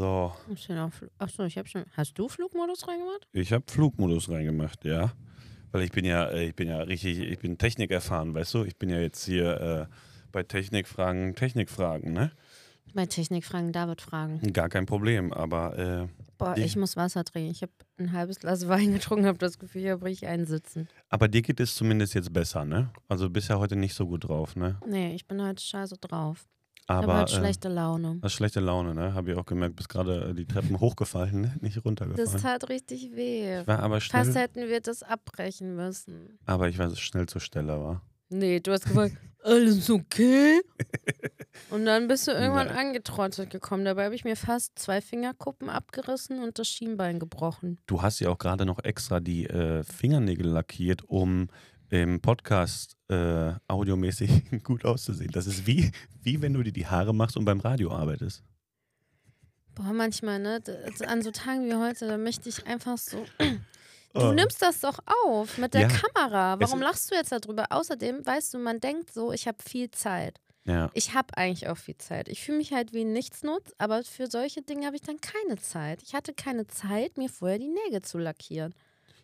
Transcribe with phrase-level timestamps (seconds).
[0.00, 0.66] So, Ich
[1.18, 1.84] Achso, ich habe schon.
[1.94, 3.28] Hast du Flugmodus reingemacht?
[3.34, 5.12] ich habe Flugmodus reingemacht, ja.
[5.72, 8.64] Weil ich bin ja, äh, ich bin ja richtig, ich bin Technik erfahren, weißt du?
[8.64, 9.60] Ich bin ja jetzt hier
[9.90, 9.94] äh,
[10.32, 12.32] bei Technikfragen, Technikfragen, ne?
[12.94, 14.40] Bei Technikfragen David fragen.
[14.54, 16.08] Gar kein Problem, aber äh,
[16.38, 17.50] Boah, Die- ich muss Wasser trinken.
[17.50, 20.88] Ich habe ein halbes Glas Wein getrunken, habe das Gefühl, hier bricht ich einsitzen.
[21.10, 22.90] aber dir geht es zumindest jetzt besser, ne?
[23.06, 24.80] Also bist ja heute nicht so gut drauf, ne?
[24.86, 26.48] Nee, ich bin heute scheiße drauf.
[26.90, 28.18] Aber äh, schlechte Laune.
[28.22, 29.14] hast schlechte Laune, ne?
[29.14, 31.56] Habe ich auch gemerkt, bist gerade äh, die Treppen hochgefallen, ne?
[31.60, 32.40] Nicht Das runtergefallen.
[32.42, 33.60] tat richtig weh.
[33.60, 36.38] Ich war aber schnell, Fast hätten wir das abbrechen müssen.
[36.46, 38.02] aber ich war schnell zur Stelle, war.
[38.28, 40.60] Nee, du hast gefragt, alles okay?
[41.70, 42.76] Und dann bist du irgendwann Nein.
[42.88, 43.84] angetrottet gekommen.
[43.84, 47.78] Dabei habe ich mir fast zwei Fingerkuppen abgerissen und das Schienbein gebrochen.
[47.86, 51.48] Du hast ja auch gerade noch extra die äh, Fingernägel lackiert, um
[51.90, 54.30] im Podcast äh, audiomäßig
[54.64, 55.30] gut auszusehen.
[55.32, 55.90] Das ist wie,
[56.22, 58.42] wie wenn du dir die Haare machst und beim Radio arbeitest.
[59.74, 60.60] Boah, manchmal, ne?
[61.06, 63.24] An so Tagen wie heute, da möchte ich einfach so.
[64.12, 64.32] Du Oh.
[64.32, 65.88] nimmst das doch auf mit der Ja.
[65.88, 66.54] Kamera.
[66.54, 67.66] Es Warum ist- lachst du jetzt darüber?
[67.70, 70.40] Außerdem, weißt du, man denkt so, ich habe viel Zeit.
[70.64, 72.28] Ja, Ich habe eigentlich auch viel Zeit.
[72.28, 75.58] Ich fühle mich halt wie ein Nichtsnutz, aber für solche Dinge habe ich dann keine
[75.60, 76.02] Zeit.
[76.02, 78.74] Ich hatte keine Zeit, mir vorher die Nägel zu lackieren.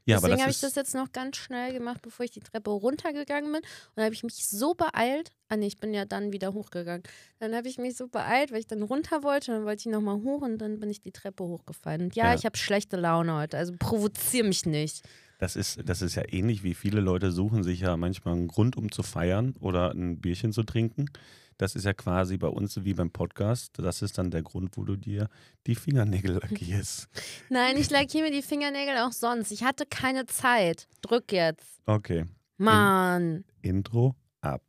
[0.06, 3.52] Ja Deswegen habe ich das jetzt noch ganz schnell gemacht, bevor ich die Treppe runtergegangen
[3.52, 3.60] bin.
[3.60, 5.32] Und dann habe ich mich so beeilt.
[5.48, 7.02] Ah nee, ich bin ja dann wieder hochgegangen.
[7.38, 9.52] Dann habe ich mich so beeilt, weil ich dann runter wollte.
[9.52, 12.02] Dann wollte ich nochmal hoch und dann bin ich die Treppe hochgefallen.
[12.02, 12.34] Und ja, Ja.
[12.34, 13.58] ich habe schlechte Laune heute.
[13.58, 15.04] Also provoziere mich nicht.
[15.38, 18.77] das, ist, das ist ja ähnlich wie viele Leute suchen sich ja manchmal einen Grund,
[18.77, 21.10] um zu feiern oder ein Bierchen zu trinken.
[21.58, 23.78] Das ist ja quasi bei uns wie beim Podcast.
[23.78, 25.28] Das ist dann der Grund, wo du dir
[25.66, 27.08] die Fingernägel lackierst.
[27.48, 29.50] Nein, ich lackiere mir die Fingernägel auch sonst.
[29.52, 30.86] Ich hatte keine Zeit.
[31.00, 31.80] Drück jetzt.
[31.86, 32.27] Okay,
[32.58, 33.44] Mann.
[33.62, 34.62] Intro ab.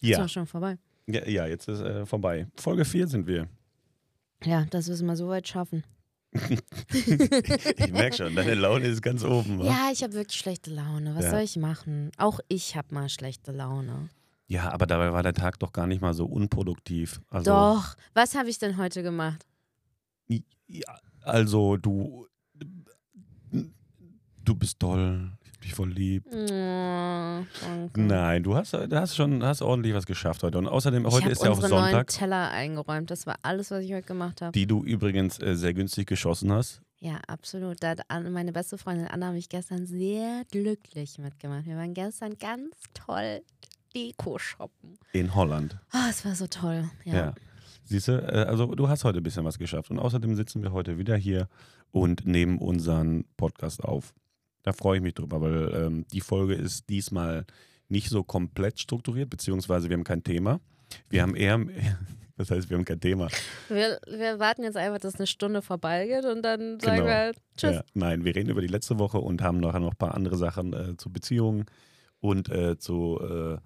[0.00, 0.78] Ist Ja, doch schon vorbei.
[1.06, 2.46] ja, ja jetzt ist äh, vorbei.
[2.56, 3.48] Folge 4 sind wir.
[4.44, 5.82] Ja, das müssen wir so weit schaffen.
[6.92, 9.58] Ich merke schon, deine Laune ist ganz oben.
[9.58, 9.64] wa?
[9.66, 11.14] Ja, ich habe wirklich schlechte Laune.
[11.14, 11.30] Was Ja.
[11.30, 12.10] soll ich machen?
[12.18, 14.08] Auch ich habe mal schlechte Laune.
[14.46, 17.20] ja, aber dabei war der Tag doch gar nicht mal so unproduktiv.
[17.30, 17.96] Also, Doch.
[18.14, 19.44] Was habe ich denn heute gemacht?
[20.70, 22.26] Ja, also du,
[24.44, 25.32] du bist toll.
[25.68, 26.24] Ich voll lieb.
[26.32, 27.44] Oh.
[27.94, 30.56] Nein, du hast, hast schon hast ordentlich was geschafft heute.
[30.56, 33.10] Und außerdem, ich heute habe ist ja auch unsere neuen Sonntag, Teller eingeräumt.
[33.10, 34.52] Das war alles, was ich heute gemacht habe.
[34.52, 36.80] die du übrigens äh, sehr günstig geschossen hast.
[37.00, 37.82] Ja, absolut.
[37.82, 41.66] Da hat meine beste Freundin Anna mich gestern sehr glücklich mitgemacht.
[41.66, 43.42] Wir waren gestern ganz toll
[43.94, 44.96] Deko shoppen.
[45.12, 45.76] In Holland.
[45.92, 46.88] Oh, es war so toll.
[47.04, 47.14] Ja.
[47.14, 47.34] Ja.
[47.84, 49.90] Siehst du, äh, also du hast heute ein bisschen was geschafft.
[49.90, 51.46] Und außerdem sitzen wir heute wieder hier
[51.90, 54.14] und nehmen unseren Podcast auf.
[54.62, 57.46] Da freue ich mich drüber, weil ähm, die Folge ist diesmal
[57.88, 60.60] nicht so komplett strukturiert, beziehungsweise wir haben kein Thema.
[61.08, 61.58] Wir haben eher,
[62.36, 63.28] das heißt, wir haben kein Thema.
[63.68, 67.06] Wir, wir warten jetzt einfach, dass eine Stunde vorbeigeht und dann sagen Genau.
[67.08, 67.76] wir halt Tschüss.
[67.76, 70.36] Ja, nein, wir reden über die letzte Woche und haben nachher noch ein paar andere
[70.36, 71.64] Sachen äh, zu Beziehungen
[72.20, 73.58] und äh, zu äh,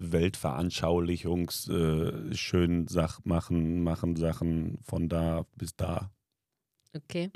[0.00, 6.10] Weltveranschaulichungs, äh, schön Sach machen, machen Sachen von da bis da.
[6.96, 7.30] Okay.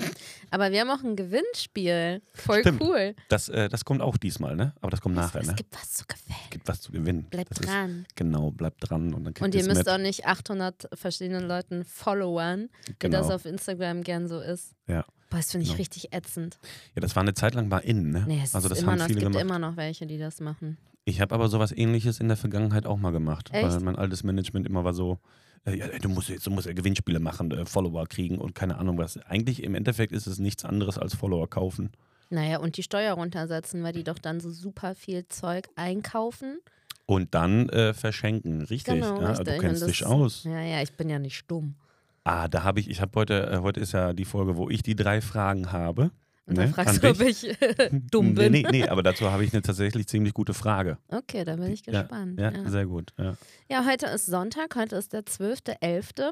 [0.49, 2.21] Aber wir haben auch ein Gewinnspiel.
[2.33, 2.81] Voll Stimmt.
[2.81, 3.15] cool.
[3.29, 4.73] Das, äh, das kommt auch diesmal, ne?
[4.81, 5.53] Aber das kommt nachher, es ne?
[5.55, 6.39] gibt was zu gewinnen.
[6.49, 7.23] Gibt was zu gewinnen.
[7.29, 8.05] Bleibt das Ist, dran.
[8.15, 9.89] genau, bleibt dran und dann Und ihr müsst mit.
[9.89, 13.19] auch nicht 800 verschiedenen Leuten followern, wie genau.
[13.19, 14.73] das auf Instagram gern so ist.
[14.87, 15.05] Ja.
[15.29, 15.79] Boah, das finde ich Genau.
[15.79, 16.57] richtig ätzend.
[16.95, 18.25] Ja, das war eine Zeit lang mal in, ne?
[18.27, 19.41] Nee, es, also ist das haben noch, es viele gibt gemacht.
[19.43, 20.77] immer noch welche, die das machen.
[21.05, 23.49] Ich habe aber sowas ähnliches in der Vergangenheit auch mal gemacht.
[23.51, 23.63] Echt?
[23.67, 25.19] Weil mein altes Management immer war so,
[25.65, 28.77] äh, ja, du musst jetzt, du musst ja Gewinnspiele machen, äh, Follower kriegen und keine
[28.77, 29.17] Ahnung was.
[29.25, 31.91] Eigentlich im Endeffekt ist es nichts anderes als Follower kaufen.
[32.29, 36.57] Naja, und die Steuer runtersetzen, weil die doch dann so super viel Zeug einkaufen.
[37.05, 38.95] Und dann äh, verschenken, richtig.
[38.95, 39.47] Genau, ja, richtig.
[39.55, 40.43] Du kennst das- dich aus.
[40.45, 41.75] Ja, ja, ich bin ja nicht stumm.
[42.23, 44.81] Ah, da habe ich, ich habe heute, äh, heute ist ja die Folge, wo ich
[44.81, 46.11] die drei Fragen habe.
[46.45, 47.47] Und Ne, dann fragst an du, ob ich
[48.11, 48.51] dumm nee, bin.
[48.51, 50.97] Nee, nee, aber dazu habe ich eine tatsächlich ziemlich gute Frage.
[51.07, 52.39] Okay, da bin ich Ja, gespannt.
[52.39, 53.11] Ja, Ja, sehr gut.
[53.17, 53.37] Ja.
[53.69, 56.31] Ja, heute ist Sonntag, heute ist der 12.11.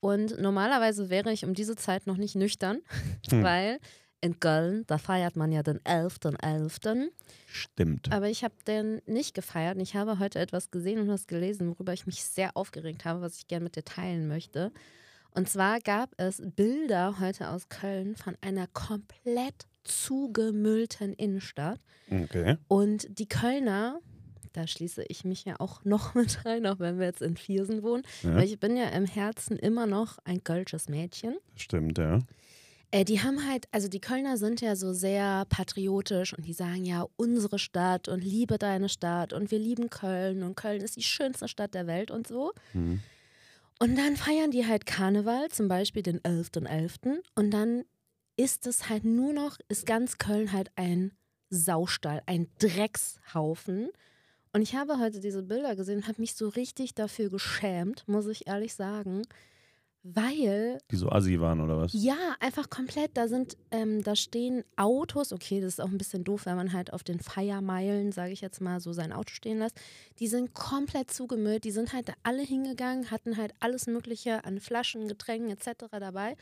[0.00, 2.78] Und normalerweise wäre ich um diese Zeit noch nicht nüchtern,
[3.30, 3.42] Hm.
[3.42, 3.78] weil
[4.20, 7.08] in Köln, da feiert man ja den 11.11.
[7.46, 8.10] Stimmt.
[8.12, 9.76] Aber ich habe den nicht gefeiert.
[9.76, 13.20] Und ich habe heute etwas gesehen und was gelesen, worüber ich mich sehr aufgeregt habe,
[13.20, 14.72] was ich gerne mit dir teilen möchte.
[15.34, 21.80] Und zwar gab es Bilder heute aus Köln von einer komplett zugemüllten Innenstadt.
[22.10, 22.56] Okay.
[22.68, 24.00] Und die Kölner,
[24.52, 27.82] da schließe ich mich ja auch noch mit rein, auch wenn wir jetzt in Viersen
[27.82, 31.36] wohnen, Ja, weil ich bin ja im Herzen immer noch ein kölsches Mädchen.
[31.56, 32.20] stimmt, ja.
[32.92, 36.84] Äh, die haben halt, also die Kölner sind ja so sehr patriotisch und die sagen
[36.84, 41.02] ja, unsere Stadt und liebe deine Stadt und wir lieben Köln und Köln ist die
[41.02, 42.52] schönste Stadt der Welt und so.
[42.72, 43.02] Mhm.
[43.84, 46.66] Und dann feiern die halt Karneval, zum Beispiel den 11.11.
[46.66, 47.18] .11.
[47.34, 47.84] Und dann
[48.34, 51.12] ist es halt nur noch, ist ganz Köln halt ein
[51.50, 53.90] Saustall, ein Dreckshaufen.
[54.54, 58.26] Und ich habe heute diese Bilder gesehen und habe mich so richtig dafür geschämt, muss
[58.26, 59.20] ich ehrlich sagen.
[60.06, 60.78] Weil.
[60.90, 61.92] Die so assi waren oder was?
[61.94, 63.16] Ja, einfach komplett.
[63.16, 65.32] Da sind, ähm, da stehen Autos.
[65.32, 68.42] Okay, das ist auch ein bisschen doof, wenn man halt auf den Feiermeilen, sage ich
[68.42, 69.80] jetzt mal, so sein Auto stehen lässt.
[70.18, 71.64] Die sind komplett zugemüllt.
[71.64, 75.86] Die sind halt alle hingegangen, hatten halt alles Mögliche an Flaschen, Getränken etc.
[75.90, 76.36] dabei.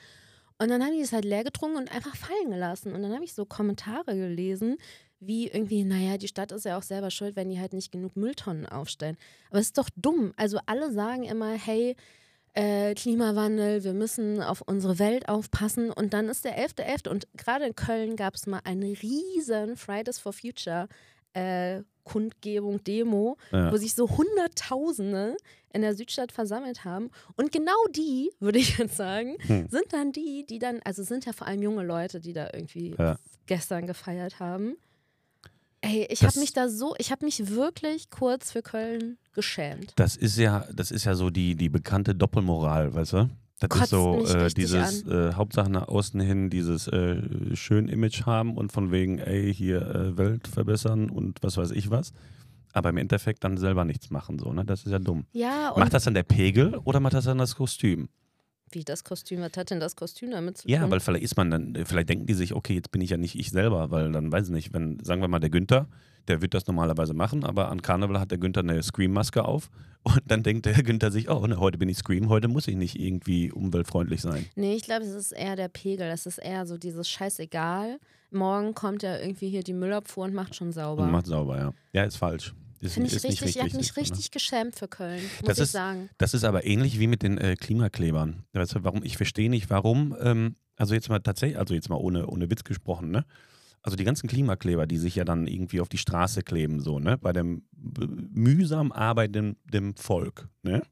[0.58, 2.92] Und dann haben die es halt leer getrunken und einfach fallen gelassen.
[2.92, 4.76] Und dann habe ich so Kommentare gelesen,
[5.20, 8.16] wie irgendwie, naja, die Stadt ist ja auch selber schuld, wenn die halt nicht genug
[8.16, 9.16] Mülltonnen aufstellen.
[9.50, 10.32] Aber es ist doch dumm.
[10.36, 11.94] Also alle sagen immer, hey,
[12.54, 15.90] äh, Klimawandel, wir müssen auf unsere Welt aufpassen.
[15.90, 17.04] Und dann ist der 11.11.
[17.04, 17.08] .11.
[17.08, 20.88] und gerade in Köln gab es mal eine riesen Fridays for Future
[21.34, 23.72] äh, Kundgebung, Demo, Ja.
[23.72, 25.36] wo sich so Hunderttausende
[25.72, 27.10] in der Südstadt versammelt haben.
[27.36, 29.68] Und genau die, würde ich jetzt sagen, Hm.
[29.70, 32.94] sind dann die, die dann, also sind ja vor allem junge Leute, die da irgendwie
[32.98, 33.16] Ja.
[33.46, 34.76] gestern gefeiert haben.
[35.80, 39.92] Ey, ich habe mich da so, ich habe mich wirklich kurz für Köln geschämt.
[39.96, 43.30] Das ist ja, das ist ja so die, die bekannte Doppelmoral, weißt du?
[43.60, 47.22] Das Kotzt ist so äh, dieses äh, Hauptsache nach außen hin dieses äh,
[47.54, 51.88] schön Image haben und von wegen, ey, hier äh, Welt verbessern und was weiß ich
[51.90, 52.12] was.
[52.72, 54.64] Aber im Endeffekt dann selber nichts machen, so, ne?
[54.64, 55.26] Das ist ja dumm.
[55.32, 58.08] Ja, Macht das dann der Pegel oder macht das dann das Kostüm?
[58.74, 60.90] wie das Kostüm, was hat denn das Kostüm damit zu Ja, tun?
[60.90, 63.38] weil vielleicht ist man dann, vielleicht denken die sich, okay, jetzt bin ich ja nicht
[63.38, 65.88] ich selber, weil dann weiß ich nicht, wenn, sagen wir mal, der Günther,
[66.28, 69.70] der wird das normalerweise machen, aber an Karneval hat der Günther eine Scream-Maske auf
[70.02, 72.76] und dann denkt der Günther sich, oh, ne, heute bin ich Scream, heute muss ich
[72.76, 74.46] nicht irgendwie umweltfreundlich sein.
[74.56, 76.06] Nee, ich glaube, es ist eher der Pegel.
[76.08, 77.98] Es ist eher so dieses Scheißegal.
[78.30, 81.02] Morgen kommt ja irgendwie hier die Müllabfuhr und macht schon sauber.
[81.04, 81.72] Und macht sauber, ja.
[81.92, 82.54] Ja, ist falsch.
[82.80, 84.02] Finde ich richtig, ich habe mich ne?
[84.02, 86.10] richtig geschämt für Köln, muss Das ich ist- sagen.
[86.18, 88.42] Das ist aber ähnlich wie mit den äh, Klimaklebern.
[88.54, 89.04] Weißt du, warum?
[89.04, 92.64] Ich verstehe nicht, warum, ähm, also jetzt mal tatsächlich, also jetzt mal ohne, ohne Witz
[92.64, 93.24] gesprochen, ne?
[93.82, 97.18] Also die ganzen Klimakleber, die sich ja dann irgendwie auf die Straße kleben, so, ne?
[97.18, 100.82] Bei dem mühsam arbeitenden dem Volk, ne?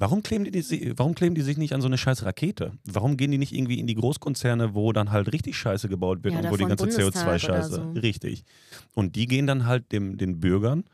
[0.00, 2.72] Warum kleben, die, die, warum kleben die sich nicht an so eine scheiß Rakete?
[2.84, 6.34] Warum gehen die nicht irgendwie in die Großkonzerne, wo dann halt richtig Scheiße gebaut wird
[6.34, 7.74] Ja, und wo die ganze Bundestag oder CO2-Scheiße.
[7.74, 7.90] so.
[8.00, 8.44] Richtig.
[8.94, 10.84] Und die gehen dann halt dem, den Bürgern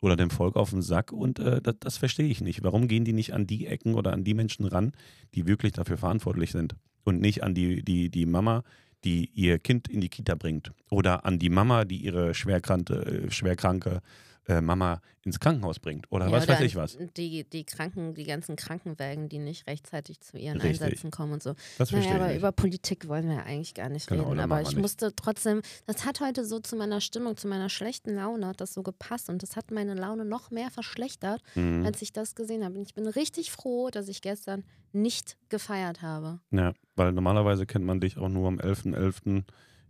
[0.00, 2.62] oder dem Volk auf den Sack und äh, das, das verstehe ich nicht.
[2.62, 4.92] Warum gehen die nicht an die Ecken oder an die Menschen ran,
[5.34, 8.62] die wirklich dafür verantwortlich sind und nicht an die, die, die Mama,
[9.04, 12.94] die ihr Kind in die Kita bringt oder an die Mama, die ihre schwerkranke,
[13.26, 14.00] äh, schwerkranke
[14.48, 16.98] äh, Mama ins Krankenhaus bringt oder Ja, was oder weiß ich was.
[17.16, 20.82] Die, die Kranken, die ganzen Krankenwägen, die nicht rechtzeitig zu ihren Richtig.
[20.82, 21.54] Einsätzen kommen und so.
[21.78, 22.38] Das verstehe Naja, aber ich nicht.
[22.40, 24.40] über Politik wollen wir ja eigentlich gar nicht Genau, reden.
[24.40, 24.78] Aber ich nicht.
[24.78, 28.74] musste trotzdem, das hat heute so zu meiner Stimmung, zu meiner schlechten Laune, hat das
[28.74, 31.86] so gepasst und das hat meine Laune noch mehr verschlechtert, Mhm.
[31.86, 32.76] als ich das gesehen habe.
[32.76, 36.40] Und ich bin richtig froh, dass ich gestern nicht gefeiert habe.
[36.50, 39.44] Ja, weil normalerweise kennt man dich auch nur am 11.11.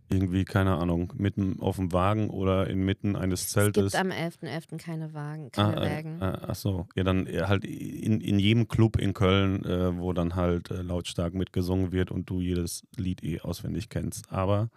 [0.09, 3.93] irgendwie, keine Ahnung, mitten auf dem Wagen oder inmitten eines Es Zeltes.
[3.93, 4.77] gibt am 11.11.
[4.77, 6.21] keine Wagen, keine Ah, Wägen.
[6.21, 10.13] äh, ach so, ja, dann äh, halt in, in jedem Club in Köln, äh, wo
[10.13, 14.31] dann halt äh, lautstark mitgesungen wird und du jedes Lied eh auswendig kennst.
[14.31, 14.69] Aber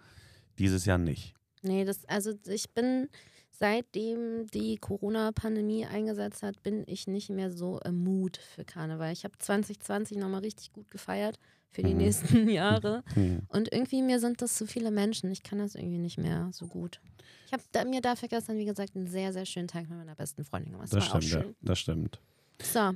[0.59, 1.33] dieses Jahr nicht.
[1.61, 3.09] Nee, das, also ich bin,
[3.51, 9.11] seitdem die Corona-Pandemie eingesetzt hat, bin ich nicht mehr so im Mut für Karneval.
[9.11, 11.37] Ich habe 2020 nochmal richtig gut gefeiert
[11.69, 11.97] für die Mhm.
[11.97, 13.03] nächsten Jahre.
[13.13, 13.41] Hm.
[13.49, 15.31] Und irgendwie mir sind das zu viele Menschen.
[15.31, 16.99] Ich kann das irgendwie nicht mehr so gut.
[17.45, 20.15] Ich habe da, mir dafür gestern, wie gesagt, einen sehr, sehr schönen Tag mit meiner
[20.15, 20.91] besten Freundin gemacht.
[20.93, 21.51] Das Das, stimmt, ja.
[21.61, 22.21] Das stimmt.
[22.61, 22.91] So,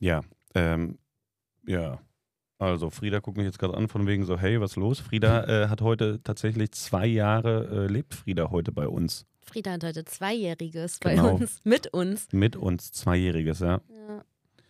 [0.00, 0.20] Ja,
[0.54, 0.98] ähm,
[1.66, 2.00] ja.
[2.58, 5.00] Also Frieda guckt mich jetzt gerade an von wegen so, hey, was los?
[5.00, 9.26] Frieda äh, hat heute tatsächlich zwei Jahre, äh, lebt Frieda heute bei uns.
[9.42, 11.34] Frieda hat heute Zweijähriges bei Genau.
[11.34, 12.28] uns, mit uns.
[12.32, 13.80] Mit uns, Zweijähriges, ja.
[14.08, 14.24] Ja,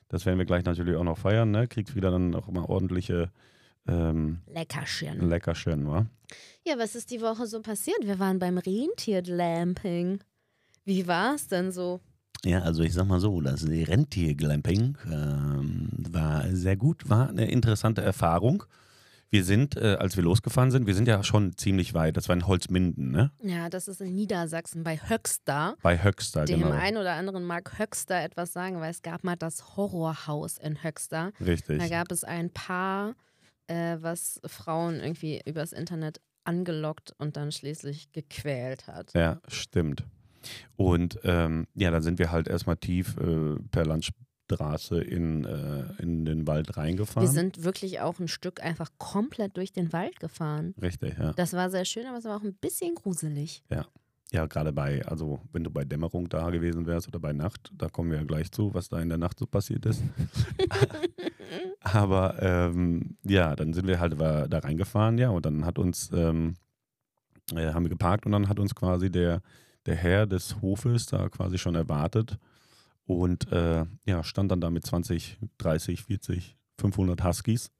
[0.08, 1.66] Das werden wir gleich natürlich auch noch feiern, ne?
[1.66, 3.30] Kriegt Frieda dann auch mal ordentliche
[3.86, 5.28] ähm, Leckerchen.
[5.28, 6.06] Leckerchen, wa?
[6.64, 7.98] Ja, was ist die Woche so passiert?
[8.02, 10.20] Wir waren beim Rentier-Glamping.
[10.84, 12.00] Wie war es denn so?
[12.44, 18.02] Ja, also ich sag mal so, das Rentierglamping ähm, war sehr gut, war eine interessante
[18.02, 18.64] Erfahrung.
[19.34, 22.36] Wir sind, äh, als wir losgefahren sind, wir sind ja schon ziemlich weit, das war
[22.36, 23.32] in Holzminden, ne?
[23.42, 25.74] Ja, das ist in Niedersachsen bei Höxter.
[25.82, 26.70] Bei Höxter, Dem genau.
[26.70, 31.32] einen oder anderen mag Höxter etwas sagen, weil es gab mal das Horrorhaus in Höxter.
[31.44, 31.80] Richtig.
[31.80, 33.16] Da gab es ein Paar,
[33.66, 39.14] äh, was Frauen irgendwie übers Internet angelockt und dann schließlich gequält hat.
[39.14, 40.04] Ja, stimmt.
[40.76, 44.10] Und ähm, ja, dann sind wir halt erstmal tief äh, per Lunch
[44.50, 47.28] Hauptstraße in, äh, in den Wald reingefahren.
[47.28, 50.74] Wir sind wirklich auch ein Stück einfach komplett durch den Wald gefahren.
[50.80, 51.32] Richtig, ja.
[51.32, 53.62] Das war sehr schön, aber es war auch ein bisschen gruselig.
[54.32, 57.88] Ja, gerade bei, also wenn du bei Dämmerung da gewesen wärst oder bei Nacht, da
[57.88, 60.02] kommen wir ja gleich zu, was da in der Nacht so passiert ist.
[61.80, 66.54] Aber ähm, ja, dann sind wir halt da reingefahren, ja, und dann hat uns, ähm,
[67.54, 69.40] äh, haben wir geparkt und dann hat uns quasi der,
[69.86, 72.38] der Herr des Hofes da quasi schon erwartet
[73.06, 77.70] und äh, ja, stand dann da mit 20, 30, 40, 500 Huskies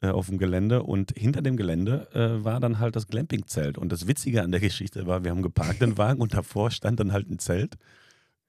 [0.00, 3.78] äh, auf dem Gelände und hinter dem Gelände äh, war dann halt das Glamping-Zelt.
[3.78, 7.00] Und das Witzige an der Geschichte war, wir haben geparkt den Wagen und davor stand
[7.00, 7.76] dann halt ein Zelt,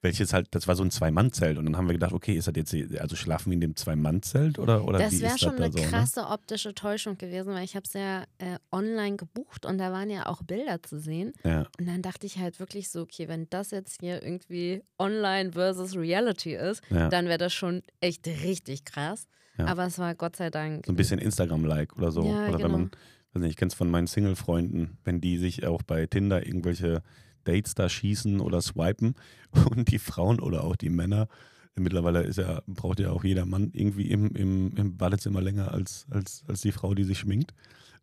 [0.02, 1.58] welches halt, das war so ein Zwei-Mann-Zelt.
[1.58, 4.58] Und dann haben wir gedacht, okay, ist das jetzt, also schlafen wir in dem Zwei-Mann-Zelt
[4.58, 5.84] oder, oder das wie wäre ist schon das eine da so?
[5.84, 5.90] Ne?
[5.90, 10.10] krasse optische Täuschung gewesen, weil ich habe es ja äh, online gebucht und da waren
[10.10, 11.34] ja auch Bilder zu sehen.
[11.44, 15.52] Ja, Und dann dachte ich halt wirklich so, okay, wenn das jetzt hier irgendwie online
[15.52, 17.10] versus Reality ist, ja.
[17.10, 19.28] dann wäre das schon echt richtig krass.
[19.58, 19.66] Ja.
[19.66, 20.86] Aber es war Gott sei Dank.
[20.86, 22.24] so ein bisschen Instagram-like oder so.
[22.24, 22.64] Ja, oder genau.
[22.64, 22.92] wenn man,
[23.34, 27.04] weiß nicht, ich kenne es von meinen Single-Freunden, wenn die sich auch bei Tinder irgendwelche
[27.52, 29.16] Dates da schießen oder swipen
[29.70, 31.28] und die Frauen oder auch die Männer,
[31.76, 36.06] mittlerweile ist ja, braucht ja auch jeder Mann irgendwie im, im, im Badezimmer länger als,
[36.10, 37.54] als, als die Frau, die sich schminkt.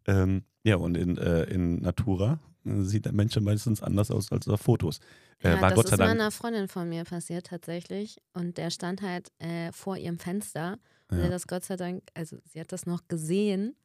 [0.07, 4.49] Ähm, ja, und in, äh, in Natura äh, sieht der Mensch meistens anders aus als
[4.49, 5.00] auf Fotos.
[5.43, 6.17] Äh, ja, war das Gott sei ist Dank.
[6.19, 8.19] meiner Freundin von mir passiert tatsächlich.
[8.33, 10.79] Und der stand halt äh, vor ihrem Fenster.
[11.11, 11.25] Und Ja.
[11.25, 13.76] er hat das Gott sei Dank, also sie hat das noch gesehen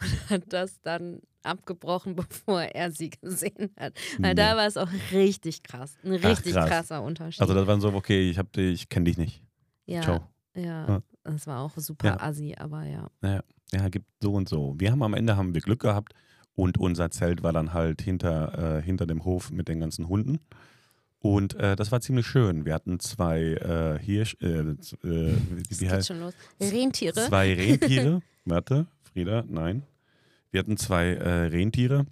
[0.00, 3.94] und hat das dann abgebrochen, bevor er sie gesehen hat.
[4.18, 5.94] Weil da war es auch richtig krass.
[6.04, 6.68] Ein Ach, richtig krass.
[6.68, 7.40] krasser Unterschied.
[7.40, 9.42] Also das waren so, okay, ich hab ich kenne dich nicht.
[9.86, 10.20] ja, Ciao.
[10.54, 11.02] ja, Ja.
[11.24, 12.20] das war auch super Ja.
[12.20, 13.08] assi, aber ja.
[13.72, 14.74] Ja, gibt so und so.
[14.78, 16.12] Wir haben am Ende haben wir Glück gehabt
[16.54, 20.40] und unser Zelt war dann halt hinter, äh, hinter dem Hof mit den ganzen Hunden.
[21.20, 22.64] Und äh, das war ziemlich schön.
[22.64, 24.74] Wir hatten zwei äh, Hirsch, äh, äh,
[25.68, 26.34] wie, heißt schon los.
[26.60, 27.14] Rentiere.
[27.14, 28.22] Zwei Rentiere.
[28.46, 29.82] Warte, Frieda, nein.
[30.50, 32.06] Wir hatten zwei äh, Rentiere.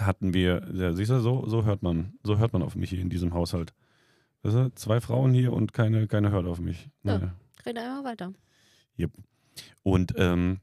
[0.00, 3.00] Hatten wir, ja, siehst du, so, so hört man, so hört man auf mich hier
[3.00, 3.72] in diesem Haushalt.
[4.42, 6.90] Weißt du, zwei Frauen hier und keine, keine hört auf mich.
[7.02, 7.18] Ja.
[7.18, 7.34] Naja.
[7.64, 8.32] Rede einfach weiter.
[9.82, 10.60] Und ähm,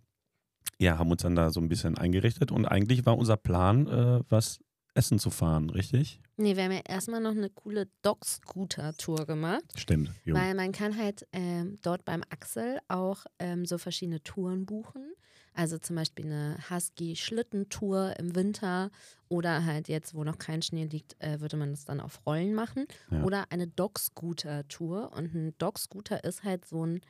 [0.79, 4.21] ja, haben uns dann da so ein bisschen eingerichtet und eigentlich war unser Plan, äh,
[4.29, 4.59] was
[4.93, 6.21] essen zu fahren, richtig?
[6.37, 9.63] Nee, wir haben ja erstmal noch eine coole Dog-Scooter-Tour gemacht.
[9.75, 10.11] Stimmt.
[10.23, 10.35] Jo.
[10.35, 15.13] Weil man kann halt ähm, dort beim Axel auch ähm, so verschiedene Touren buchen.
[15.55, 18.91] Also zum Beispiel eine Husky-Schlittentour im Winter
[19.29, 22.53] oder halt jetzt, wo noch kein Schnee liegt, äh, würde man das dann auf Rollen
[22.53, 22.85] machen.
[23.09, 23.23] Ja.
[23.23, 25.13] Oder eine Dog-Scooter-Tour.
[25.15, 27.01] Und ein Dog-Scooter ist halt so ein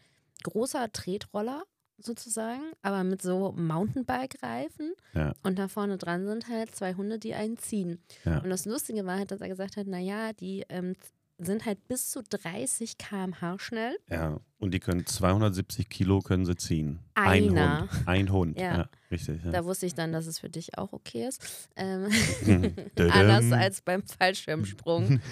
[0.44, 1.64] großer Tretroller
[1.98, 4.94] sozusagen, aber mit so Mountainbike-Reifen.
[5.14, 5.34] Ja.
[5.44, 8.00] Und da vorne dran sind halt zwei Hunde, die einen ziehen.
[8.26, 8.40] Ja.
[8.40, 10.96] Und das Lustige war halt, dass er gesagt hat, naja, die ähm,
[11.38, 13.98] sind halt bis zu 30 km/h schnell.
[14.10, 17.00] Ja, und die können 270 Kilo können sie ziehen.
[17.14, 17.82] Ein Einer.
[17.82, 17.90] Hund.
[18.08, 18.60] Ein Hund.
[18.60, 18.90] Ja, Ja.
[19.12, 19.44] richtig.
[19.44, 19.52] Ja.
[19.52, 21.68] Da wusste ich dann, dass es für dich auch okay ist.
[21.76, 22.10] Ähm,
[23.12, 25.20] anders als beim Fallschirmsprung.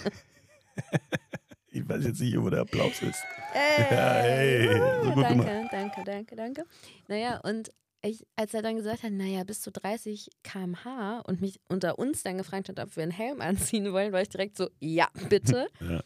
[1.75, 3.23] Ich weiß jetzt nicht, wo der Applaus ist.
[3.53, 4.67] Ey, Ja, ey,
[5.03, 5.69] so gut danke, gemacht.
[5.71, 6.65] danke, danke, danke.
[7.07, 7.71] Naja, und
[8.03, 12.23] ich, als er dann gesagt hat, naja, bis zu 30 km/h und mich unter uns
[12.23, 15.67] dann gefragt hat, ob wir einen Helm anziehen wollen, war ich direkt so, ja, bitte.
[15.79, 16.01] Ja.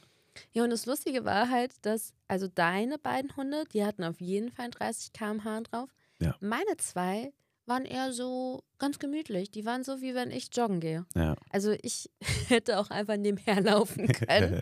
[0.51, 4.51] Ja, und das Lustige war halt, dass, also deine beiden Hunde, die hatten auf jeden
[4.51, 5.89] Fall 30 km/h drauf.
[6.21, 6.35] Ja.
[6.39, 7.33] Meine zwei
[7.65, 9.49] waren eher so ganz gemütlich.
[9.49, 11.07] Die waren so, wie wenn ich joggen gehe.
[11.15, 11.35] Ja.
[11.49, 12.11] Also ich
[12.49, 14.61] hätte auch einfach nebenher laufen können.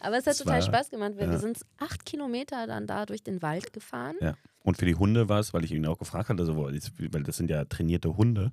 [0.00, 1.30] Aber es hat Es total war- Spaß gemacht, weil ja.
[1.32, 4.14] wir sind acht Kilometer dann da durch den Wald gefahren.
[4.20, 4.36] Ja.
[4.68, 7.38] Und für die Hunde war es, weil ich ihn auch gefragt hatte, also, weil das
[7.38, 8.52] sind ja trainierte Hunde.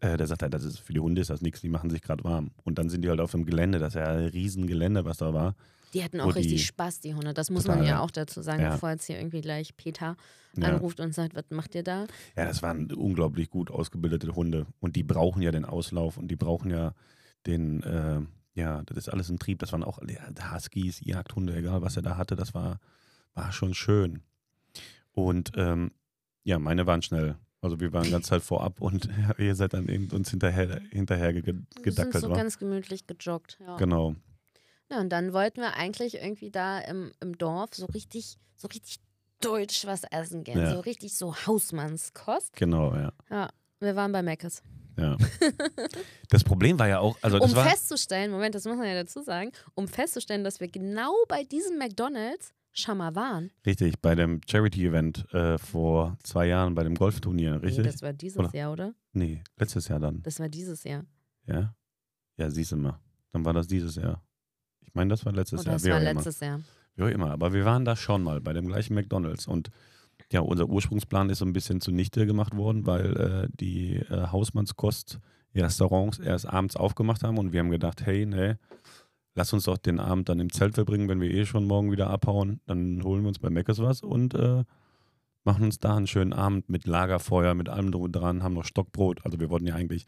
[0.00, 2.00] Äh, der sagt halt, das ist, für die Hunde ist das nichts, die machen sich
[2.00, 2.52] gerade warm.
[2.64, 5.34] Und dann sind die halt auf dem Gelände, das ist ja ein Riesengelände, was da
[5.34, 5.54] war.
[5.92, 7.34] Die hatten auch richtig die- Spaß, die Hunde.
[7.34, 8.70] Das muss Total, man ja auch dazu sagen, Ja.
[8.70, 10.16] bevor jetzt hier irgendwie gleich Peter
[10.56, 10.68] Ja.
[10.68, 12.06] anruft und sagt, was macht ihr da?
[12.34, 14.64] Ja, das waren unglaublich gut ausgebildete Hunde.
[14.80, 16.94] Und die brauchen ja den Auslauf und die brauchen ja
[17.46, 18.20] den, äh,
[18.54, 19.58] ja, das ist alles ein Trieb.
[19.58, 22.80] Das waren auch ja, Huskies, Jagdhunde, egal was er da hatte, das war,
[23.34, 24.22] war schon schön.
[25.12, 25.92] Und ähm,
[26.44, 27.36] ja, meine waren schnell.
[27.60, 31.44] Also wir waren ganz halt vorab und ihr seid dann eben uns hinterher, hinterher ge-
[31.44, 32.22] Wir sind gedackelt.
[32.24, 32.34] so wa?
[32.36, 33.58] ganz gemütlich gejoggt.
[33.60, 33.76] Ja.
[33.76, 34.16] Genau.
[34.90, 38.96] Ja, und dann wollten wir eigentlich irgendwie da im, im Dorf so richtig, so richtig
[39.40, 40.58] deutsch was essen gehen.
[40.58, 40.72] Ja.
[40.74, 42.54] So richtig so Hausmannskost.
[42.56, 43.12] Genau, ja.
[43.30, 43.48] Ja,
[43.80, 44.62] wir waren bei Meckes.
[44.98, 45.16] ja.
[46.30, 48.94] das Problem war ja auch, also das Um war, festzustellen, Moment, das muss man ja
[48.94, 52.52] dazu sagen, um festzustellen, dass wir genau bei diesem McDonalds
[53.14, 53.50] waren.
[53.66, 57.84] richtig, bei dem Charity-Event äh, vor zwei Jahren, bei dem Golfturnier, Nee, richtig?
[57.86, 58.54] das war dieses Oder?
[58.54, 58.94] Jahr, oder?
[59.12, 60.22] Nee, letztes Jahr dann.
[60.22, 61.04] Das war dieses Jahr.
[61.46, 61.74] Ja?
[62.36, 62.98] Ja, siehst du mal.
[63.32, 64.22] Dann war das dieses Jahr.
[64.80, 65.74] Ich meine, das war letztes Oder Jahr.
[65.78, 66.12] das war auch immer.
[66.14, 66.60] letztes Jahr.
[66.96, 67.30] Wie auch immer.
[67.30, 69.46] Aber wir waren da schon mal bei dem gleichen McDonalds.
[69.46, 69.70] Und
[70.30, 75.18] ja, unser Ursprungsplan ist so ein bisschen zunichte gemacht worden, weil äh, die äh, Hausmannskost
[75.54, 78.54] Restaurants erst abends aufgemacht haben und wir haben gedacht, hey, nee,
[79.34, 82.08] lass uns doch den Abend dann im Zelt verbringen, wenn wir eh schon morgen wieder
[82.10, 82.60] abhauen.
[82.66, 84.64] Dann holen wir uns bei Meckes was und äh,
[85.44, 88.64] machen uns da einen schönen Abend mit Lagerfeuer, mit allem drum und dran, haben noch
[88.64, 89.24] Stockbrot.
[89.24, 90.06] Also wir wollten ja eigentlich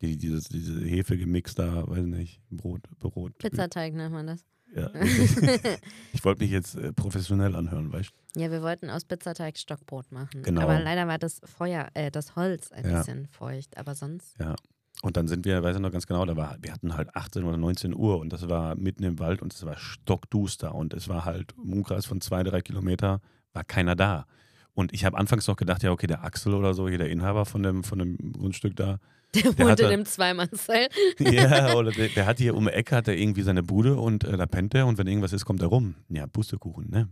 [0.00, 3.36] die, dieses, diese Hefe gemixt da, weiß nicht, Brot, Brot.
[3.38, 4.44] Pizzateig nennt man das.
[4.74, 4.88] Ja,
[6.12, 8.40] ich wollte mich jetzt äh, professionell anhören, weißt du?
[8.40, 10.44] Ja, wir wollten aus Pizzateig Stockbrot machen.
[10.44, 10.60] Genau.
[10.62, 12.98] Aber leider war das Feuer, äh, das Holz ein Ja.
[12.98, 13.76] bisschen feucht.
[13.76, 14.38] Aber sonst.
[14.38, 14.54] Ja.
[15.02, 17.44] Und dann sind wir, weiß ich noch ganz genau, da war, wir hatten halt 18
[17.44, 21.08] oder 19 Uhr und das war mitten im Wald und es war stockduster und es
[21.08, 23.20] war halt im Umkreis von zwei, drei Kilometer,
[23.54, 24.26] war keiner da.
[24.74, 27.46] Und ich habe anfangs noch gedacht, ja, okay, der Axel oder so, hier der Inhaber
[27.46, 28.98] von dem, von dem Grundstück da,
[29.34, 30.92] Der wohnt hatte- in dem Zweimannszelt.
[31.18, 34.24] ja, oder der, der hat hier um die Ecke, hat er irgendwie seine Bude und
[34.24, 35.94] äh, da pennt er und wenn irgendwas ist, kommt er rum.
[36.08, 37.08] Ja, Pustekuchen, ne?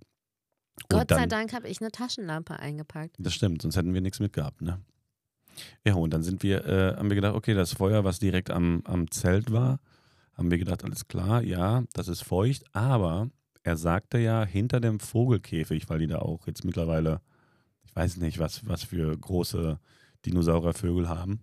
[0.89, 3.17] Gott sei dann- Dank habe ich eine Taschenlampe eingepackt.
[3.19, 4.79] Das stimmt, sonst hätten wir nichts mitgehabt, ne?
[5.85, 8.83] Ja, und dann sind wir, äh, haben wir gedacht, okay, das Feuer, was direkt am,
[8.85, 9.81] am Zelt war,
[10.35, 13.29] haben wir gedacht, alles klar, ja, das ist feucht, aber
[13.65, 17.21] er sagte ja hinter dem Vogelkäfig, weil die da auch jetzt mittlerweile,
[17.85, 19.79] ich weiß nicht, was, was für große
[20.27, 21.41] Dinosauriervögel haben,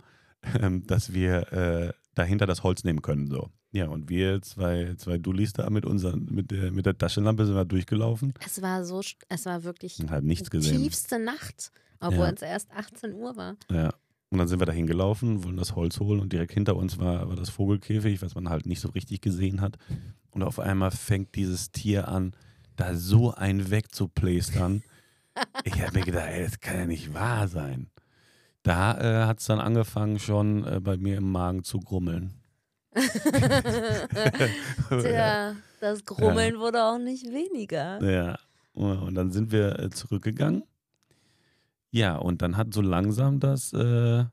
[0.62, 3.50] ähm, dass wir äh, dahinter das Holz nehmen können, so.
[3.72, 7.56] Ja, und wir zwei, zwei Dullis da mit, unseren, mit, der, mit der Taschenlampe sind
[7.56, 10.82] wir durchgelaufen Es war so, es war wirklich und haben nichts gesehen.
[10.82, 12.32] tiefste Nacht, obwohl Ja.
[12.32, 13.58] es erst 18 Uhr war.
[13.70, 13.94] Ja.
[14.36, 17.30] Und dann sind wir da hingelaufen, wollen das Holz holen und direkt hinter uns war,
[17.30, 19.77] war das Vogelkäfig, was man halt nicht so richtig gesehen hat.
[20.32, 22.36] Und auf einmal fängt dieses Tier an,
[22.75, 24.84] da so ein wegzuplästern.
[25.63, 27.89] ich habe mir gedacht, ey, das kann ja nicht wahr sein.
[28.62, 32.34] Da äh, hat es dann angefangen, schon äh, bei mir im Magen zu grummeln.
[34.89, 38.04] Tja, das Grummeln wurde auch nicht weniger.
[38.04, 38.38] Ja.
[38.74, 40.65] Und dann sind wir äh, zurückgegangen.
[41.96, 44.25] Ja, und dann hat so langsam das äh,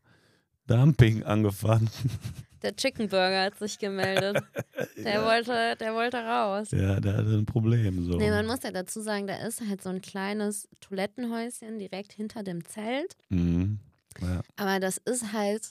[0.67, 1.89] Dumping angefangen.
[2.63, 4.41] Der Chicken Burger hat sich gemeldet.
[4.97, 6.71] Der, wollte, der wollte raus.
[6.71, 8.05] Ja, der hatte ein Problem.
[8.05, 8.17] So.
[8.19, 12.45] Nee, man muss ja dazu sagen, da ist halt so ein kleines Toilettenhäuschen direkt hinter
[12.45, 13.17] dem Zelt.
[13.31, 13.81] Mhm.
[14.21, 14.43] Ja.
[14.57, 15.71] Aber das ist halt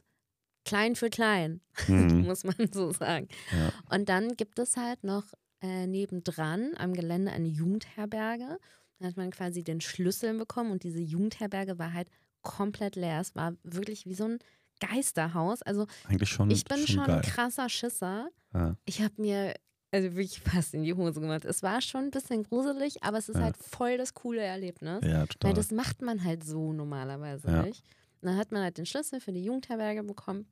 [0.66, 2.22] klein für klein, Mhm.
[2.28, 3.30] muss man so sagen.
[3.58, 3.72] Ja.
[3.96, 5.24] Und dann gibt es halt noch
[5.62, 8.58] äh, nebendran am Gelände eine Jugendherberge.
[9.02, 12.08] Da hat man quasi den Schlüssel bekommen und diese Jugendherberge war halt
[12.44, 13.20] komplett leer.
[13.20, 14.40] Es war wirklich wie so ein
[14.80, 15.62] Geisterhaus.
[15.64, 18.30] Also Eigentlich schon, ich bin schon, schon ein krasser Schisser.
[18.54, 18.76] Ja.
[18.86, 19.56] Ich habe mir
[19.92, 21.46] also wirklich fast in die Hose gemacht.
[21.46, 23.44] Es war schon ein bisschen gruselig, aber es ist Ja.
[23.44, 25.04] halt voll das coole Erlebnis.
[25.04, 25.54] ja, Weil total.
[25.54, 27.64] das macht man halt so normalerweise Ja.
[27.64, 27.84] nicht.
[28.22, 30.46] Und dann hat man halt den Schlüssel für die Jugendherberge bekommen.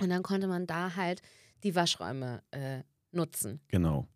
[0.00, 1.22] Und dann konnte man da halt
[1.62, 3.60] die Waschräume äh, nutzen.
[3.68, 4.06] Genau.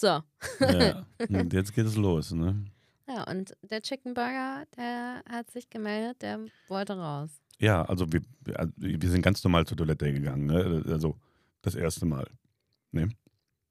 [0.00, 0.22] So.
[0.60, 1.06] Ja.
[1.28, 2.64] Und jetzt geht es los, ne?
[3.06, 7.42] Ja, und der Chicken Burger, der hat sich gemeldet, der wollte raus.
[7.58, 8.22] Ja, also wir,
[8.54, 10.84] also wir sind ganz normal zur Toilette gegangen, ne?
[10.86, 11.18] Also
[11.60, 12.28] das erste Mal.
[12.92, 13.08] Ne?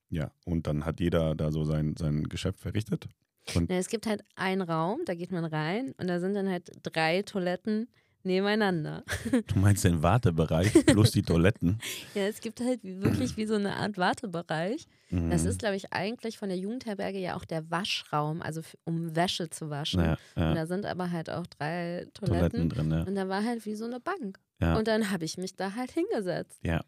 [0.09, 3.07] Ja, und dann hat jeder da so sein, sein Geschäft verrichtet.
[3.53, 6.69] Ja, es gibt halt einen Raum, da geht man rein und da sind dann halt
[6.83, 7.87] drei Toiletten
[8.23, 9.03] nebeneinander.
[9.47, 11.79] Du meinst den Wartebereich plus die Toiletten.
[12.15, 14.87] Ja, es gibt halt wirklich wie so eine Art Wartebereich.
[15.11, 15.49] Das Mhm.
[15.49, 19.69] ist, glaube ich, eigentlich von der Jugendherberge ja auch der Waschraum, also um Wäsche zu
[19.69, 20.01] waschen.
[20.01, 22.69] ja, Und ja, da sind aber halt auch drei Toiletten Toiletten.
[22.69, 23.03] drin, ja.
[23.03, 24.39] Und da war halt wie so eine Bank.
[24.61, 26.59] Und dann habe ich mich da halt hingesetzt.
[26.63, 26.81] ja.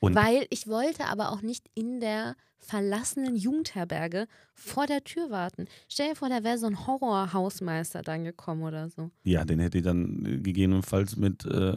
[0.00, 5.66] Und- Weil ich wollte aber auch nicht in der verlassenen Jugendherberge vor der Tür warten.
[5.88, 9.10] Stell dir vor, da wäre so ein Horrorhausmeister dann gekommen oder so.
[9.22, 11.76] Ja, den hätte ich dann äh, gegebenenfalls mit, äh,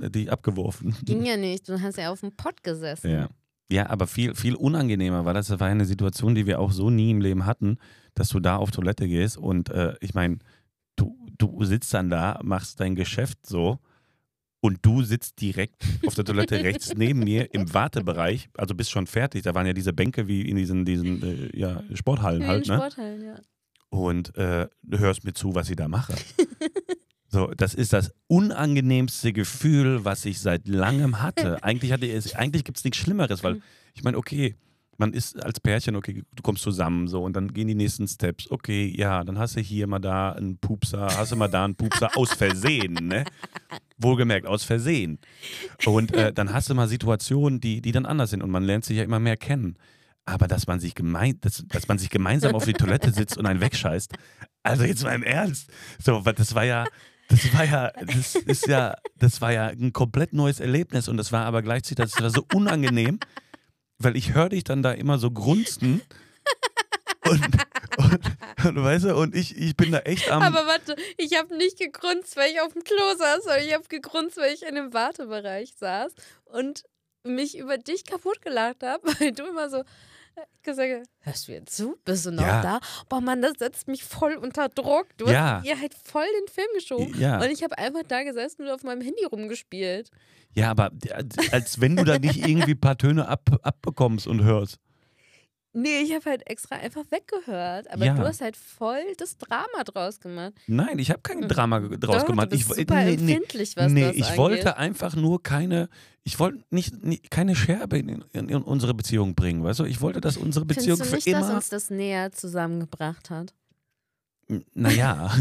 [0.00, 0.94] hätte ich abgeworfen.
[1.04, 3.10] Ging ja nicht, du hast ja auf dem Pott gesessen.
[3.10, 3.28] Ja.
[3.70, 5.46] Ja, aber viel, viel unangenehmer war das.
[5.48, 7.78] Das war eine Situation, die wir auch so nie im Leben hatten,
[8.14, 10.38] dass du da auf Toilette gehst und äh, ich meine,
[10.96, 13.78] du, du sitzt dann da, machst dein Geschäft so
[14.62, 19.06] und du sitzt direkt auf der Toilette rechts neben mir im Wartebereich, also bist schon
[19.06, 19.42] fertig.
[19.42, 22.76] Da waren ja diese Bänke wie in diesen, diesen äh, ja, Sporthallen halt, ne?
[22.76, 23.34] Sporthallen, ja.
[23.90, 26.14] Und äh, du hörst mir zu, was ich da mache.
[27.34, 31.64] So, das ist das unangenehmste Gefühl, was ich seit langem hatte.
[31.64, 33.62] Eigentlich, hatte eigentlich gibt es nichts Schlimmeres, weil
[33.94, 34.54] ich meine, okay,
[34.98, 38.50] man ist als Pärchen, okay, du kommst zusammen so und dann gehen die nächsten Steps.
[38.50, 41.74] Okay, ja, dann hast du hier mal da einen Pupser, hast du mal da einen
[41.74, 43.24] Pupser aus Versehen, ne?
[43.98, 45.18] Wohlgemerkt, aus Versehen.
[45.86, 48.84] Und äh, dann hast du mal Situationen, die, die dann anders sind und man lernt
[48.84, 49.76] sich ja immer mehr kennen.
[50.24, 53.46] Aber dass man sich, gemein, dass, dass man sich gemeinsam auf die Toilette sitzt und
[53.46, 54.12] einen wegscheißt,
[54.62, 55.70] also jetzt mal im Ernst.
[55.98, 56.84] So, das war ja,
[57.28, 61.32] das war ja, das ist ja, das war ja ein komplett neues Erlebnis und das
[61.32, 63.18] war aber gleichzeitig, das war so unangenehm,
[64.04, 66.02] weil ich höre dich dann da immer so grunzen
[67.28, 67.40] und,
[68.64, 70.42] und, weißt du, und ich, ich bin da echt am.
[70.42, 73.84] Aber warte, ich habe nicht gegrunzt, weil ich auf dem Klo saß, sondern ich habe
[73.88, 76.12] gegrunzt, weil ich in dem Wartebereich saß
[76.46, 76.84] und
[77.24, 81.52] mich über dich kaputt gelacht habe, weil du immer so äh, gesagt hast, hörst du
[81.52, 81.96] jetzt zu?
[82.04, 82.60] Bist du noch Ja.
[82.62, 82.80] da?
[83.08, 85.06] Boah, Mann, das setzt mich voll unter Druck.
[85.18, 85.58] Du Ja.
[85.58, 87.14] hast ihr halt voll den Film geschoben.
[87.20, 87.40] Ja.
[87.40, 90.10] Und ich habe einfach da gesessen und auf meinem Handy rumgespielt.
[90.54, 90.90] Ja, aber
[91.52, 94.78] als wenn du da nicht irgendwie ein paar Töne ab, abbekommst und hörst.
[95.74, 97.90] Nee, ich habe halt extra einfach weggehört.
[97.90, 98.14] Aber Ja.
[98.14, 100.52] du hast halt voll das Drama draus gemacht.
[100.66, 102.18] Nein, ich habe kein Drama draus.
[102.22, 102.52] Doch, gemacht.
[102.52, 104.38] Du bist ich, super nee, empfindlich, was nee, das ich angeht.
[104.38, 105.88] wollte einfach nur keine,
[106.24, 109.84] ich wollte nicht, nicht keine Scherbe in, in, in unsere Beziehung bringen, weißt du?
[109.84, 111.56] Ich wollte, dass unsere Beziehung Findest du nicht, für dass immer.
[111.56, 113.54] uns das näher zusammengebracht hat?
[114.74, 115.32] Naja,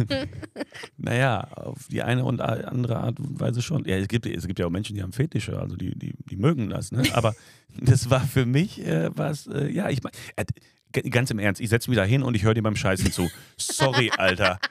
[0.98, 3.86] naja, auf die eine und andere Art und Weise schon.
[3.86, 6.36] Ja, es gibt, es gibt ja auch Menschen, die haben Fetische, also die, die, die
[6.38, 7.04] mögen das, ne?
[7.14, 7.34] Aber
[7.82, 10.46] das war für mich äh, was, äh, ja, ich mein, äh,
[11.10, 13.30] ganz im Ernst, ich setze mich da hin und ich höre dir beim Scheißen zu.
[13.58, 14.60] Sorry, Alter.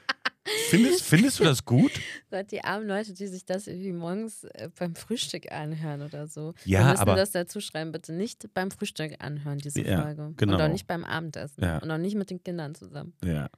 [0.70, 1.92] Findest, findest du das gut?
[2.30, 6.54] Gott, die armen Leute, die sich das irgendwie morgens äh, beim Frühstück anhören oder so.
[6.64, 10.32] Ja, Wir müssen aber- das dazu schreiben, bitte nicht beim Frühstück anhören, diese Ja, Folge.
[10.36, 10.54] genau.
[10.54, 11.62] Und auch nicht beim Abendessen.
[11.62, 11.78] Ja.
[11.78, 13.12] Und auch nicht mit den Kindern zusammen.
[13.22, 13.48] Ja.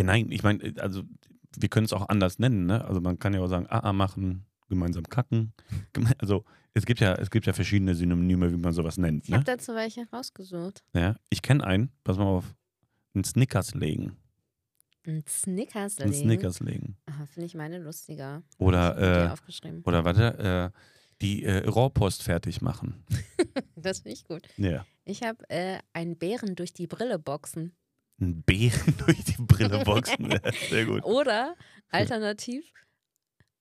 [0.00, 1.02] Ja, nein, ich meine, also
[1.58, 2.82] wir können es auch anders nennen, ne?
[2.86, 5.52] Also man kann ja auch sagen, AA machen, gemeinsam kacken.
[5.92, 9.24] Geme- Also es gibt ja, es gibt ja verschiedene Synonyme, wie man sowas nennt.
[9.28, 9.44] Ich habe Ne?
[9.56, 10.82] dazu welche rausgesucht.
[10.94, 12.54] Ja, ich kenne einen, pass mal auf,
[13.14, 14.16] einen Snickers legen.
[15.06, 16.12] Ein Snickers legen.
[16.14, 16.96] Snickers legen.
[17.06, 18.42] Aha, Finde ich meine lustiger.
[18.58, 19.70] Oder, äh.
[19.84, 20.78] Oder warte, äh,
[21.20, 23.04] die äh, Rohrpost fertig machen.
[23.76, 24.42] Das finde ich gut.
[24.58, 24.84] Ja.
[25.04, 27.72] Ich habe äh, einen Bären durch die Brille boxen.
[28.20, 30.30] Ein Bären durch die Brille boxen.
[30.30, 31.04] Ja, Sehr gut.
[31.04, 31.56] Oder
[31.88, 32.72] alternativ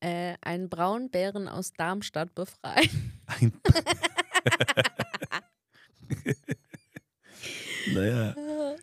[0.01, 3.19] äh, einen braunen Bären aus Darmstadt befreien.
[3.25, 3.53] Ein
[7.93, 8.35] naja,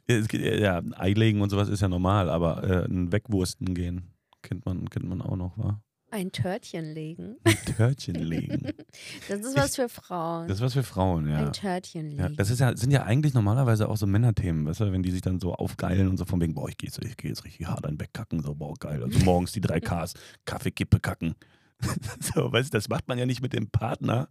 [0.08, 3.74] ja, es geht, ja, Ei legen und sowas ist ja normal, aber äh, ein Wegwursten
[3.74, 5.80] gehen kennt man, kennt man auch noch, wa?
[6.16, 7.36] Ein Törtchen legen.
[7.44, 8.62] Ein Törtchen legen.
[9.28, 10.48] Das ist was für Frauen.
[10.48, 11.36] Das ist was für Frauen, ja.
[11.36, 12.36] Ein Törtchen Ja, legen.
[12.38, 15.20] das ist ja, sind ja eigentlich normalerweise auch so Männerthemen, weißt du, wenn die sich
[15.20, 17.66] dann so aufgeilen und so von wegen, boah, ich gehe jetzt, ich geh jetzt richtig
[17.66, 19.02] hart an wegkacken, so, boah, geil.
[19.02, 20.14] Also morgens die drei Ks,
[20.46, 21.34] Kaffee, Kippe, kacken.
[22.34, 24.28] so, weißt du, das macht man ja nicht mit dem Partner.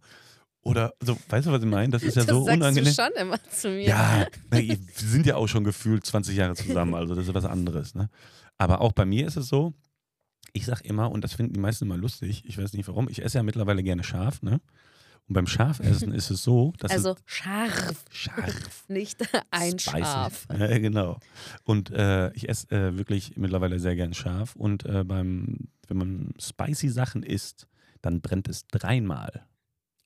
[0.62, 1.90] Oder so, weißt du, was ich meine?
[1.90, 2.92] Das ist ja das so sagst unangenehm.
[2.92, 3.84] du schon immer zu mir.
[3.86, 7.94] Ja, wir sind ja auch schon gefühlt 20 Jahre zusammen, also das ist was anderes.
[7.94, 8.08] Ne?
[8.58, 9.74] Aber auch bei mir ist es so,
[10.56, 13.22] ich sag immer, und das finden die meisten immer lustig, ich weiß nicht warum, ich
[13.22, 14.60] esse ja mittlerweile gerne scharf, ne?
[15.28, 20.00] Und beim Schafessen ist es so, dass Also es scharf, scharf, nicht ein spicy.
[20.00, 20.46] Schaf.
[20.56, 21.18] Ja, genau.
[21.64, 24.54] Und äh, ich esse äh, wirklich mittlerweile sehr gern scharf.
[24.54, 27.66] Und äh, beim, wenn man spicy Sachen isst,
[28.02, 29.44] dann brennt es dreimal.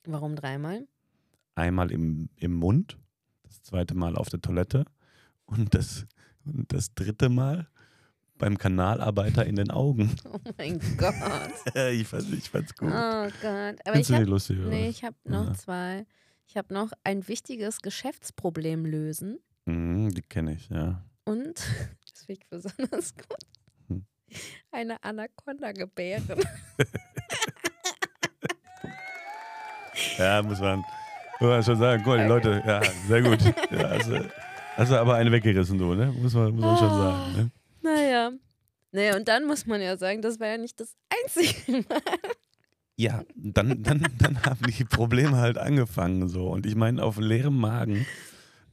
[0.06, 0.88] Warum dreimal?
[1.54, 2.96] Einmal im, im Mund,
[3.42, 4.86] das zweite Mal auf der Toilette
[5.44, 6.06] und das,
[6.46, 7.68] und das dritte Mal
[8.40, 10.16] beim Kanalarbeiter in den Augen.
[10.32, 11.14] Oh mein Gott.
[11.92, 12.88] ich, fand, ich fand's gut.
[12.90, 13.76] Oh Gott.
[13.84, 15.54] Aber Findest ich du habe nicht lustig, nee, ich hab noch Ja.
[15.54, 16.06] zwei.
[16.46, 21.04] Ich habe noch ein wichtiges Geschäftsproblem lösen Mhm, die kenne ich, ja.
[21.24, 21.54] und,
[22.12, 23.38] das finde ich besonders gut,
[23.88, 24.04] Hm.
[24.72, 26.24] eine Anaconda gebären.
[30.18, 30.78] Ja, muss man,
[31.40, 32.02] muss man schon sagen.
[32.06, 33.38] Cool, Leute, ja, sehr gut.
[33.70, 34.18] Ja, also,
[34.90, 36.06] du aber eine weggerissen, du, ne?
[36.06, 37.32] Muss man, muss man schon sagen.
[37.36, 37.50] Ne?
[38.10, 38.32] Naja.
[38.92, 42.02] Naja, und dann muss man ja sagen, das war ja nicht das einzige Mal.
[42.96, 46.48] Ja, dann, dann, dann haben die Probleme halt angefangen so.
[46.48, 48.04] Und ich meine, auf leerem Magen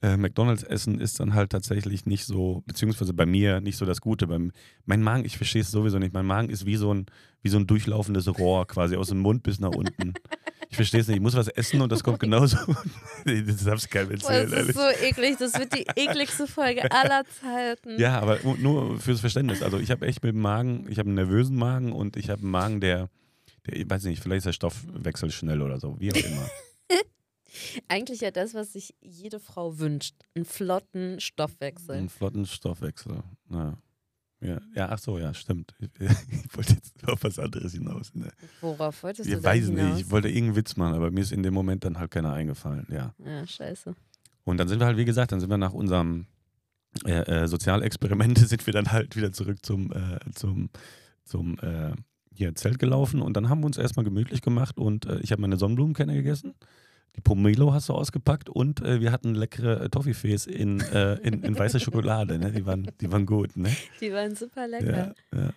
[0.01, 4.01] äh, McDonalds essen ist dann halt tatsächlich nicht so, beziehungsweise bei mir nicht so das
[4.01, 4.25] Gute.
[4.25, 4.51] Beim,
[4.85, 6.13] mein Magen, ich verstehe es sowieso nicht.
[6.13, 7.05] Mein Magen ist wie so, ein,
[7.43, 10.15] wie so ein durchlaufendes Rohr quasi aus dem Mund bis nach unten.
[10.69, 11.15] Ich verstehe es nicht.
[11.17, 12.57] Ich muss was essen und das kommt genauso.
[13.25, 14.97] Das darfst du keinem Boah, erzählen, das ist ehrlich.
[14.99, 15.37] so eklig.
[15.37, 17.99] Das wird die ekligste Folge aller Zeiten.
[17.99, 19.61] Ja, aber nur- nur fürs Verständnis.
[19.61, 22.41] Also ich habe echt mit dem Magen, ich habe einen nervösen Magen und ich habe
[22.41, 23.09] einen Magen, der,
[23.65, 26.49] der, ich weiß nicht, vielleicht ist der Stoffwechsel schnell oder so, wie auch immer.
[27.87, 30.15] Eigentlich ja das, was sich jede Frau wünscht.
[30.35, 31.95] Einen flotten Stoffwechsel.
[31.95, 33.23] Einen flotten Stoffwechsel.
[33.49, 33.77] Ja.
[34.39, 35.73] Ja, ja, ach so, ja, stimmt.
[35.79, 35.89] Ich,
[36.55, 38.13] wollte jetzt auf was anderes hinaus.
[38.13, 38.29] Ne?
[38.61, 39.93] Worauf wolltest du Ich denn weiß hinaus?
[39.95, 42.33] nicht, ich wollte irgendeinen Witz machen, aber mir ist in dem Moment dann halt keiner
[42.33, 43.13] eingefallen, ja.
[43.25, 43.95] Ja, scheiße.
[44.43, 46.27] Und dann sind wir halt, wie gesagt, dann sind wir nach unserem
[47.05, 50.69] äh, äh, Sozialexperiment, sind wir dann halt wieder zurück zum, äh, zum,
[51.23, 51.93] zum äh,
[52.33, 55.41] hier, Zelt gelaufen und dann haben wir uns erstmal gemütlich gemacht und äh, ich habe
[55.41, 56.53] meine Sonnenblumenkerne gegessen.
[57.17, 61.43] Die Pomelo hast du ausgepackt und äh, wir hatten leckere äh, Toffifees in, äh, in,
[61.43, 62.37] in weißer Schokolade.
[62.37, 62.51] Ne?
[62.51, 63.57] Die, waren, die waren gut.
[63.57, 63.75] Ne?
[63.99, 65.15] Die waren super lecker.
[65.33, 65.53] Ja, ja.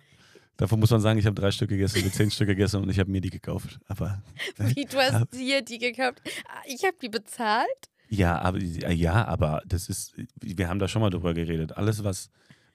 [0.57, 3.09] Davon muss man sagen, ich habe drei Stück gegessen, zehn Stück gegessen und ich habe
[3.09, 3.79] mir die gekauft.
[3.87, 4.21] Aber
[4.57, 6.21] Wie, du hast dir die gekauft.
[6.47, 7.67] Ah, Ich habe die bezahlt.
[8.09, 11.77] Ja, aber ja, aber das ist, wir haben da schon mal drüber geredet.
[11.77, 12.29] Alles, was,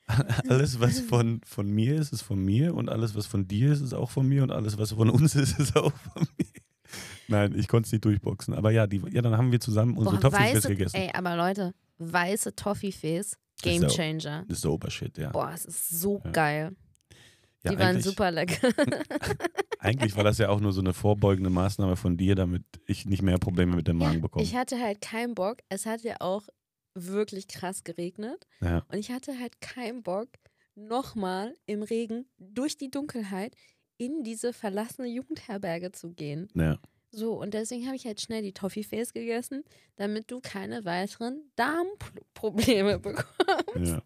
[0.49, 3.83] alles, was von, von mir ist, ist von mir und alles, was von dir ist,
[3.83, 6.47] ist auch von mir und alles, was von uns ist, ist auch von mir.
[7.29, 8.55] Nein, ich konnte es nicht durchboxen.
[8.55, 10.97] Aber ja, die, ja, dann haben wir zusammen unsere Toffifees gegessen.
[10.97, 14.45] ey, aber Leute, weiße Toffifees, Game Changer.
[14.49, 15.31] Das ist der Obershit, ja.
[15.31, 16.31] Boah, es ist so Ja.
[16.31, 16.77] geil.
[17.65, 18.69] ja Die waren super lecker.
[19.79, 23.23] Eigentlich war das ja auch nur so eine vorbeugende Maßnahme von dir, damit ich nicht
[23.23, 24.45] mehr Probleme mit dem Magen bekomme.
[24.45, 25.59] Ich hatte halt keinen Bock.
[25.69, 26.49] Es hat ja auch
[26.95, 28.47] wirklich krass geregnet.
[28.61, 28.83] Ja.
[28.89, 30.29] Und ich hatte halt keinen Bock,
[30.75, 33.55] nochmal im Regen durch die Dunkelheit
[33.99, 36.49] in diese verlassene Jugendherberge zu gehen.
[36.55, 36.79] Ja.
[37.11, 39.65] So, und deswegen habe ich halt schnell die Toffifees gegessen,
[39.97, 43.29] damit du keine weiteren Darmprobleme bekommst.
[43.77, 44.03] ja.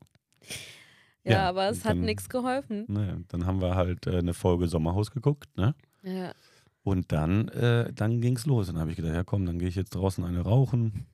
[1.23, 2.87] Ja, Ja, aber es hat nichts geholfen.
[2.89, 5.75] Naja, dann haben wir halt äh, eine Folge Sommerhaus geguckt, ne?
[6.03, 6.33] Ja.
[6.83, 8.69] Und dann, äh, dann ging es los.
[8.69, 11.07] Dann habe ich gedacht, ja komm, dann gehe ich jetzt draußen eine rauchen,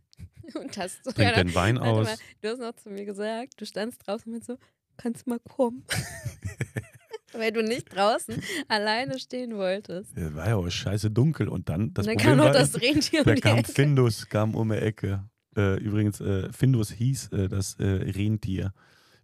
[0.55, 2.07] Und hast du, trink ja, den Wein aus.
[2.07, 4.57] mal, du hast noch zu mir gesagt, du standst draußen mit so,
[4.96, 5.85] kannst mal kommen.
[7.38, 8.35] Weil du nicht draußen
[8.68, 10.16] alleine stehen wolltest.
[10.16, 11.49] Ja, war ja auch scheiße dunkel.
[11.49, 13.72] Und dann, das und dann Problem kam noch das Rentier da um kam Ecke.
[13.72, 15.25] Findus, kam um die Ecke.
[15.57, 18.72] Äh, übrigens, äh, Findus hieß äh, das äh, Rentier,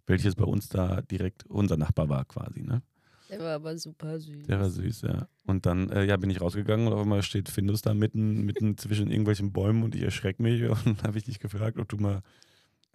[0.07, 2.81] welches bei uns da direkt unser Nachbar war quasi, ne?
[3.29, 4.45] Der war aber super süß.
[4.45, 5.27] Der war süß, ja.
[5.45, 8.77] Und dann äh, ja, bin ich rausgegangen und auf einmal steht Findus da mitten, mitten
[8.77, 11.97] zwischen irgendwelchen Bäumen und ich erschrecke mich und dann habe ich dich gefragt, ob du
[11.97, 12.21] mal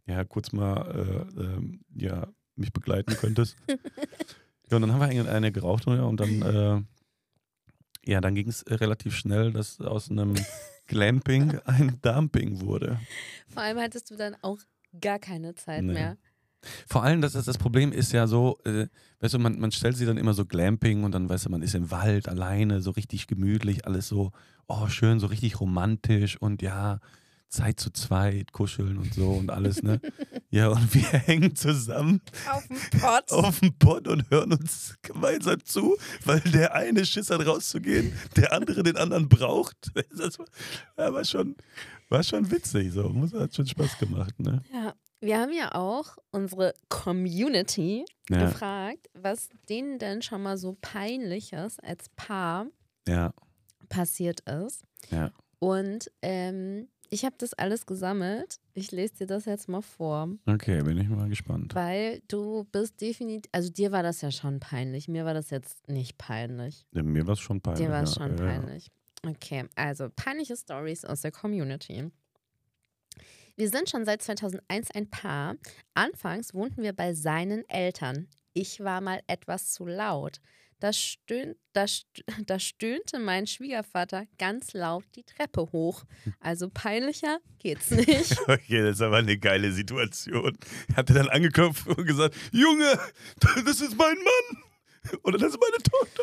[0.07, 3.57] ja, kurz mal äh, ähm, ja, mich begleiten könntest.
[4.71, 6.83] Ja, und dann haben wir eine, eine geraucht ja, und dann äh,
[8.05, 10.35] ja, dann ging es relativ schnell, dass aus einem
[10.87, 12.99] Glamping ein Dumping wurde.
[13.49, 14.59] Vor allem hattest du dann auch
[14.99, 15.93] gar keine Zeit Nee.
[15.93, 16.17] mehr.
[16.89, 18.89] Vor allem, das, das, das Problem ist ja so, äh,
[19.21, 21.63] weißt du, man, man stellt sich dann immer so Glamping und dann, weißt du, man
[21.63, 24.33] ist im Wald alleine, so richtig gemütlich, alles so,
[24.67, 26.99] oh, schön, so richtig romantisch und ja,
[27.49, 30.01] Zeit zu zweit, kuscheln und so und alles, ne?
[30.51, 33.33] ja, und wir hängen zusammen Auf dem Pott.
[33.33, 38.53] auf dem Pott und hören uns gemeinsam zu, weil der eine Schiss hat rauszugehen, der
[38.53, 39.77] andere den anderen braucht.
[40.19, 40.47] Das war,
[40.99, 41.55] ja, war, schon,
[42.09, 44.63] war schon witzig, so, hat schon Spaß gemacht, ne?
[44.73, 44.95] Ja.
[45.21, 51.81] Wir haben ja auch unsere Community Ja, gefragt, was denen denn schon mal so peinliches
[51.81, 52.67] als Paar
[53.09, 53.33] ja,
[53.89, 54.83] passiert ist.
[55.11, 55.33] Ja.
[55.59, 58.59] Und ähm, ich habe das alles gesammelt.
[58.75, 61.75] Ich lese dir das jetzt mal vor, okay, bin ich mal gespannt.
[61.75, 65.09] weil du bist definitiv, also dir war das ja schon peinlich.
[65.09, 66.87] Mir war das jetzt nicht peinlich.
[66.93, 67.87] Ja, mir war es schon peinlich.
[67.87, 68.91] Dir war es ja, schon peinlich.
[69.27, 72.11] Okay, also peinliche Stories aus der Community.
[73.57, 75.57] Wir sind schon seit 2001 ein Paar.
[75.95, 78.29] Anfangs wohnten wir bei seinen Eltern.
[78.53, 80.41] Ich war mal etwas zu laut.
[80.81, 81.87] Da, stöhn, da,
[82.47, 86.05] da stöhnte mein Schwiegervater ganz laut die Treppe hoch.
[86.41, 88.39] Also peinlicher geht's nicht.
[88.49, 90.57] Okay, das ist aber eine geile Situation.
[90.97, 92.99] Hat er dann angeklopft und gesagt, Junge,
[93.65, 94.63] das ist mein Mann.
[95.23, 96.23] Oder das ist meine Tochter.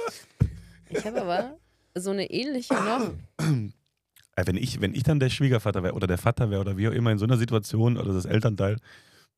[0.89, 1.57] Ich habe aber
[1.95, 3.13] so eine ähnliche noch.
[3.39, 6.87] Äh, Wenn ich, wenn ich dann der Schwiegervater wäre oder der Vater wäre oder wie
[6.87, 8.77] auch immer in so einer Situation oder das Elternteil,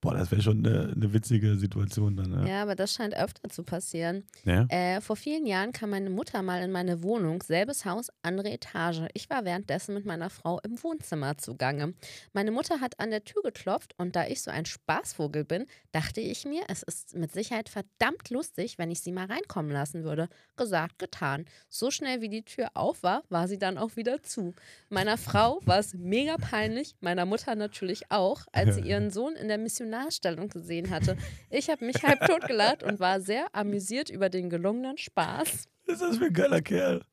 [0.02, 2.32] boah, das wäre schon eine, eine witzige Situation dann.
[2.32, 2.46] Ja.
[2.46, 4.24] Ja, aber das scheint öfter zu passieren.
[4.46, 4.66] Ja?
[4.70, 9.02] Äh, vor vielen Jahren kam meine Mutter mal in meine Wohnung, selbes Haus, andere Etage.
[9.14, 11.94] Ich war währenddessen mit meiner Frau im Wohnzimmer zugange.
[12.34, 16.22] Meine Mutter hat an der Tür geklopft und da ich so ein Spaßvogel bin, dachte
[16.22, 20.30] ich mir, es ist mit Sicherheit verdammt lustig, wenn ich sie mal reinkommen lassen würde.
[20.58, 21.46] Gesagt, getan.
[21.70, 24.54] So schnell wie die Tür auf war, war sie dann auch wieder zu.
[24.90, 29.48] Meiner Frau war es mega peinlich, meiner Mutter natürlich auch, als sie ihren Sohn in
[29.48, 29.58] der
[29.88, 31.18] Missionarstellung gesehen hatte.
[31.50, 35.68] Ich habe mich halb tot gelacht und war sehr amüsiert über den gelungenen Spaß.
[35.86, 37.04] Ist das für ein geiler Kerl?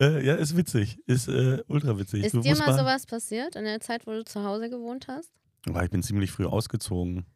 [0.00, 0.98] Äh, ja, ist witzig.
[1.06, 2.24] Ist äh, ultra witzig.
[2.24, 5.30] Ist Du dir mal sowas passiert in der Zeit, wo du zu Hause gewohnt hast?
[5.66, 7.26] Aber ich bin ziemlich früh ausgezogen.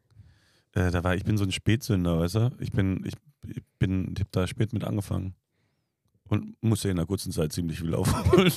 [0.73, 2.51] Äh, da war, ich bin so ein Spätsünder, weißt du?
[2.59, 3.13] Ich bin, ich,
[3.47, 5.35] ich bin, ich hab da spät mit angefangen.
[6.29, 8.51] Und musste in einer kurzen Zeit ziemlich viel aufholen.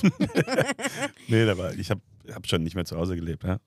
[1.27, 2.01] nee, war, ich habe
[2.33, 3.59] hab schon nicht mehr zu Hause gelebt, ja.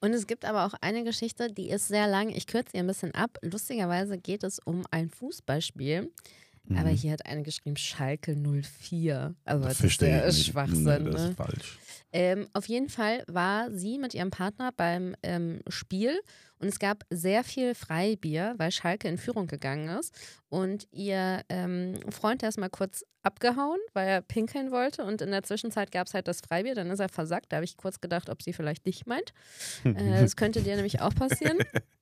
[0.00, 2.30] Und es gibt aber auch eine Geschichte, die ist sehr lang.
[2.30, 3.38] Ich kürze ihr ein bisschen ab.
[3.42, 6.10] Lustigerweise geht es um ein Fußballspiel.
[6.70, 6.96] Aber Mhm.
[6.96, 9.34] hier hat eine geschrieben Schalke 04.
[9.44, 10.32] Also das, ist verstehe der.
[10.32, 10.84] Schwachsinn.
[10.84, 11.28] Nee, das ne?
[11.30, 11.78] ist falsch.
[12.12, 16.18] Ähm, auf jeden Fall war sie mit ihrem Partner beim ähm, Spiel
[16.58, 20.14] und es gab sehr viel Freibier, weil Schalke in Führung gegangen ist.
[20.48, 25.30] Und ihr ähm, Freund, der ist mal kurz abgehauen, weil er pinkeln wollte und in
[25.30, 27.52] der Zwischenzeit gab es halt das Freibier, dann ist er versackt.
[27.52, 29.32] Da habe ich kurz gedacht, ob sie vielleicht dich meint.
[29.84, 31.58] Äh, das könnte dir nämlich auch passieren.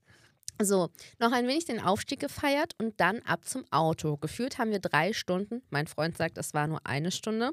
[0.61, 0.89] So,
[1.19, 4.17] noch ein wenig den Aufstieg gefeiert und dann ab zum Auto.
[4.17, 7.51] Gefühlt haben wir drei Stunden, mein Freund sagt, es war nur eine Stunde,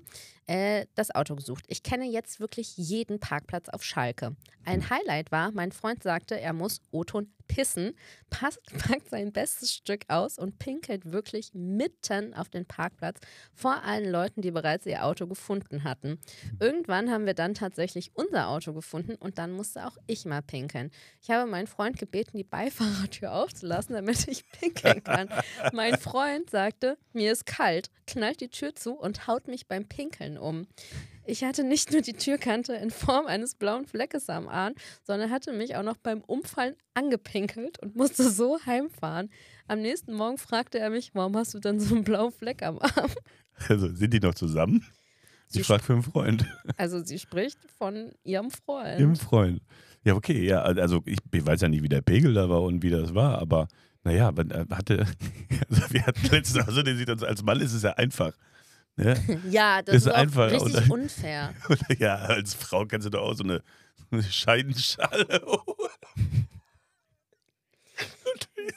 [0.47, 1.65] äh, das Auto gesucht.
[1.67, 4.37] Ich kenne jetzt wirklich jeden Parkplatz auf Schalke.
[4.63, 7.93] Ein Highlight war, mein Freund sagte, er muss Oton pissen,
[8.29, 13.19] packt sein bestes Stück aus und pinkelt wirklich mitten auf den Parkplatz
[13.53, 16.19] vor allen Leuten, die bereits ihr Auto gefunden hatten.
[16.59, 20.91] Irgendwann haben wir dann tatsächlich unser Auto gefunden und dann musste auch ich mal pinkeln.
[21.21, 25.29] Ich habe meinen Freund gebeten, die Beifahrertür aufzulassen, damit ich pinkeln kann.
[25.73, 30.37] mein Freund sagte, mir ist kalt, knallt die Tür zu und haut mich beim Pinkeln
[30.37, 30.67] um.
[31.25, 35.53] Ich hatte nicht nur die Türkante in Form eines blauen Fleckes am Arm, sondern hatte
[35.53, 39.29] mich auch noch beim Umfallen angepinkelt und musste so heimfahren.
[39.67, 42.79] Am nächsten Morgen fragte er mich, warum hast du denn so einen blauen Fleck am
[42.79, 43.11] Arm?
[43.69, 44.85] Also sind die noch zusammen?
[45.47, 46.45] Sie, Sie fragt für einen Freund.
[46.77, 48.99] Also sie spricht von ihrem Freund.
[48.99, 49.61] Im Freund.
[50.03, 52.83] Ja, okay, ja, also ich, ich weiß ja nicht, wie der Pegel da war und
[52.83, 53.67] wie das war, aber
[54.03, 55.05] naja, wenn er hatte,
[55.69, 58.33] also wir hatten letztens, also der sieht uns als Mann ist es ja einfach.
[58.95, 59.15] Ne?
[59.49, 60.93] Ja, das Ist ist, einfach, richtig oder?
[60.93, 61.53] unfair.
[61.69, 63.63] Oder ja, als Frau kannst du doch auch so eine,
[64.11, 66.47] eine Scheidenschale holen.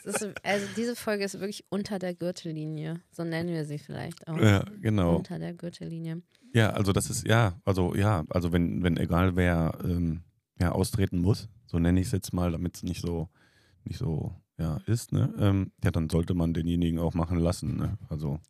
[0.05, 3.00] Das ist, also diese Folge ist wirklich unter der Gürtellinie.
[3.12, 4.38] So nennen wir sie vielleicht auch.
[4.38, 5.16] Ja, genau.
[5.16, 6.22] Unter der Gürtellinie.
[6.52, 10.22] Ja, also das ist, ja, also ja, also wenn, wenn egal wer ähm,
[10.61, 13.29] ja, austreten muss, so nenne ich es jetzt mal, damit es nicht so,
[13.85, 15.33] nicht so, ja, ist, ne?
[15.38, 17.98] Ähm, ja, dann sollte man denjenigen auch machen lassen, ne?
[18.09, 18.40] Also,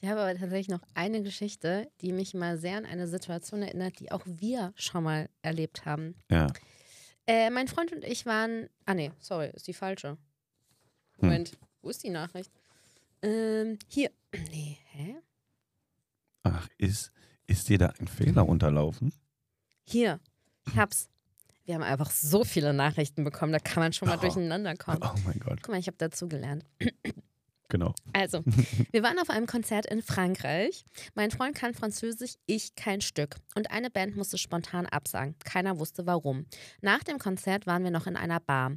[0.00, 3.98] Ich habe aber tatsächlich noch eine Geschichte, die mich mal sehr an eine Situation erinnert,
[3.98, 6.14] die auch wir schon mal erlebt haben.
[6.30, 6.46] ja.
[7.26, 8.70] Äh, mein Freund und ich waren.
[8.86, 10.08] Ah, nee, sorry, ist die falsche.
[10.12, 10.18] Hm.
[11.20, 12.50] Moment, wo ist die Nachricht?
[13.22, 14.10] Ähm, hier.
[14.50, 15.16] Nee, hä?
[16.42, 17.12] Ach, ist,
[17.46, 19.12] ist dir da ein Fehler unterlaufen?
[19.84, 20.20] Hier.
[20.68, 21.10] Ich hab's.
[21.66, 24.20] Wir haben einfach so viele Nachrichten bekommen, da kann man schon mal Oh.
[24.22, 25.00] durcheinander kommen.
[25.02, 26.64] Oh mein Gott, Guck mal, ich habe dazu gelernt.
[27.68, 27.94] Genau.
[28.12, 28.42] Also,
[28.92, 30.84] wir waren auf einem Konzert in Frankreich.
[31.14, 33.36] Mein Freund kann Französisch, ich kein Stück.
[33.54, 35.34] Und eine Band musste spontan absagen.
[35.44, 36.46] Keiner wusste warum.
[36.80, 38.72] Nach dem Konzert waren wir noch in einer Bar.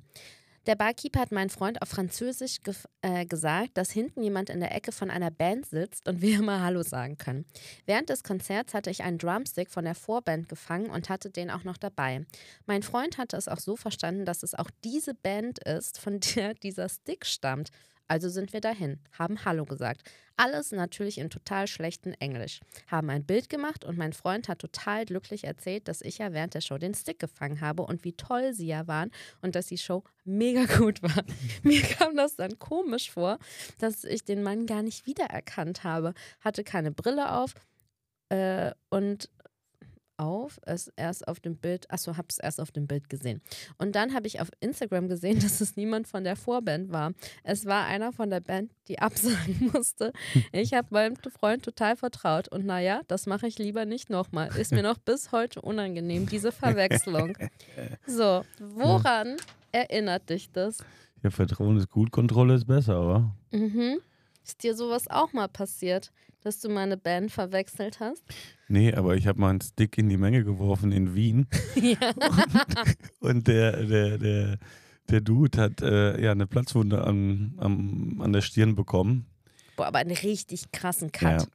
[0.67, 4.75] Der Barkeeper hat meinen Freund auf Französisch gef- äh, gesagt, dass hinten jemand in der
[4.75, 7.45] Ecke von einer Band sitzt und wir immer Hallo sagen können.
[7.87, 11.63] Während des Konzerts hatte ich einen Drumstick von der Vorband gefangen und hatte den auch
[11.63, 12.27] noch dabei.
[12.67, 16.53] Mein Freund hatte es auch so verstanden, dass es auch diese Band ist, von der
[16.63, 17.71] dieser Stick stammt.
[18.11, 20.01] Also sind wir dahin, haben Hallo gesagt.
[20.35, 22.59] Alles natürlich in total schlechtem Englisch.
[22.87, 26.53] Haben ein Bild gemacht und mein Freund hat total glücklich erzählt, dass ich ja während
[26.53, 29.77] der Show den Stick gefangen habe und wie toll sie ja waren und dass die
[29.77, 31.23] Show mega gut war.
[31.63, 33.39] Mir kam das dann komisch vor,
[33.79, 36.13] dass ich den Mann gar nicht wiedererkannt habe.
[36.41, 37.53] Hatte keine Brille auf
[38.27, 39.29] äh, und
[40.17, 43.41] auf, es erst auf dem Bild, achso, hab's erst auf dem Bild gesehen.
[43.77, 47.13] Und dann habe ich auf Instagram gesehen, dass es niemand von der Vorband war.
[47.43, 50.13] Es war einer von der Band, die absagen musste.
[50.51, 54.55] Ich habe meinem Freund total vertraut und naja, das mache ich lieber nicht nochmal.
[54.57, 57.37] Ist mir noch bis heute unangenehm, diese Verwechslung.
[58.05, 59.37] So, woran
[59.71, 60.79] erinnert dich das?
[61.23, 63.35] Ja, Vertrauen ist gut, Kontrolle ist besser, aber.
[63.51, 63.99] Mhm.
[64.43, 68.23] Ist dir sowas auch mal passiert, dass du meine Band verwechselt hast?
[68.67, 72.13] Nee, aber ich habe mal einen Stick in die Menge geworfen in Wien ja.
[73.19, 74.57] und der, der, der,
[75.09, 79.25] der Dude hat äh, ja eine Platzwunde am, am, an der Stirn bekommen.
[79.75, 81.41] Boah, aber einen richtig krassen Cut.
[81.41, 81.47] Ja.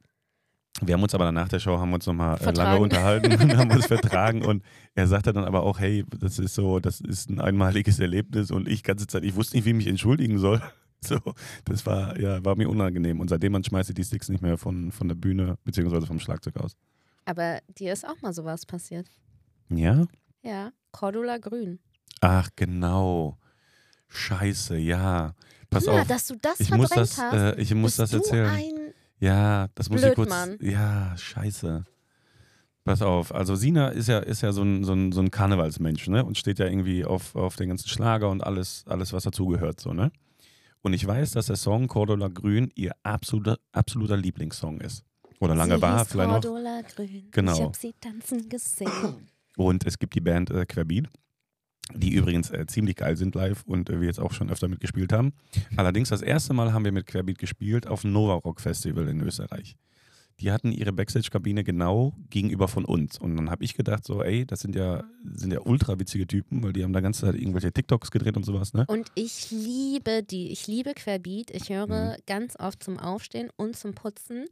[0.81, 3.71] Wir haben uns aber danach der Show haben uns nochmal äh, lange unterhalten und haben
[3.71, 7.39] uns vertragen und er sagte dann aber auch, hey, das ist so, das ist ein
[7.39, 10.61] einmaliges Erlebnis und ich ganze Zeit, ich wusste nicht, wie ich mich entschuldigen soll.
[11.03, 11.19] So,
[11.65, 14.91] das war, ja, war mir unangenehm und seitdem man schmeißt die Sticks nicht mehr von,
[14.91, 16.75] von der Bühne beziehungsweise vom Schlagzeug aus.
[17.25, 19.07] Aber dir ist auch mal sowas passiert.
[19.69, 20.07] Ja?
[20.41, 21.79] Ja, Cordula Grün.
[22.21, 23.37] Ach, genau.
[24.07, 25.35] Scheiße, ja.
[25.69, 26.07] Pass Na, auf.
[26.07, 27.33] dass du das Ich muss das, hast.
[27.33, 28.93] äh, ich muss das erzählen.
[29.19, 30.29] Ja, das muss ich kurz.
[30.29, 30.57] Blödmann.
[30.61, 31.83] Ja, scheiße.
[32.83, 36.07] Pass auf, also Sina ist ja, ist ja so ein, so ein, so ein Karnevalsmensch,
[36.07, 36.23] ne?
[36.23, 39.93] Und steht ja irgendwie auf, auf den ganzen Schlager und alles, alles, was dazugehört, so,
[39.93, 40.11] ne?
[40.87, 45.03] Und ich weiß, dass der Song Cordula Grün ihr absoluter, absoluter Lieblingssong ist.
[45.41, 46.41] Oder lange sie war, vielleicht noch.
[46.41, 47.27] Cordula Grün.
[47.31, 47.55] Genau.
[47.55, 49.27] Ich hab sie tanzen gesehen.
[49.57, 51.09] Und es gibt die Band äh, Querbeat,
[51.93, 55.11] die übrigens äh, ziemlich geil sind live und äh, wir jetzt auch schon öfter mitgespielt
[55.11, 55.33] haben.
[55.75, 59.19] Allerdings das erste Mal haben wir mit Querbeat gespielt auf dem Nova Rock Festival in
[59.19, 59.75] Österreich.
[60.39, 63.17] Die hatten ihre Backstage-Kabine genau gegenüber von uns.
[63.17, 66.61] Und dann habe ich gedacht, so, ey, das sind ja, sind ja ultra witzige Typen,
[66.63, 68.85] weil die haben da ganze Zeit irgendwelche TikToks gedreht und sowas, ne?
[68.87, 70.51] Und ich liebe die.
[70.51, 71.49] Ich liebe Querbeat.
[71.51, 72.21] Ich höre Mhm.
[72.27, 74.45] ganz oft zum Aufstehen und zum Putzen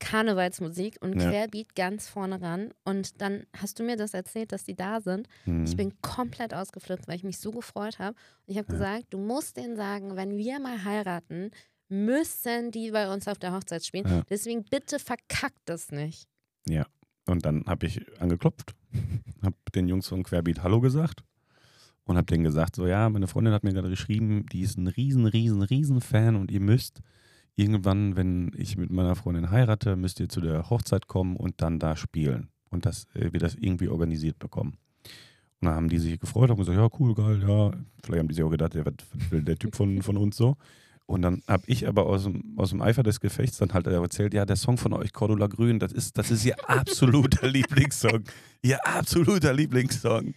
[0.00, 1.28] Karnevalsmusik und Ja.
[1.30, 2.70] Querbeat ganz vorne ran.
[2.84, 5.28] Und dann hast du mir das erzählt, dass die da sind.
[5.44, 5.64] Hm.
[5.64, 8.16] Ich bin komplett ausgeflippt, weil ich mich so gefreut habe.
[8.46, 8.72] Und ich habe Ja.
[8.78, 11.50] gesagt, du musst denen sagen, wenn wir mal heiraten,
[11.88, 14.08] müssen die bei uns auf der Hochzeit spielen.
[14.08, 14.22] Ja.
[14.28, 16.28] Deswegen bitte verkackt das nicht.
[17.28, 18.74] Und dann habe ich angeklopft,
[19.42, 21.22] habe den Jungs von Querbeat Hallo gesagt.
[22.04, 24.86] und habe denen gesagt, so ja, meine Freundin hat mir gerade geschrieben, die ist ein
[24.86, 27.02] riesen, riesen, riesen Fan und ihr müsst
[27.54, 31.78] irgendwann, wenn ich mit meiner Freundin heirate, müsst ihr zu der Hochzeit kommen und dann
[31.78, 34.78] da spielen und dass äh, wir das irgendwie organisiert bekommen.
[35.60, 37.72] Und dann haben die sich gefreut, haben gesagt, ja, cool, geil, ja.
[38.02, 38.84] Vielleicht haben die sich auch gedacht, ja,
[39.30, 40.56] will der Typ von, von uns so?
[41.08, 44.34] Und dann habe ich aber aus dem, aus dem Eifer des Gefechts dann halt erzählt,
[44.34, 48.24] ja, der Song von euch, Cordula Grün, das ist, das ist ihr absoluter Lieblingssong.
[48.60, 50.34] Ihr absoluter Lieblingssong.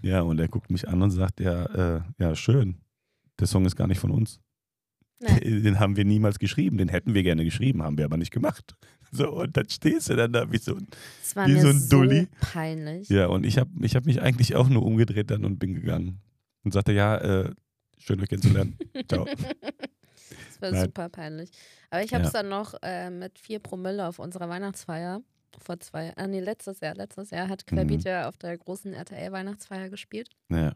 [0.00, 1.66] Ja, und er guckt mich an und sagt, ja,
[1.96, 2.78] äh, ja, schön.
[3.38, 4.40] Der Song ist gar nicht von uns.
[5.20, 5.62] Nein.
[5.62, 6.78] Den haben wir niemals geschrieben.
[6.78, 8.74] Den hätten wir gerne geschrieben, haben wir aber nicht gemacht.
[9.16, 10.88] So, und dann stehst du dann da wie so ein.
[11.22, 12.26] Es war Wie mir so ein so Dulli.
[12.40, 13.08] peinlich.
[13.10, 16.20] Ja, und ich habe ich hab mich eigentlich auch nur umgedreht dann und bin gegangen.
[16.64, 17.50] Und sagte, ja, äh,
[18.04, 18.76] schön euch kennenzulernen.
[19.08, 19.24] Ciao.
[19.26, 20.84] Das war Nein.
[20.84, 21.50] super peinlich.
[21.90, 22.40] Aber ich habe es Ja.
[22.42, 25.20] dann noch äh, mit vier Promille auf unserer Weihnachtsfeier
[25.62, 28.06] vor zwei, ah nee, letztes Jahr, letztes Jahr hat Querbeat Mhm.
[28.06, 30.28] ja auf der großen RTL-Weihnachtsfeier gespielt.
[30.50, 30.74] Ja,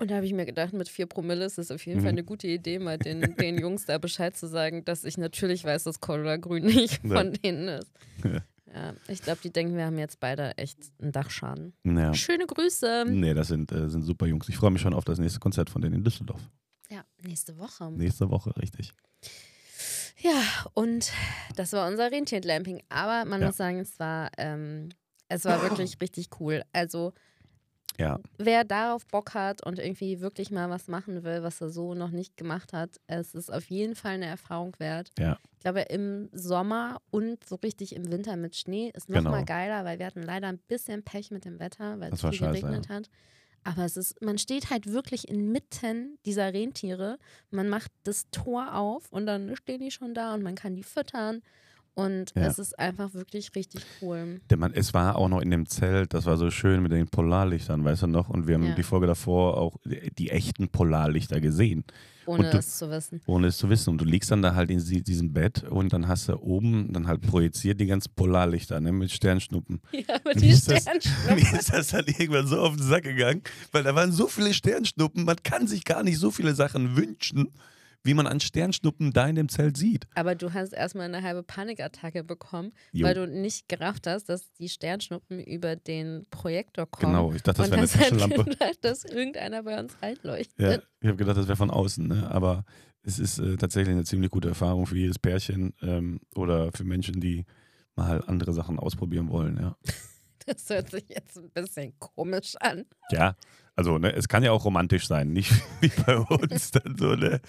[0.00, 2.02] Und da habe ich mir gedacht, mit vier Promille ist es auf jeden Mhm.
[2.02, 5.64] Fall eine gute Idee, mal den, den Jungs da Bescheid zu sagen, dass ich natürlich
[5.64, 7.16] weiß, dass Cordula Grün nicht Ja.
[7.16, 7.90] von denen ist.
[8.24, 8.42] Ja.
[8.74, 11.72] Ja, ich glaube, die denken, wir haben jetzt beide echt einen Dachschaden.
[11.84, 12.12] ja.
[12.14, 13.06] Schöne Grüße.
[13.08, 14.48] Nee, das sind, äh, sind super Jungs.
[14.48, 16.40] Ich freue mich schon auf das nächste Konzert von denen in Düsseldorf.
[16.90, 17.90] Ja, nächste Woche.
[17.92, 18.92] Nächste Woche, richtig.
[20.20, 20.42] Ja,
[20.74, 21.12] und
[21.56, 22.82] das war unser Rentierglamping.
[22.88, 23.46] Aber man Ja.
[23.48, 24.88] muss sagen, es war, ähm,
[25.28, 26.62] es war wirklich richtig cool.
[26.72, 27.12] Also,
[27.98, 31.94] Ja, wer darauf Bock hat und irgendwie wirklich mal was machen will, was er so
[31.94, 35.10] noch nicht gemacht hat, es ist auf jeden Fall eine Erfahrung wert.
[35.18, 35.36] Ja.
[35.54, 39.30] Ich glaube, im Sommer und so richtig im Winter mit Schnee ist noch Genau.
[39.30, 42.28] mal geiler, weil wir hatten leider ein bisschen Pech mit dem Wetter, weil Das es
[42.30, 43.10] viel scheiße, geregnet hat.
[43.64, 47.18] Aber es ist, man steht halt wirklich inmitten dieser Rentiere.
[47.50, 50.84] Man macht das Tor auf und dann stehen die schon da und man kann die
[50.84, 51.42] füttern.
[51.98, 52.42] Und Ja.
[52.46, 54.40] es ist einfach wirklich richtig cool.
[54.50, 57.08] Der Mann, es war auch noch in dem Zelt, das war so schön mit den
[57.08, 58.28] Polarlichtern, weißt du noch?
[58.28, 58.74] Und wir haben Ja.
[58.76, 61.82] die Folge davor auch die, die echten Polarlichter gesehen,
[62.24, 63.20] Ohne du- es zu wissen.
[63.26, 63.90] ohne es zu wissen.
[63.90, 67.08] Und du liegst dann da halt in diesem Bett und dann hast du oben dann
[67.08, 69.80] halt projiziert die ganzen Polarlichter ne, mit Sternschnuppen.
[69.92, 71.34] Ja, aber Wie die ist das- Sternschnuppen.
[71.52, 73.42] Mir ist das dann irgendwann so auf den Sack gegangen,
[73.72, 77.48] weil da waren so viele Sternschnuppen, man kann sich gar nicht so viele Sachen wünschen,
[78.04, 80.06] wie man an Sternschnuppen da in dem Zelt sieht.
[80.14, 83.06] Aber du hast erstmal eine halbe Panikattacke bekommen, Jo.
[83.06, 87.12] weil du nicht gerafft hast, dass die Sternschnuppen über den Projektor kommen.
[87.12, 88.44] Genau, ich dachte, das wäre eine Taschenlampe.
[88.44, 90.58] gedacht, dass irgendeiner bei uns reinleuchtet.
[90.58, 92.30] Ja, ich habe gedacht, das wäre von außen, ne?
[92.30, 92.64] aber
[93.02, 97.20] es ist äh, tatsächlich eine ziemlich gute Erfahrung für jedes Pärchen ähm, oder für Menschen,
[97.20, 97.44] die
[97.96, 99.58] mal andere Sachen ausprobieren wollen.
[99.60, 99.76] Ja,
[100.46, 102.86] Das hört sich jetzt ein bisschen komisch an.
[103.10, 103.34] ja
[103.78, 107.14] also ne, es kann ja auch romantisch sein, nicht wie bei uns dann so.
[107.14, 107.40] Ne?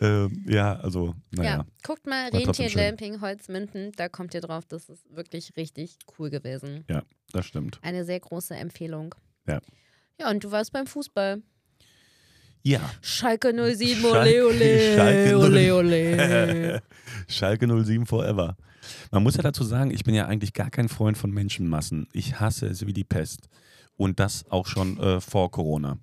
[0.00, 1.50] Ähm, ja, also, naja.
[1.56, 2.28] Ja, guckt mal.
[2.28, 6.84] Rentierglamping Holzminden, da kommt ihr drauf, das ist wirklich richtig cool gewesen.
[7.32, 7.80] das stimmt.
[7.82, 9.14] Eine sehr große Empfehlung.
[9.48, 9.60] Ja.
[10.20, 11.42] Ja, und du warst beim Fußball.
[12.62, 16.82] Ja, Schalke 07, Schalke- ole, ole, Schalke ole, ole.
[17.28, 18.56] Schalke 07 forever.
[19.10, 22.06] Man muss ja dazu sagen, ich bin ja eigentlich gar kein Freund von Menschenmassen.
[22.12, 23.48] Ich hasse es wie die Pest.
[23.96, 25.98] Und das auch schon äh, vor Corona.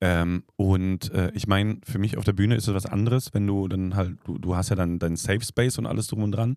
[0.00, 3.46] Ähm, und äh, ich meine, für mich auf der Bühne ist es was anderes, wenn
[3.46, 6.32] du dann halt, du, du hast ja dann deinen Safe Space und alles drum und
[6.32, 6.56] dran.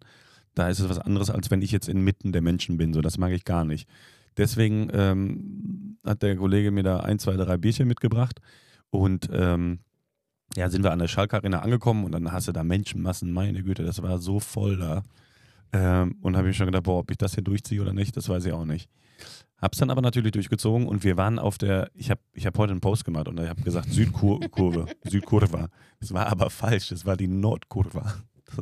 [0.56, 2.94] Da ist es was anderes, als wenn ich jetzt inmitten der Menschen bin.
[2.94, 3.88] So, das mag ich gar nicht.
[4.38, 8.42] Deswegen ähm, hat der Kollege mir da ein, zwei, drei Bierchen mitgebracht.
[8.90, 9.80] Und ähm,
[10.56, 13.62] ja, sind wir an der Schalke Arena angekommen und dann hast du da Menschenmassen, meine
[13.62, 15.04] Güte, das war so voll da.
[15.74, 18.30] Ähm, und habe ich schon gedacht, boah, ob ich das hier durchziehe oder nicht, das
[18.30, 18.90] weiß ich auch nicht.
[19.62, 22.72] Hab's dann aber natürlich durchgezogen und wir waren auf der, ich habe ich hab heute
[22.72, 25.70] einen Post gemacht und ich habe gesagt Südkurve, Südkurva.
[26.00, 28.04] Das war aber falsch, das war die Nordkurve.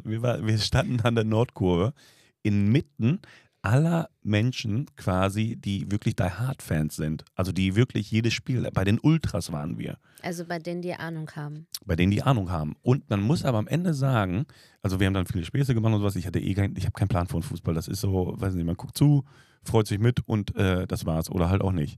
[0.04, 1.94] Wir, war, wir standen an der Nordkurve
[2.42, 3.20] inmitten
[3.64, 7.24] aller Menschen quasi, die wirklich Die Hard-Fans sind.
[7.34, 11.32] Also die wirklich jedes Spiel, bei den Ultras waren wir Also bei denen, die Ahnung
[11.36, 11.66] haben.
[11.86, 12.76] bei denen die Ahnung haben.
[12.84, 14.46] Und man muss aber am Ende sagen,
[14.82, 16.16] also wir haben dann viele Späße gemacht und sowas.
[16.18, 17.74] Ich hatte eh kein, ich habe keinen Plan von Fußball.
[17.74, 19.24] Das ist so, weiß nicht, man guckt zu,
[19.64, 21.30] freut sich mit und äh, das war's.
[21.32, 21.98] Oder halt auch nicht.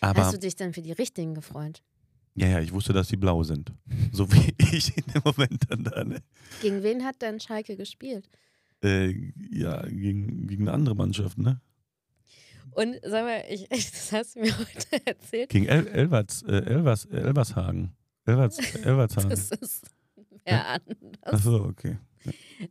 [0.00, 1.82] Aber Hast du dich dann für die Richtigen gefreut?
[2.36, 3.72] ja, ja, ich wusste, dass die blau sind.
[4.10, 6.02] So wie ich in dem Moment dann da.
[6.02, 6.20] Ne?
[6.60, 8.28] Gegen wen hat denn Schalke gespielt?
[8.84, 11.60] Äh, ja, gegen, gegen eine andere Mannschaft, ne?
[12.72, 15.48] Und sag mal, ich, das hast du mir heute erzählt.
[15.50, 17.96] Gegen El Elvers, äh, Elvers, Elvershagen.
[18.26, 19.30] Elvers, Elvershagen.
[19.30, 19.86] Das ist
[20.44, 21.22] wer anders.
[21.22, 21.98] Achso, okay.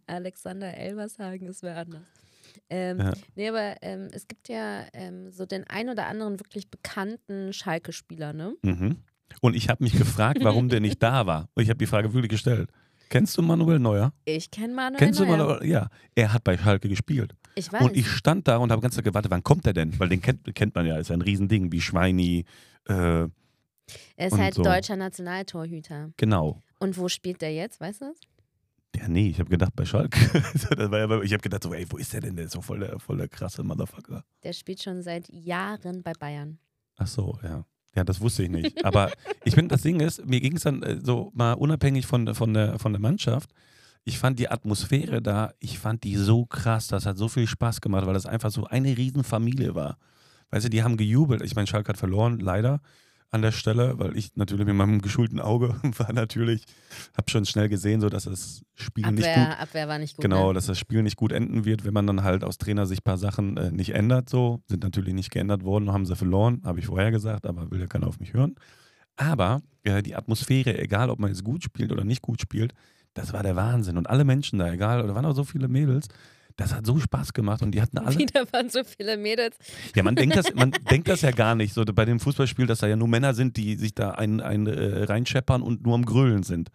[0.07, 2.01] Alexander Elvershagen ist wer anders.
[2.70, 3.14] Ähm, Ja.
[3.36, 8.34] Nee, aber ähm, es gibt ja ähm, so den ein oder anderen wirklich bekannten Schalke-Spieler,
[8.34, 8.55] ne?
[8.61, 8.97] Mhm.
[9.41, 11.49] Und ich habe mich gefragt, warum der nicht da war.
[11.55, 12.70] Und ich habe die Frage wirklich gestellt.
[13.14, 14.11] Kennst du Manuel Neuer?
[14.26, 15.38] Ich kenne Manuel Kennst du Neuer.
[15.38, 15.70] Manuel?
[15.70, 17.36] Ja, er hat bei Schalke gespielt.
[17.53, 17.84] Ich weiß.
[17.84, 19.99] Und ich stand da und habe ganz gewartet, wann kommt er denn?
[19.99, 22.45] Weil den kennt, kennt man ja, ist ein Riesending, wie Schweini,
[22.89, 23.30] äh, Er
[24.18, 24.64] ist halt so.
[24.64, 26.09] deutscher Nationaltorhüter.
[26.18, 26.64] Genau.
[26.80, 28.20] Und wo spielt der jetzt, weißt du das?
[28.99, 30.20] Ja, nee, ich habe gedacht bei Schalke.
[30.34, 32.36] ja, ich habe gedacht so, ey, wo ist der denn?
[32.36, 34.26] Der ist doch voll der, voll der krasse Motherfucker.
[34.41, 36.57] Der spielt schon seit Jahren bei Bayern.
[36.97, 37.64] Ach so, ja.
[37.96, 38.84] Ja, das wusste ich nicht.
[38.86, 39.12] Aber
[39.44, 42.54] ich finde, das Ding ist, mir ging es dann äh, so mal unabhängig von, von,
[42.54, 43.52] der, von der Mannschaft.
[44.04, 46.88] Ich fand die Atmosphäre da, ich fand die so krass.
[46.88, 49.98] Das hat so viel Spaß gemacht, weil das einfach so eine Riesenfamilie war.
[50.50, 51.41] Weißt du, die haben gejubelt.
[51.41, 52.82] Ich meine, Schalke hat verloren, leider
[53.34, 56.64] an der Stelle, weil ich natürlich mit meinem geschulten Auge war natürlich,
[57.18, 60.24] habe schon schnell gesehen, so dass das Spiel nicht gut Abwehr, Abwehr war nicht gut.
[60.24, 60.54] Genau, Ne?
[60.54, 63.18] dass das Spiel nicht gut enden wird, wenn man dann halt aus Trainersicht ein paar
[63.18, 64.30] Sachen äh, nicht ändert.
[64.30, 67.80] So sind natürlich nicht geändert worden, haben sie verloren, habe ich vorher gesagt, aber will
[67.80, 68.56] ja keiner auf mich hören.
[69.16, 72.74] Aber äh, die Atmosphäre, egal ob man jetzt gut spielt oder nicht gut spielt,
[73.14, 73.98] das war der Wahnsinn.
[73.98, 76.08] Und alle Menschen da, egal, da waren auch so viele Mädels,
[76.56, 78.16] das hat so Spaß gemacht und die hatten alle.
[78.20, 79.58] Wieder waren so viele Mädels.
[79.95, 81.74] Ja, man denkt das, man denkt das ja gar nicht.
[81.74, 84.68] So bei dem Fußballspiel, dass da ja nur Männer sind, die sich da ein, ein,
[84.68, 86.70] äh, reinscheppern und nur am Grölen sind.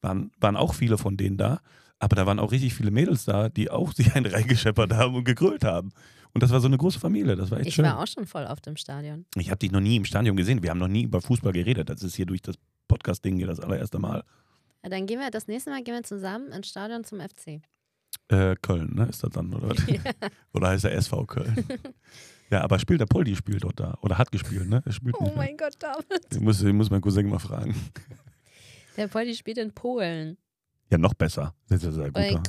[0.00, 1.60] Waren, waren auch viele von denen da.
[1.98, 5.24] Aber da waren auch richtig viele Mädels da, die auch sich einen reingescheppert haben und
[5.24, 5.90] gegrölt haben.
[6.32, 7.34] Und das war so eine große Familie.
[7.36, 7.84] Das war echt Ich schön.
[7.84, 9.24] war auch schon voll auf dem Stadion.
[9.36, 10.62] ich habe dich noch nie im Stadion gesehen.
[10.62, 11.88] Wir haben noch nie über Fußball geredet.
[11.90, 12.54] Das ist hier durch das
[12.86, 14.22] Podcast-Ding hier das allererste Mal.
[14.84, 17.60] Ja, dann gehen wir, das nächste Mal gehen wir zusammen ins Stadion zum FC.
[18.28, 19.06] Äh, Köln, ne?
[19.06, 19.70] Ist das dann, oder?
[19.70, 19.78] was?
[20.52, 21.64] Oder heißt der SV Köln?
[22.50, 23.96] ja, aber spielt der Poldi spielt dort da.
[24.02, 24.82] Oder hat gespielt, ne?
[24.84, 25.46] Er spielt Oh nicht mehr.
[25.46, 26.26] mein Gott, David.
[26.30, 27.74] Ich muss, ich muss meinen Cousin mal fragen.
[28.96, 30.36] Der Poldi spielt in Polen.
[30.90, 31.54] Ja, noch besser.
[31.68, 32.48] Das ist ja sehr Bei gut.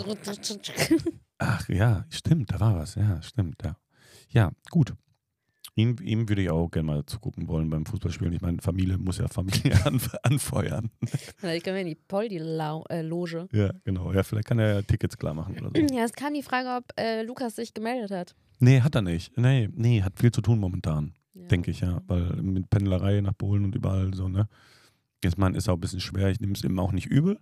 [1.37, 2.95] Ach ja, stimmt, da war was.
[2.95, 3.75] Ja, stimmt, ja.
[4.29, 4.93] Ja, gut.
[5.79, 8.33] Ihm, ihm würde ich auch gerne mal zugucken wollen beim Fußballspielen.
[8.33, 10.89] Ich meine, Familie muss ja Familie anf anfeuern.
[11.37, 13.47] Vielleicht können wir in die Poldi-Loge.
[13.53, 14.11] Ja, genau.
[14.11, 15.95] Ja, vielleicht kann er ja Tickets klar machen oder so.
[15.95, 18.35] Ja, es kam die Frage, ob äh, Lukas sich gemeldet hat.
[18.59, 19.37] Nee, hat er nicht.
[19.37, 21.47] Nee, nee, hat viel zu tun momentan, Ja.
[21.47, 22.01] denke ich, ja.
[22.07, 24.49] Weil mit Pendelerei nach Polen und überall so, ne.
[25.23, 26.29] Jetzt, man, ist auch ein bisschen schwer.
[26.29, 27.39] Ich nehme es ihm auch nicht übel.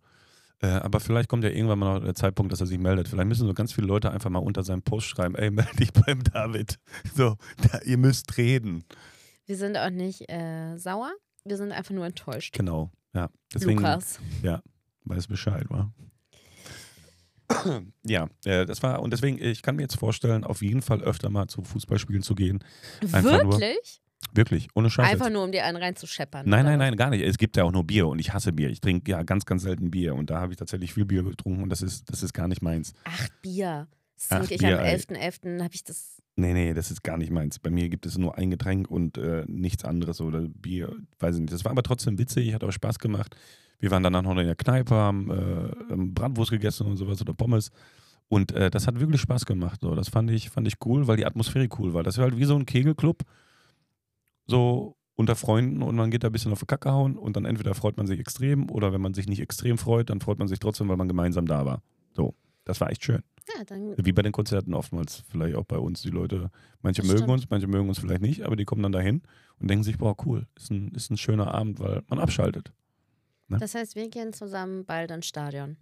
[0.61, 3.07] Äh, aber vielleicht kommt ja irgendwann mal noch der Zeitpunkt, dass er sich meldet.
[3.07, 5.93] Vielleicht müssen so ganz viele Leute einfach mal unter seinem Post schreiben, ey, melde dich
[5.93, 6.79] beim David.
[7.15, 7.35] So,
[7.71, 8.83] da, ihr müsst reden.
[9.45, 11.11] Wir sind auch nicht äh, sauer,
[11.45, 12.53] wir sind einfach nur enttäuscht.
[12.55, 13.29] Genau, ja.
[13.53, 14.19] Deswegen Lukas.
[15.05, 15.91] weiß Bescheid, wa?
[18.03, 21.29] Ja, äh, das war, und deswegen, ich kann mir jetzt vorstellen, auf jeden Fall öfter
[21.29, 22.63] mal zu Fußballspielen zu gehen.
[23.11, 24.01] Einfach Wirklich?
[24.33, 25.11] Wirklich, ohne Scheiß.
[25.11, 25.33] Einfach jetzt.
[25.33, 26.47] nur, um dir einen reinzuscheppern.
[26.47, 27.23] Nein, nein, nein, gar nicht.
[27.23, 28.69] Es gibt ja auch nur Bier und ich hasse Bier.
[28.69, 31.63] Ich trinke ja ganz, ganz selten Bier und da habe ich tatsächlich viel Bier getrunken
[31.63, 32.93] und das ist, das ist gar nicht meins.
[33.05, 33.87] Ach, Bier.
[34.15, 34.95] Das trinke ich Bier, am ey.
[34.95, 35.63] 11.11.
[35.63, 36.21] habe ich das.
[36.35, 37.57] Nee, nee, das ist gar nicht meins.
[37.59, 41.41] Bei mir gibt es nur ein Getränk und äh, nichts anderes oder Bier, weiß ich
[41.41, 41.53] nicht.
[41.53, 43.35] Das war aber trotzdem witzig, hat auch Spaß gemacht.
[43.79, 47.71] Wir waren danach noch in der Kneipe, haben äh, Bratwurst gegessen und sowas oder Pommes.
[48.29, 49.81] Und äh, das hat wirklich Spaß gemacht.
[49.81, 49.95] So.
[49.95, 52.03] Das fand ich, fand ich cool, weil die Atmosphäre cool war.
[52.03, 53.23] Das war halt wie so ein Kegelclub,
[54.47, 57.45] so unter Freunden und man geht da ein bisschen auf die Kacke hauen und dann
[57.45, 60.47] entweder freut man sich extrem oder wenn man sich nicht extrem freut, dann freut man
[60.47, 61.81] sich trotzdem, weil man gemeinsam da war.
[62.13, 62.35] So,
[62.65, 63.23] das war echt schön.
[63.57, 63.77] Ja.
[63.97, 66.01] Wie bei den Konzerten oftmals, vielleicht auch bei uns.
[66.01, 67.31] Die Leute, manche Das mögen stimmt.
[67.31, 69.23] uns, manche mögen uns vielleicht nicht, aber die kommen dann dahin
[69.59, 72.73] und denken sich, boah, cool, ist ein, ist ein schöner Abend, weil man abschaltet.
[73.49, 75.77] Das heißt, wir gehen zusammen bald ins Stadion.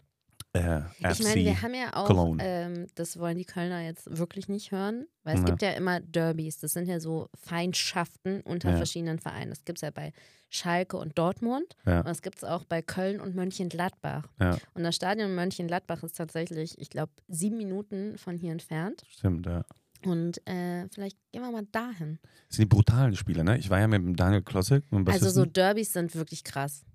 [0.56, 0.82] Äh,
[1.12, 5.06] Ich meine, wir haben ja auch, ähm, das wollen die Kölner jetzt wirklich nicht hören,
[5.24, 5.46] weil es Ja.
[5.48, 6.58] gibt ja immer Derbys.
[6.60, 8.78] Das sind ja so Feindschaften unter Ja.
[8.78, 9.50] verschiedenen Vereinen.
[9.50, 10.14] Das gibt es ja bei
[10.50, 12.00] Schalke und Dortmund Ja.
[12.00, 14.28] und das gibt es auch bei Köln und Mönchengladbach.
[14.74, 19.04] Und das Stadion Mönchengladbach ist tatsächlich, ich glaube, sieben Minuten von hier entfernt.
[19.10, 19.66] Stimmt, ja.
[20.06, 22.20] Und äh, vielleicht gehen wir mal dahin.
[22.48, 23.58] Das sind die brutalen Spiele, ne?
[23.58, 24.84] Ich war ja mit dem Daniel Klossek.
[25.08, 25.46] Also so.
[25.46, 26.86] Derbys sind wirklich krass.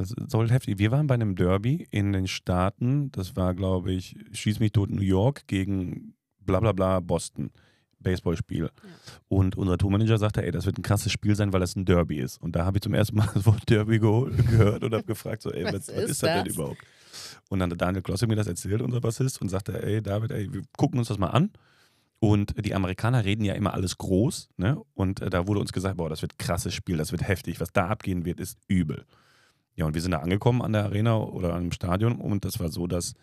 [0.00, 0.78] Das soll heftig.
[0.78, 3.12] Wir waren bei einem Derby in den Staaten.
[3.12, 7.50] Das war, glaube ich, Schieß mich tot New York gegen bla bla bla Boston.
[7.98, 8.70] Baseballspiel.
[9.28, 12.18] Und unser Tourmanager sagte, ey, das wird ein krasses Spiel sein, weil das ein Derby
[12.18, 12.40] ist.
[12.40, 15.52] Und da habe ich zum ersten Mal das Wort Derby gehört und habe gefragt, so,
[15.52, 16.80] ey, was, Was was, ist ist das denn überhaupt?
[17.50, 20.50] Und dann hat Daniel Klosse mir das erzählt, unser Bassist, und sagte, ey, David, ey,
[20.50, 21.50] wir gucken uns das mal an.
[22.20, 24.80] Und die Amerikaner reden ja immer alles groß, ne?
[24.94, 27.60] Und äh, da wurde uns gesagt, boah, das wird ein krasses Spiel, das wird heftig.
[27.60, 29.04] Was da abgehen wird, ist übel.
[29.80, 32.68] Ja, und wir sind da angekommen an der Arena oder dem Stadion und das war
[32.68, 33.14] so, dass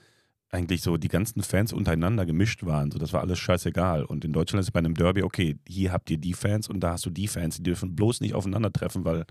[0.49, 2.89] eigentlich so die ganzen Fans untereinander gemischt waren.
[2.89, 4.03] So, das war alles scheißegal.
[4.03, 6.79] Und in Deutschland ist es bei einem Derby, okay, hier habt ihr die Fans und
[6.79, 9.25] da hast du die Fans, die dürfen bloß nicht aufeinandertreffen, weil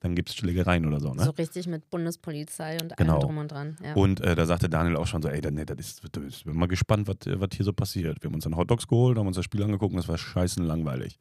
[0.00, 1.12] dann gibt es Schlägereien oder so.
[1.12, 1.24] Ne?
[1.24, 3.14] So richtig mit Bundespolizei und Genau.
[3.14, 3.76] allem drum und dran.
[3.82, 3.94] Ja.
[3.94, 6.44] Und äh, da sagte Daniel auch schon so, ey, da- nee, das ist, das ist,
[6.44, 8.22] bin mal gespannt, was, was hier so passiert.
[8.22, 10.64] Wir haben uns dann Hotdogs geholt, haben uns das Spiel angeguckt und das war scheißen
[10.64, 11.18] langweilig.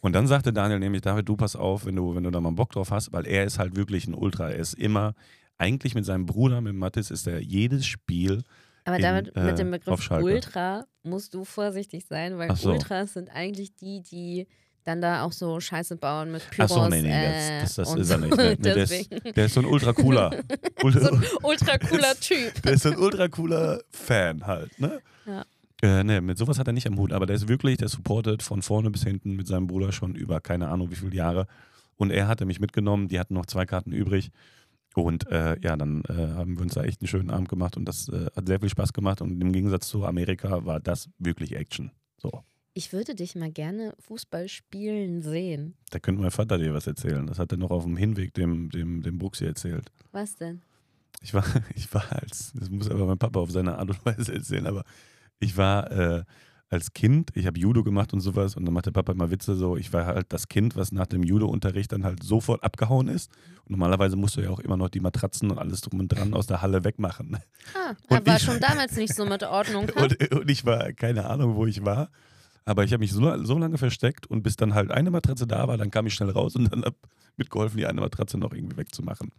[0.00, 2.52] Und dann sagte Daniel nämlich, David, du pass auf, wenn du, wenn du da mal
[2.52, 4.50] Bock drauf hast, weil er ist halt wirklich ein Ultra.
[4.50, 5.14] Er ist immer,
[5.58, 8.42] eigentlich mit seinem Bruder, mit Mathis, ist er jedes Spiel
[8.84, 10.10] Aber in, damit äh, mit dem Begriff.
[10.10, 12.72] Ultra musst du vorsichtig sein, weil so.
[12.72, 14.46] Ultras sind eigentlich die, die
[14.86, 16.70] dann da auch so Scheiße bauen mit Pyros.
[16.70, 18.38] Achso, nee, nee, äh, das, das, das und ist er nicht.
[18.38, 19.14] der, Deswegen.
[19.16, 20.30] ist, der ist so ein ultra cooler.
[20.82, 22.62] so ein ultra cooler Typ.
[22.62, 25.00] Der ist so ein ultra cooler Fan halt, ne?
[25.26, 25.44] Ja.
[25.82, 28.42] Äh, ne, mit sowas hat er nicht am Hut, aber der ist wirklich, der supportet
[28.42, 31.46] von vorne bis hinten mit seinem Bruder schon über keine Ahnung wie viele Jahre.
[31.96, 34.30] Und er hatte mich mitgenommen, die hatten noch zwei Karten übrig.
[34.94, 37.84] Und äh, ja, dann äh, haben wir uns da echt einen schönen Abend gemacht und
[37.86, 39.20] das äh, hat sehr viel Spaß gemacht.
[39.20, 41.90] Und im Gegensatz zu Amerika war das wirklich Action.
[42.16, 42.42] So,
[42.78, 45.72] Ich würde dich mal gerne Fußball spielen sehen.
[45.90, 47.26] da könnte mein Vater dir was erzählen.
[47.26, 49.90] Das hat er noch auf dem Hinweg dem, dem, dem Buxi erzählt.
[50.12, 50.60] Was denn?
[51.22, 51.42] Ich war,
[51.74, 54.84] ich war als, das muss aber mein Papa auf seine Art und Weise erzählen, aber
[55.38, 56.24] ich war äh,
[56.68, 59.54] als Kind, ich habe Judo gemacht und sowas und dann macht der Papa immer Witze
[59.56, 63.30] so, ich war halt das Kind, was nach dem Judo-Unterricht dann halt sofort abgehauen ist.
[63.64, 66.34] Und normalerweise musst du ja auch immer noch die Matratzen und alles drum und dran
[66.34, 67.38] aus der Halle wegmachen.
[67.74, 69.88] Ah, Und war ich- schon damals nicht so mit Ordnung.
[69.96, 72.10] Und, und ich war, keine Ahnung, wo ich war.
[72.66, 75.68] Aber ich habe mich so, so lange versteckt und bis dann halt eine Matratze da
[75.68, 76.96] war, dann kam ich schnell raus und dann habe
[77.36, 79.30] mitgeholfen, die eine Matratze noch irgendwie wegzumachen.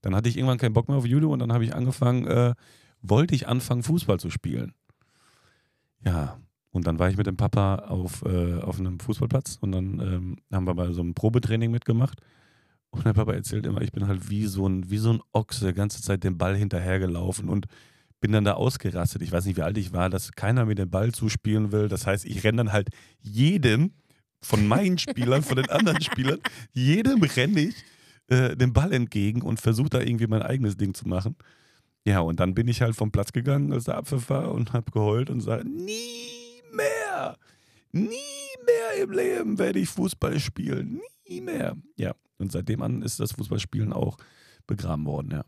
[0.00, 2.54] Dann hatte ich irgendwann keinen Bock mehr auf Judo und dann habe ich angefangen, äh,
[3.02, 4.72] wollte ich anfangen, Fußball zu spielen.
[6.04, 10.00] Ja, und dann war ich mit dem Papa auf, äh, auf einem Fußballplatz und dann
[10.00, 12.20] ähm, haben wir bei so einem Probetraining mitgemacht.
[12.90, 15.68] Und der Papa erzählt immer, ich bin halt wie so ein, wie so ein Ochse,
[15.68, 17.66] die ganze Zeit dem Ball hinterhergelaufen und
[18.22, 19.20] bin dann da ausgerastet.
[19.20, 21.88] Ich weiß nicht, wie alt ich war, dass keiner mir den Ball zuspielen will.
[21.88, 22.88] Das heißt, ich renne dann halt
[23.20, 23.92] jedem
[24.40, 26.38] von meinen Spielern, von den anderen Spielern,
[26.72, 27.74] jedem renne ich
[28.28, 31.36] äh, den Ball entgegen und versuche da irgendwie mein eigenes Ding zu machen.
[32.04, 34.90] Ja, und dann bin ich halt vom Platz gegangen, als der Abpfiff war und habe
[34.92, 37.36] geheult und sage, nie mehr,
[37.90, 41.76] nie mehr im Leben werde ich Fußball spielen, nie mehr.
[41.96, 44.16] Ja, und seitdem an ist das Fußballspielen auch
[44.68, 45.44] begraben worden, ja.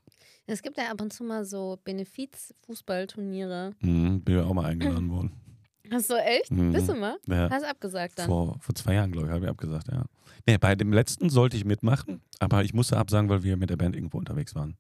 [0.47, 3.72] Es gibt ja ab und zu mal so Benefiz-Fußballturniere.
[3.80, 5.32] Mhm, bin ja auch mal eingeladen worden.
[5.90, 6.51] Hast du echt?
[6.51, 6.72] Mhm.
[6.72, 7.16] Bist du mal?
[7.26, 7.51] Ja.
[7.51, 8.26] Hast abgesagt dann?
[8.26, 10.05] Vor, vor zwei Jahren, glaube ich, habe ich abgesagt, ja.
[10.47, 13.76] Nee, bei dem letzten sollte ich mitmachen, aber ich musste absagen, weil wir mit der
[13.76, 14.76] Band irgendwo unterwegs waren.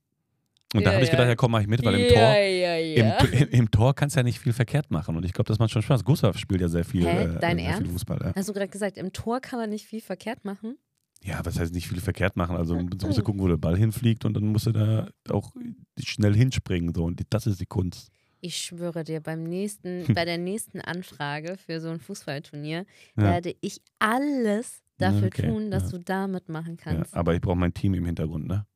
[0.74, 2.34] Und da Ja, habe ich gedacht, ja komm, mach ich mit, weil im ja, Tor,
[2.36, 3.18] ja, ja.
[3.18, 5.16] Im, im, Tor kannst du ja nicht viel verkehrt machen.
[5.16, 6.04] Und ich glaube, das macht schon Spaß.
[6.04, 7.24] Gustav spielt ja sehr viel, Hä?
[7.36, 7.92] äh, Dein viel Ernst?
[7.92, 8.18] Fußball.
[8.20, 8.32] Ja.
[8.34, 10.76] Hast du gerade gesagt, im Tor kann man nicht viel verkehrt machen?
[11.24, 12.56] Ja, was heißt nicht viel verkehrt machen?
[12.56, 15.52] Also du musst du gucken, wo der Ball hinfliegt und dann musst du da auch
[15.98, 16.94] schnell hinspringen.
[16.94, 17.04] So.
[17.04, 18.10] Und das ist die Kunst.
[18.40, 22.84] Ich schwöre dir, beim nächsten, bei der nächsten Anfrage für so ein Fußballturnier
[23.16, 23.22] Ja.
[23.22, 25.98] werde ich alles dafür Okay, tun, dass ja.
[25.98, 27.14] du da mitmachen Ja, kannst.
[27.14, 28.66] aber ich brauche mein Team im Hintergrund, ne?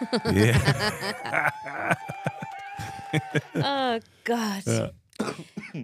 [3.54, 4.94] Oh Gott.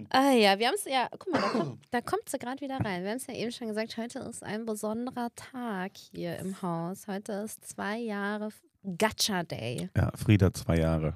[0.09, 2.77] Ah ja, wir haben es ja, guck mal, da kommt, da kommt sie gerade wieder
[2.79, 3.03] rein.
[3.03, 7.07] Wir haben es ja eben schon gesagt, heute ist ein besonderer Tag hier im Haus.
[7.07, 8.49] Heute ist zwei Jahre
[8.97, 9.89] Gacha Day.
[9.95, 11.15] ja, Frieda zwei Jahre.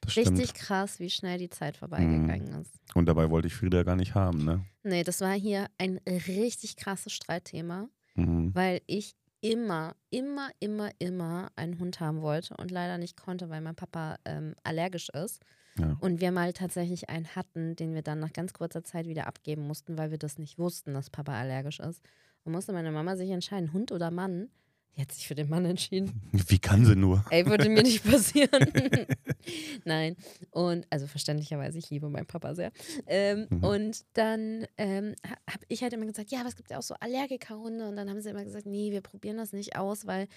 [0.00, 0.54] Das Richtig stimmt.
[0.54, 2.72] krass, wie schnell die Zeit vorbeigegangen ist.
[2.94, 4.64] Und dabei wollte ich Frieda gar nicht haben, ne?
[4.82, 8.54] Nee, das war hier ein richtig krasses Streitthema, Mhm.
[8.54, 13.60] weil ich immer, immer, immer, immer einen Hund haben wollte und leider nicht konnte, weil
[13.60, 15.40] mein Papa ähm, allergisch ist.
[15.78, 15.96] Ja.
[16.00, 19.66] Und wir mal tatsächlich einen hatten, den wir dann nach ganz kurzer Zeit wieder abgeben
[19.66, 22.02] mussten, weil wir das nicht wussten, dass Papa allergisch ist.
[22.44, 24.48] Und musste meine Mama sich entscheiden, Hund oder Mann.
[24.96, 26.22] Die hat sich für den Mann entschieden.
[26.32, 27.22] Wie kann sie nur?
[27.30, 28.70] Ey, würde mir nicht passieren.
[29.84, 30.16] Nein.
[30.50, 32.72] Und, also verständlicherweise, ich liebe meinen Papa sehr.
[33.06, 33.64] Ähm, Mhm.
[33.64, 36.94] Und dann ähm, habe ich halt immer gesagt, ja, aber es gibt ja auch so
[36.98, 37.88] Allergikerhunde.
[37.88, 40.28] Und dann haben sie immer gesagt, nee, wir probieren das nicht aus, weil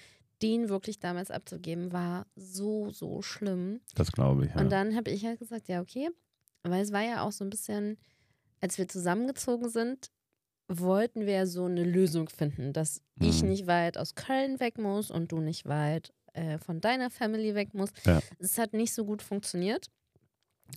[0.42, 3.80] den wirklich damals abzugeben war so, so schlimm.
[3.94, 4.50] Das glaube ich.
[4.54, 4.60] Ja.
[4.60, 6.08] Und dann habe ich halt gesagt, ja, okay.
[6.62, 7.98] Weil es war ja auch so ein bisschen,
[8.60, 10.10] als wir zusammengezogen sind,
[10.68, 13.48] wollten wir so eine Lösung finden, dass ich Mhm.
[13.48, 17.74] nicht weit aus Köln weg muss und du nicht weit äh, von deiner Family weg
[17.74, 18.06] musst.
[18.06, 18.20] Ja.
[18.38, 19.88] Es hat nicht so gut funktioniert.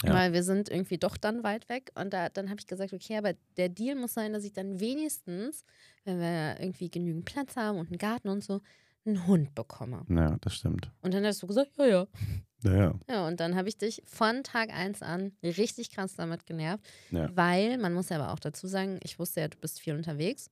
[0.03, 0.11] Ja.
[0.15, 1.91] Weil wir sind irgendwie doch dann weit weg.
[1.93, 4.79] Und da, dann habe ich gesagt, okay, aber der Deal muss sein, dass ich dann
[4.79, 5.63] wenigstens,
[6.03, 8.61] wenn wir irgendwie genügend Platz haben und einen Garten und so,
[9.05, 10.05] einen Hund bekomme.
[10.09, 10.89] ja, das stimmt.
[11.01, 12.07] Und dann hast du gesagt, ja, ja.
[12.63, 12.99] Ja, ja.
[13.09, 17.29] Ja, und dann habe ich dich von Tag 1 an richtig krass damit genervt, Ja.
[17.35, 20.49] weil, man muss ja aber auch dazu sagen, ich wusste ja, du bist viel unterwegs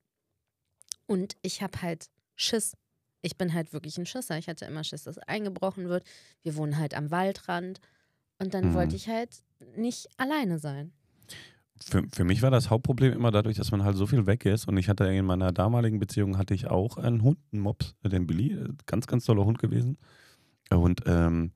[1.07, 2.75] und ich habe halt Schiss.
[3.21, 4.37] Ich bin halt wirklich ein Schisser.
[4.37, 6.03] Ich hatte immer Schiss, dass eingebrochen wird.
[6.41, 7.79] Wir wohnen halt am Waldrand
[8.39, 8.73] und dann Mhm.
[8.73, 9.43] wollte ich halt
[9.77, 10.91] nicht alleine sein.
[11.83, 14.67] Für, für mich war das Hauptproblem immer dadurch, dass man halt so viel weg ist.
[14.67, 18.09] Und ich hatte in meiner damaligen Beziehung hatte ich auch einen Hund, einen Mops, äh,
[18.09, 19.97] den Billy, äh, ganz, ganz toller Hund gewesen.
[20.69, 21.51] Und ähm,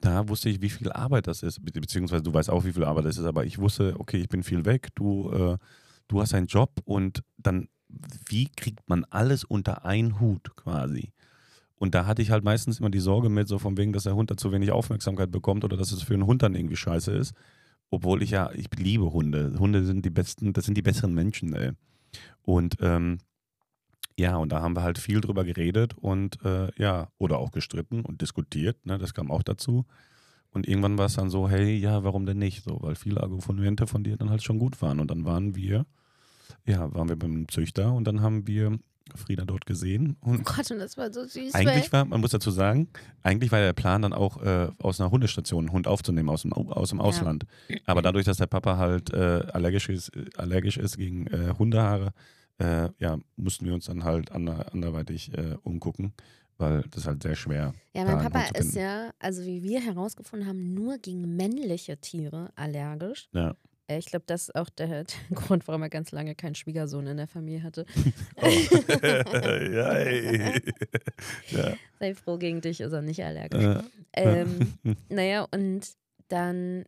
[0.00, 1.64] da wusste ich, wie viel Arbeit das ist.
[1.64, 4.28] Be beziehungsweise du weißt auch, wie viel Arbeit das ist, aber ich wusste, okay, ich
[4.28, 5.58] bin viel weg, du, äh,
[6.08, 7.68] du hast einen Job und dann,
[8.28, 11.12] wie kriegt man alles unter einen Hut quasi?
[11.78, 14.14] Und da hatte ich halt meistens immer die Sorge mit, so von wegen, dass der
[14.14, 17.12] Hund da zu wenig Aufmerksamkeit bekommt oder dass es für einen Hund dann irgendwie scheiße
[17.12, 17.34] ist.
[17.90, 19.54] Obwohl ich ja, ich liebe Hunde.
[19.58, 21.72] Hunde sind die besten, das sind die besseren Menschen, ey.
[22.42, 23.18] Und ähm,
[24.18, 28.00] Ja, und da haben wir halt viel drüber geredet und äh, ja, oder auch gestritten
[28.02, 28.98] und diskutiert, ne?
[28.98, 29.84] Das kam auch dazu.
[30.50, 32.64] Und irgendwann war es dann so, hey, ja, warum denn nicht?
[32.64, 35.00] So, weil viele Argumente von dir dann halt schon gut waren.
[35.00, 35.84] Und dann waren wir,
[36.66, 38.78] ja, waren wir beim Züchter und dann haben wir
[39.14, 40.16] Frieda dort gesehen.
[40.20, 41.54] Und Oh Gott, und das war so süß.
[41.54, 42.88] eigentlich war, man muss dazu sagen,
[43.22, 46.52] eigentlich war der Plan dann auch äh, aus einer Hundestation einen Hund aufzunehmen aus dem,
[46.52, 47.04] Au- aus dem Ja.
[47.04, 47.46] Ausland.
[47.86, 52.12] Aber dadurch, dass der Papa halt äh, allergisch, ist, allergisch ist gegen äh, Hundehaare,
[52.58, 56.12] äh, ja, mussten wir uns dann halt ander, anderweitig äh, umgucken,
[56.58, 57.74] weil das halt sehr schwer.
[57.94, 63.28] Ja, mein Papa ist ja, also wie wir herausgefunden haben, nur gegen männliche Tiere allergisch.
[63.32, 63.54] Ja.
[63.88, 67.06] Äh, Ich glaube, das ist auch der, der Grund, warum er ganz lange keinen Schwiegersohn
[67.06, 67.86] in der Familie hatte.
[68.36, 68.48] Oh.
[69.72, 70.60] ja, ey.
[71.48, 71.74] ja.
[71.98, 73.64] Sei froh, gegen dich ist er nicht allergisch.
[74.12, 74.74] Äh, Ähm,
[75.08, 75.88] naja, und
[76.28, 76.84] dann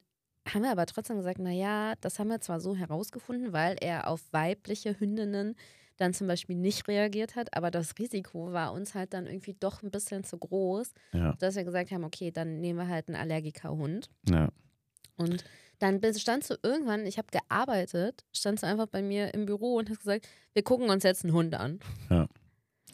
[0.49, 4.23] haben wir aber trotzdem gesagt, naja, das haben wir zwar so herausgefunden, weil er auf
[4.33, 5.57] weibliche Hündinnen
[5.97, 9.83] dann zum Beispiel nicht reagiert hat, aber das Risiko war uns halt dann irgendwie doch
[9.83, 13.17] ein bisschen zu groß, ja, dass wir gesagt haben, okay, dann nehmen wir halt einen
[13.17, 14.09] Allergikerhund.
[14.29, 14.49] ja.
[15.17, 15.45] Und
[15.79, 19.89] dann standst du irgendwann, ich habe gearbeitet, standst du einfach bei mir im Büro und
[19.91, 21.79] hast gesagt, wir gucken uns jetzt einen Hund an.
[22.11, 22.29] Ja.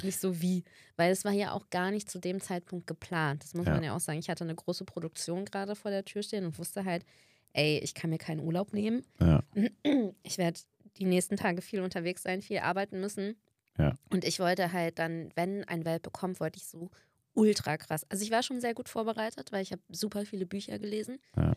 [0.02, 0.64] Nicht so wie,
[0.96, 3.44] weil es war ja auch gar nicht zu dem Zeitpunkt geplant.
[3.44, 3.74] Das muss Ja.
[3.74, 4.18] man ja auch sagen.
[4.18, 7.04] Ich hatte eine große Produktion gerade vor der Tür stehen und wusste halt,
[7.52, 9.04] ey, ich kann mir keinen Urlaub nehmen.
[9.20, 9.42] Ja.
[10.24, 10.58] Ich werde
[10.98, 13.36] die nächsten Tage viel unterwegs sein, viel arbeiten müssen.
[13.78, 13.94] Ja.
[14.10, 16.90] Und ich wollte halt dann, wenn ein Welpe kommt, wollte ich so
[17.34, 18.04] ultra krass.
[18.10, 21.18] Also ich war schon sehr gut vorbereitet, weil ich habe super viele Bücher gelesen.
[21.36, 21.52] Ja.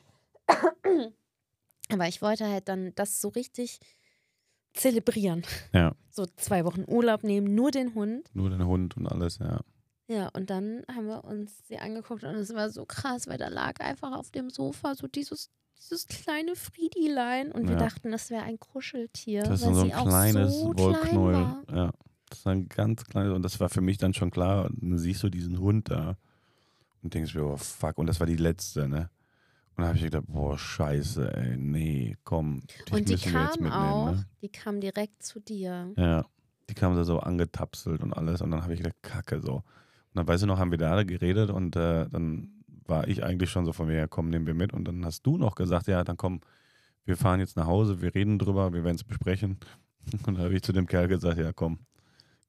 [1.90, 3.80] Aber ich wollte halt dann das so richtig
[4.74, 5.44] zelebrieren.
[5.74, 5.96] Ja.
[6.10, 8.30] So zwei Wochen Urlaub nehmen, nur den Hund.
[8.34, 9.62] Nur den Hund und alles, ja.
[10.08, 13.50] Ja, und dann haben wir uns sie angeguckt und es war so krass, weil da
[13.50, 17.80] lag einfach auf dem Sofa so dieses, dieses kleine Friedilein und wir Ja.
[17.80, 21.34] dachten, das wäre ein Kuscheltier, Das ist so ein kleines so klein Wollknäuel.
[21.36, 21.64] war.
[21.76, 21.92] Ja.
[22.30, 24.66] Das ist ein ganz kleines, und das war für mich dann schon klar.
[24.66, 26.18] Und dann siehst du diesen Hund da
[27.02, 29.10] und denkst mir, oh fuck, und das war die letzte, ne?
[29.78, 32.64] Und dann habe ich gedacht, boah, scheiße, ey, nee, komm.
[32.92, 34.26] Und die kam mitnehmen, auch, Ne?
[34.42, 35.94] die kam direkt zu dir.
[35.96, 36.26] Ja,
[36.68, 38.42] die kam da so angetapselt und alles.
[38.42, 39.54] Und dann habe ich gedacht, kacke, so.
[39.58, 39.64] Und
[40.16, 42.50] dann, weißt du noch, haben wir da geredet und äh, dann
[42.88, 44.74] war ich eigentlich schon so von mir, ja, komm, nehmen wir mit.
[44.74, 46.42] Und dann hast du noch gesagt, ja, dann komm,
[47.06, 49.60] wir fahren jetzt nach Hause, wir reden drüber, wir werden es besprechen.
[50.14, 51.80] Und dann habe ich zu dem Kerl gesagt, ja, komm,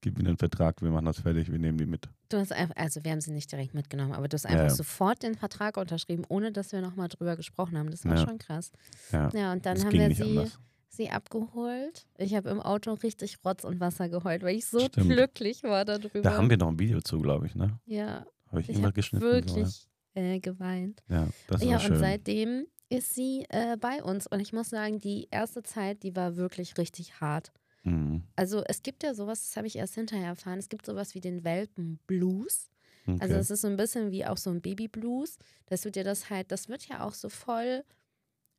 [0.01, 2.09] gib mir den Vertrag, wir machen das fertig, wir nehmen die mit.
[2.28, 4.64] Du hast einfach, also wir haben sie nicht direkt mitgenommen, aber du hast Ja, einfach
[4.68, 4.70] ja.
[4.74, 7.90] sofort den Vertrag unterschrieben, ohne dass wir nochmal drüber gesprochen haben.
[7.90, 8.24] Das war Ja.
[8.24, 8.70] schon krass.
[9.12, 10.59] Ja, Ja, und dann das haben wir sie, anders.
[10.88, 12.07] sie abgeholt.
[12.16, 15.09] Ich habe im Auto richtig Rotz und Wasser geheult, weil ich so Stimmt.
[15.11, 16.20] glücklich war darüber.
[16.22, 17.78] Da haben wir noch ein Video zu, glaube ich, ne?
[17.86, 19.24] ja, Habe ich, ich immer geschnitten.
[19.24, 21.03] wirklich äh, geweint.
[21.09, 21.22] So, ja.
[21.24, 21.99] ja, das Ja, war und schön.
[21.99, 24.26] seitdem ist sie äh, bei uns.
[24.26, 27.53] Und ich muss sagen, die erste Zeit, die war wirklich richtig hart.
[27.83, 28.22] Mhm.
[28.37, 31.20] Also es gibt ja sowas, das habe ich erst hinterher erfahren, es gibt sowas wie
[31.20, 32.68] den Welpenblues.
[33.07, 33.18] Okay.
[33.20, 36.29] Also es ist so ein bisschen wie auch so ein Babyblues, dass du dir das
[36.31, 37.85] halt, das wird ja auch so voll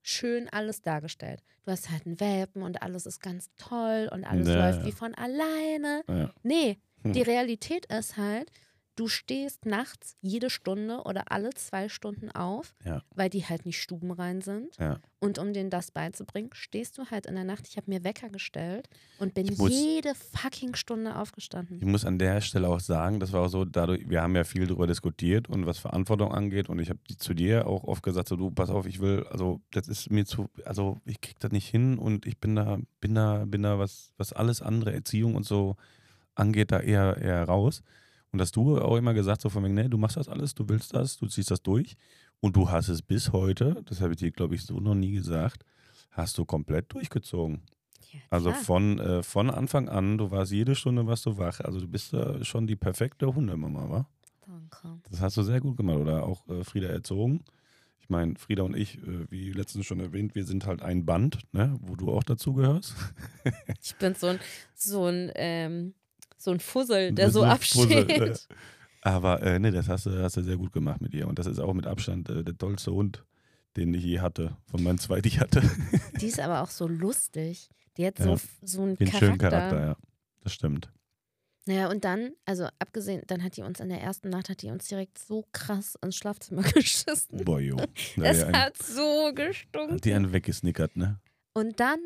[0.02, 1.44] schön alles dargestellt.
[1.66, 4.86] Du hast halt einen Welpen und alles ist ganz toll und alles Ja, läuft ja.
[4.86, 6.04] wie von alleine.
[6.08, 6.34] ja.
[6.44, 7.14] Nee, Hm.
[7.14, 8.52] die Realität ist halt,
[9.00, 13.02] du stehst nachts jede Stunde oder alle zwei Stunden auf, Ja.
[13.16, 14.76] weil die halt nicht stubenrein sind.
[14.78, 15.00] Ja.
[15.22, 17.68] Und um denen das beizubringen, stehst du halt in der Nacht.
[17.70, 18.90] Ich habe mir Wecker gestellt
[19.20, 21.78] und bin muss- jede fucking Stunde aufgestanden.
[21.78, 24.44] Ich muss an der Stelle auch sagen, das war auch so, dadurch, wir haben ja
[24.44, 28.28] viel darüber diskutiert und was Verantwortung angeht und ich habe zu dir auch oft gesagt,
[28.28, 31.52] so du, pass auf, ich will, also das ist mir zu, also ich krieg das
[31.52, 35.36] nicht hin und ich bin da, bin da, bin da, was, was alles andere, Erziehung
[35.36, 35.76] und so
[36.36, 37.82] angeht, da eher, eher raus.
[38.32, 40.68] Und dass du auch immer gesagt, so von wegen, nee, du machst das alles, du
[40.70, 41.96] willst das, du ziehst das durch
[42.42, 45.12] und du hast es bis heute, das habe ich dir, glaube ich, so noch nie
[45.14, 45.66] gesagt,
[46.12, 47.62] hast du komplett durchgezogen.
[48.12, 51.60] Ja, Also von, äh, von Anfang an, du warst jede Stunde warst du wach.
[51.62, 54.10] Also du bist äh, schon die perfekte Hundemama, wa?
[54.46, 55.02] Danke.
[55.10, 55.98] Das hast du sehr gut gemacht.
[55.98, 57.44] Oder auch äh, Frieda erzogen.
[58.00, 61.38] Ich meine, Frieda und ich, äh, wie letztens schon erwähnt, wir sind halt ein Band,
[61.52, 62.96] ne, wo du auch dazu gehörst.
[63.82, 64.40] Ich bin so ein,
[64.74, 65.94] so ein, ähm,
[66.40, 68.10] so ein Fussel, der so absteht.
[68.12, 68.36] Fussel, äh.
[69.02, 71.28] Aber äh, ne, das hast du, hast du sehr gut gemacht mit ihr.
[71.28, 73.24] Und das ist auch mit Abstand äh, der tollste Hund,
[73.78, 74.58] den ich je hatte.
[74.72, 75.62] Von meinen zwei, die ich hatte.
[76.20, 77.70] Die ist aber auch so lustig.
[77.98, 78.26] Die hat Ja.
[78.26, 79.20] so, so einen Charakter.
[79.20, 79.96] schönen Charakter, ja.
[80.42, 80.90] Das stimmt.
[81.66, 84.70] Naja, und dann, also abgesehen, dann hat die uns in der ersten Nacht, hat die
[84.70, 87.44] uns direkt so krass ins Schlafzimmer geschissen.
[87.46, 87.78] Boah, jo.
[88.22, 90.14] Es Ja, ein, hat so hat die gestunken.
[90.14, 91.20] einen weggesnickert, ne?
[91.54, 92.00] Und dann,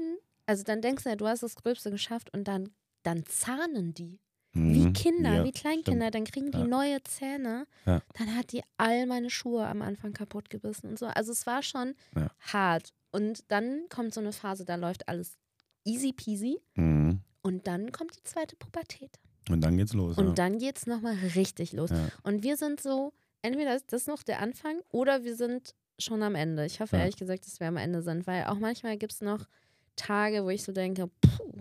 [0.47, 2.69] also dann denkst du ja, du hast das Gröbste geschafft und dann,
[3.03, 4.19] dann zahnen die.
[4.53, 4.93] Wie Mhm.
[4.93, 6.67] Kinder, Ja, wie Kleinkinder, dann kriegen die Ja.
[6.67, 7.65] neue Zähne.
[7.85, 8.01] Ja.
[8.17, 11.07] Dann hat die all meine Schuhe am Anfang kaputt gebissen und so.
[11.07, 11.95] Also es war schon
[12.39, 12.93] hart.
[13.11, 15.37] Und dann kommt so eine Phase, da läuft alles
[15.85, 16.59] easy peasy.
[16.75, 17.21] Mhm.
[17.41, 19.19] Und dann kommt die zweite Pubertät.
[19.49, 20.17] Und dann geht's los.
[20.17, 20.33] Und ja.
[20.33, 21.89] dann geht es nochmal richtig los.
[22.23, 26.35] Und wir sind so, entweder ist das noch der Anfang oder wir sind schon am
[26.35, 26.65] Ende.
[26.65, 29.47] Ich hoffe ehrlich gesagt, dass wir am Ende sind, weil auch manchmal gibt es noch
[29.95, 31.59] Tage, wo ich so denke, puh,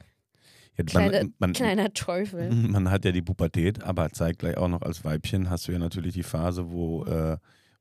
[0.79, 2.51] Ja, kleine, man, man, kleiner Teufel.
[2.53, 6.15] man hat ja die Pubertät, aber zeitgleich auch noch als Weibchen hast du ja natürlich
[6.15, 7.37] die Phase, wo, äh,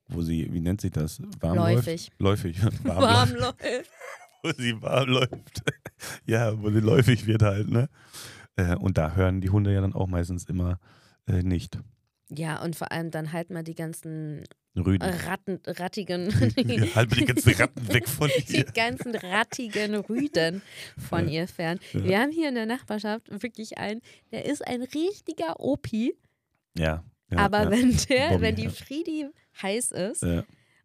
[0.08, 1.20] wo sie, wie nennt sich das?
[1.40, 2.10] Warm Läufig.
[2.18, 2.44] Läuft?
[2.44, 2.62] Läufig.
[2.84, 3.62] Warm, Warm läuft.
[3.62, 3.90] läuft.
[4.44, 5.62] Wo sie warm läuft.
[6.26, 7.88] ja, wo sie läufig wird halt, ne?
[8.56, 10.80] Äh, und da hören die Hunde ja dann auch meistens immer
[11.28, 11.78] äh, nicht.
[12.28, 14.42] Ja, und vor allem dann halt mal die ganzen
[14.76, 15.06] Rüden.
[15.26, 16.28] Ratten, rattigen,
[16.94, 18.64] halt mir die ganzen Ratten weg von die ihr.
[18.64, 20.62] ganzen rattigen Rüden
[20.98, 21.42] von Ja.
[21.42, 21.78] ihr fern.
[21.92, 22.04] Ja.
[22.04, 24.00] Wir haben hier in der Nachbarschaft wirklich einen,
[24.30, 26.14] der ist ein richtiger Opi,
[26.78, 27.04] Ja.
[27.30, 27.70] ja aber ja.
[27.70, 28.70] wenn der, Bobby, wenn die ja.
[28.70, 29.26] Friedi
[29.60, 30.44] heiß ist ja.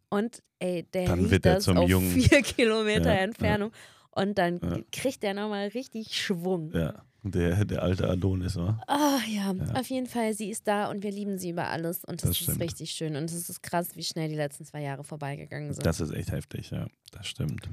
[0.09, 2.11] und ey, der Dann riecht wird er das zum auf Jungen.
[2.11, 3.21] vier Kilometer Ja, ja.
[3.21, 3.71] Entfernung
[4.11, 4.79] und dann Ja.
[4.91, 6.71] kriegt der nochmal richtig Schwung.
[6.73, 7.03] ja.
[7.31, 8.81] Der, der alte Adonis, wa?
[8.87, 9.73] Ah ja, Ja.
[9.79, 12.37] auf jeden Fall, sie ist da und wir lieben sie über alles und das, Das
[12.39, 12.61] ist stimmt.
[12.61, 15.85] richtig schön und es ist krass, wie schnell die letzten zwei Jahre vorbeigegangen sind.
[15.85, 16.87] Das ist echt heftig, ja.
[17.11, 17.69] Das stimmt.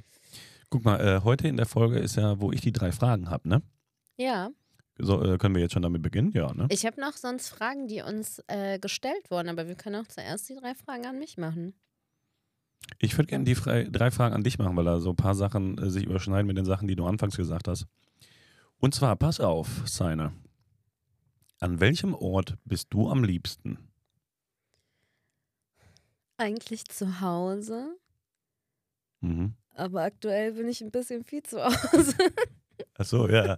[0.71, 3.49] Guck mal, äh, heute in der Folge ist ja, wo ich die drei Fragen habe,
[3.49, 3.63] ne?
[4.17, 4.51] ja,
[4.99, 6.33] So, äh, können wir jetzt schon damit beginnen?
[6.35, 6.67] Ja, ne?
[6.71, 10.49] ich habe noch sonst Fragen, die uns äh, gestellt wurden, aber wir können auch zuerst
[10.49, 11.75] die drei Fragen an mich machen.
[12.99, 15.79] Ich würde gerne die drei Fragen an dich machen, weil da so ein paar Sachen
[15.79, 17.87] äh, sich überschneiden mit den Sachen, die du anfangs gesagt hast.
[18.81, 20.33] Und zwar, pass auf, Seine.
[21.61, 23.79] An welchem Ort bist du am liebsten?
[26.37, 27.97] Eigentlich zu Hause,
[29.21, 29.55] Mhm.
[29.75, 32.15] aber aktuell bin ich ein bisschen viel zu Hause.
[32.99, 33.57] Ach so, ja.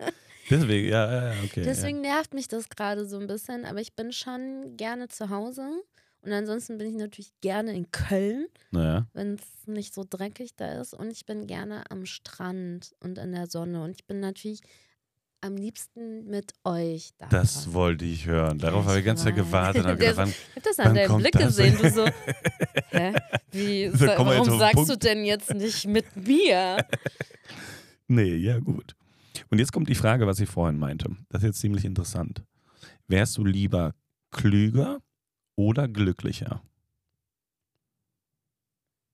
[0.49, 1.63] Deswegen, ja, ja, ja, okay.
[1.63, 5.83] Deswegen nervt mich das gerade so ein bisschen, aber ich bin schon gerne zu Hause.
[6.21, 8.79] Und ansonsten bin ich natürlich gerne in Köln, ja.
[8.81, 10.93] Naja, wenn es nicht so dreckig da ist.
[10.95, 13.83] Und ich bin gerne am Strand und in der Sonne.
[13.83, 14.61] Und ich bin natürlich
[15.41, 17.27] am liebsten mit euch da.
[17.29, 18.59] das wollte ich hören.
[18.59, 19.85] Darauf Ja, habe ich ich die ganze Zeit gewartet.
[19.85, 21.45] und hab gedacht, wann- Ich hab das an deinem Blick das?
[21.57, 21.77] gesehen.
[21.81, 22.07] Du so,
[22.91, 23.15] hä?
[23.53, 24.91] Wie, jetzt warum sagst Punkt.
[24.91, 26.79] du denn jetzt nicht mit mir?
[28.09, 28.97] Nee, ja, gut.
[29.51, 31.09] Und jetzt kommt die Frage, was ich vorhin meinte.
[31.29, 32.43] Das ist jetzt ziemlich interessant.
[33.07, 33.95] Wärst du lieber
[34.33, 34.99] klüger
[35.55, 36.63] oder glücklicher?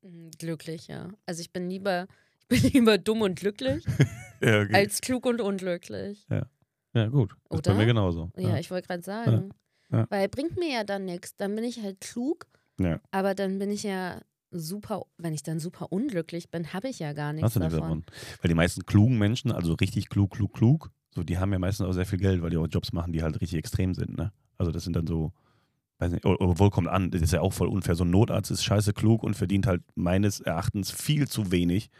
[0.04, 1.08] Hm, Glücklich, ja.
[1.26, 3.84] Also ich bin lieber, ich bin lieber dumm und glücklich
[4.42, 4.74] Ja, okay.
[4.74, 6.26] als klug und unglücklich.
[6.94, 7.30] ja gut.
[7.48, 7.74] Das ist bei Oder?
[7.74, 8.30] mir genauso.
[8.36, 9.50] Ja, ich wollte gerade sagen.
[9.90, 10.06] Ja.
[10.10, 11.36] Weil bringt mir ja dann nichts.
[11.36, 12.46] Dann bin ich halt klug,
[12.80, 12.98] Ja.
[13.12, 17.12] aber dann bin ich ja super, wenn ich dann super unglücklich bin, habe ich ja
[17.12, 18.04] gar nichts Hast du nichts davon.
[18.04, 18.38] davon.
[18.42, 21.86] Weil die meisten klugen Menschen, also richtig klug, klug, klug, so, die haben ja meistens
[21.86, 24.16] auch sehr viel Geld, weil die auch Jobs machen, die halt richtig extrem sind.
[24.16, 24.32] Ne?
[24.58, 25.32] Also das sind dann so,
[25.98, 27.94] weiß nicht, oder, oder wohl kommt an, das ist ja auch voll unfair.
[27.94, 31.90] So ein Notarzt ist scheiße klug und verdient halt meines Erachtens viel zu wenig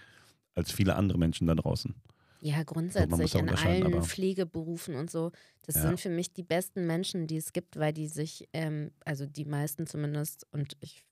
[0.55, 1.95] als viele andere Menschen da draußen.
[2.41, 5.31] Ja, grundsätzlich in allen Pflegeberufen und so.
[5.65, 5.83] Das Ja.
[5.83, 9.45] sind für mich die besten Menschen, die es gibt, weil die sich, ähm, also die
[9.45, 11.05] meisten zumindest, und ich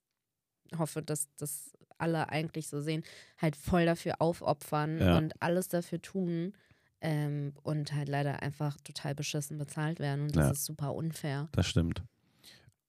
[0.77, 3.03] hoffe, dass das alle eigentlich so sehen,
[3.37, 5.17] halt voll dafür aufopfern Ja.
[5.17, 6.53] und alles dafür tun
[6.99, 10.23] ähm, und halt leider einfach total beschissen bezahlt werden.
[10.23, 10.51] Und das Ja.
[10.51, 11.47] ist super unfair.
[11.53, 12.03] Das stimmt.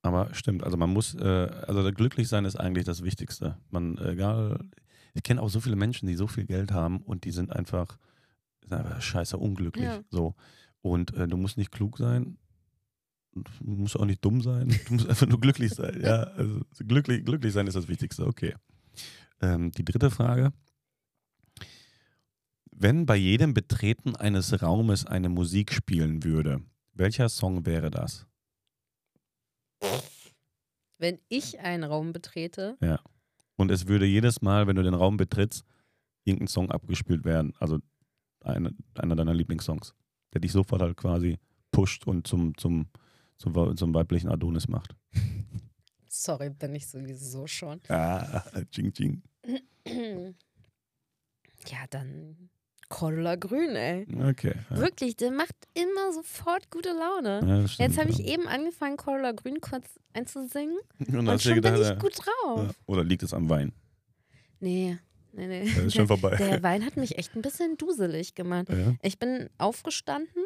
[0.02, 3.56] Aber stimmt, also man muss, äh, also glücklich sein ist eigentlich das Wichtigste.
[3.70, 4.58] Man, egal,
[5.14, 7.98] ich kenne auch so viele Menschen, die so viel Geld haben und die sind einfach,
[8.62, 9.84] sind einfach scheiße unglücklich.
[9.84, 10.02] Ja.
[10.10, 10.34] So.
[10.80, 12.38] Und äh, du musst nicht klug sein,
[13.34, 16.00] du musst auch nicht dumm sein, du musst einfach nur glücklich sein.
[16.02, 18.54] Ja, also glücklich, glücklich sein ist das Wichtigste, okay.
[19.40, 20.52] Ähm, die dritte Frage.
[22.70, 26.62] Wenn bei jedem Betreten eines Raumes eine Musik spielen würde,
[26.94, 28.26] welcher Song wäre das?
[30.98, 32.76] Wenn ich einen Raum betrete,
[33.62, 35.64] Und es würde jedes Mal, wenn du den Raum betrittst,
[36.24, 37.54] irgendein Song abgespielt werden.
[37.60, 37.78] Also
[38.40, 39.94] eine, einer deiner Lieblingssongs,
[40.34, 41.38] der dich sofort halt quasi
[41.70, 42.88] pusht und zum, zum,
[43.38, 44.96] zum, zum weiblichen Adonis macht.
[46.08, 47.80] sorry, bin ich sowieso schon.
[47.88, 48.42] Ah,
[48.72, 49.22] ching, ching.
[51.68, 52.50] Ja, dann
[52.92, 54.06] Cordula Grün, ey.
[54.30, 54.52] Okay.
[54.70, 54.76] Ja.
[54.76, 57.40] Wirklich, der macht immer sofort gute Laune.
[57.44, 61.62] Ja, stimmt, Jetzt habe ich eben angefangen, Cordula Grün kurz einzusingen Und und schon bin
[61.62, 62.74] gedacht, ich gut drauf.
[62.86, 63.72] Oder liegt es am Wein?
[64.60, 64.98] Nee,
[65.32, 65.64] nee, nee.
[65.74, 66.36] Das ist schon vorbei.
[66.36, 68.68] Der Wein hat mich echt ein bisschen duselig gemacht.
[69.00, 70.44] Ich bin aufgestanden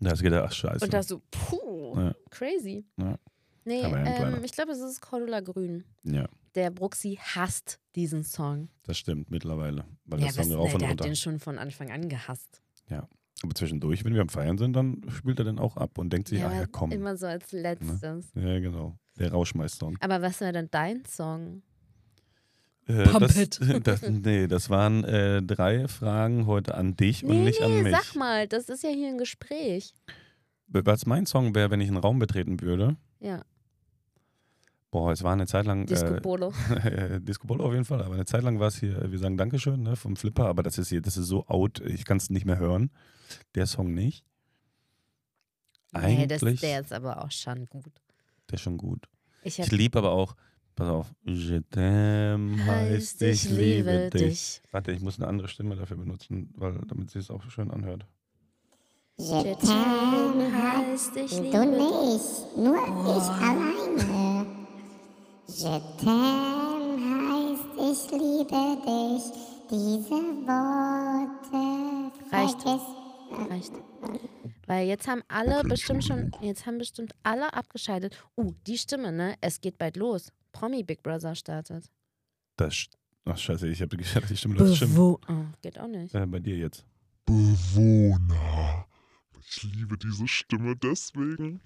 [0.00, 0.84] Da hast du gedacht, ach scheiße.
[0.84, 2.84] und da so, puh, crazy.
[2.96, 3.16] Ja.
[3.64, 5.84] Nee, ähm, ich glaube, es ist Cordula Grün.
[6.02, 8.68] ja, Der Bruxi hasst diesen Song.
[8.84, 9.84] das stimmt mittlerweile.
[10.04, 11.04] Weil Ja, der Song was, rauf nee, und der hat runter.
[11.04, 12.60] den schon von Anfang an gehasst.
[13.42, 16.28] Aber zwischendurch, wenn wir am Feiern sind, dann spielt er den auch ab und denkt
[16.28, 16.92] sich, Ja, ach ja, komm.
[16.92, 18.30] immer so als letztes.
[18.34, 18.96] Ja, genau.
[19.18, 19.98] Der Rauschmeister-Song.
[20.00, 21.62] Aber was wäre denn dein Song?
[22.86, 23.60] Äh, Pump das, it.
[23.86, 27.82] das, nee, das waren äh, drei Fragen heute an dich und Nee, nicht nee, an
[27.82, 27.92] mich.
[27.94, 29.92] sag mal, das ist ja hier ein Gespräch.
[30.68, 32.96] was mein Song wäre, wenn ich einen Raum betreten würde.
[33.20, 33.42] Ja,
[34.94, 35.86] Boah, es war eine Zeit lang.
[35.86, 36.52] Disco äh, Bolo.
[37.18, 39.82] Disco Bolo auf jeden Fall, aber eine Zeit lang war es hier, wir sagen Dankeschön
[39.82, 42.46] ne, vom Flipper, aber das ist hier, das ist so out, ich kann es nicht
[42.46, 42.92] mehr hören.
[43.56, 44.24] Der Song nicht.
[45.92, 47.90] Nee, das, Eigentlich, der ist aber auch schon gut.
[48.48, 49.08] der ist schon gut.
[49.42, 50.36] Ich Ich liebe aber auch,
[50.76, 54.62] pass auf, Je t'aime heißt ich liebe dich.
[54.70, 58.06] Warte, ich muss eine andere Stimme dafür benutzen, weil damit sie es auch schön anhört.
[59.16, 61.78] Je t'aime heißt ich Du liebe dich.
[61.80, 64.33] nicht, nur ich alleine.
[65.46, 69.24] Je t'aime heißt ich liebe dich.
[69.70, 71.64] Diese Worte
[72.30, 72.66] Reicht.
[73.50, 73.72] Reicht.
[74.66, 78.16] Weil jetzt haben alle bestimmt schon, jetzt haben bestimmt alle abgeschaltet.
[78.36, 79.34] Uh, die Stimme, ne?
[79.40, 80.32] Es geht bald los.
[80.52, 81.90] Promi Big Brother startet.
[82.56, 82.86] Das,
[83.24, 84.04] ach scheiße, ich habe die
[84.36, 86.14] Stimme Bewo oh, geht auch nicht.
[86.14, 86.84] äh, bei dir jetzt.
[87.26, 88.86] Bewohner.
[89.46, 91.60] Ich liebe diese Stimme deswegen.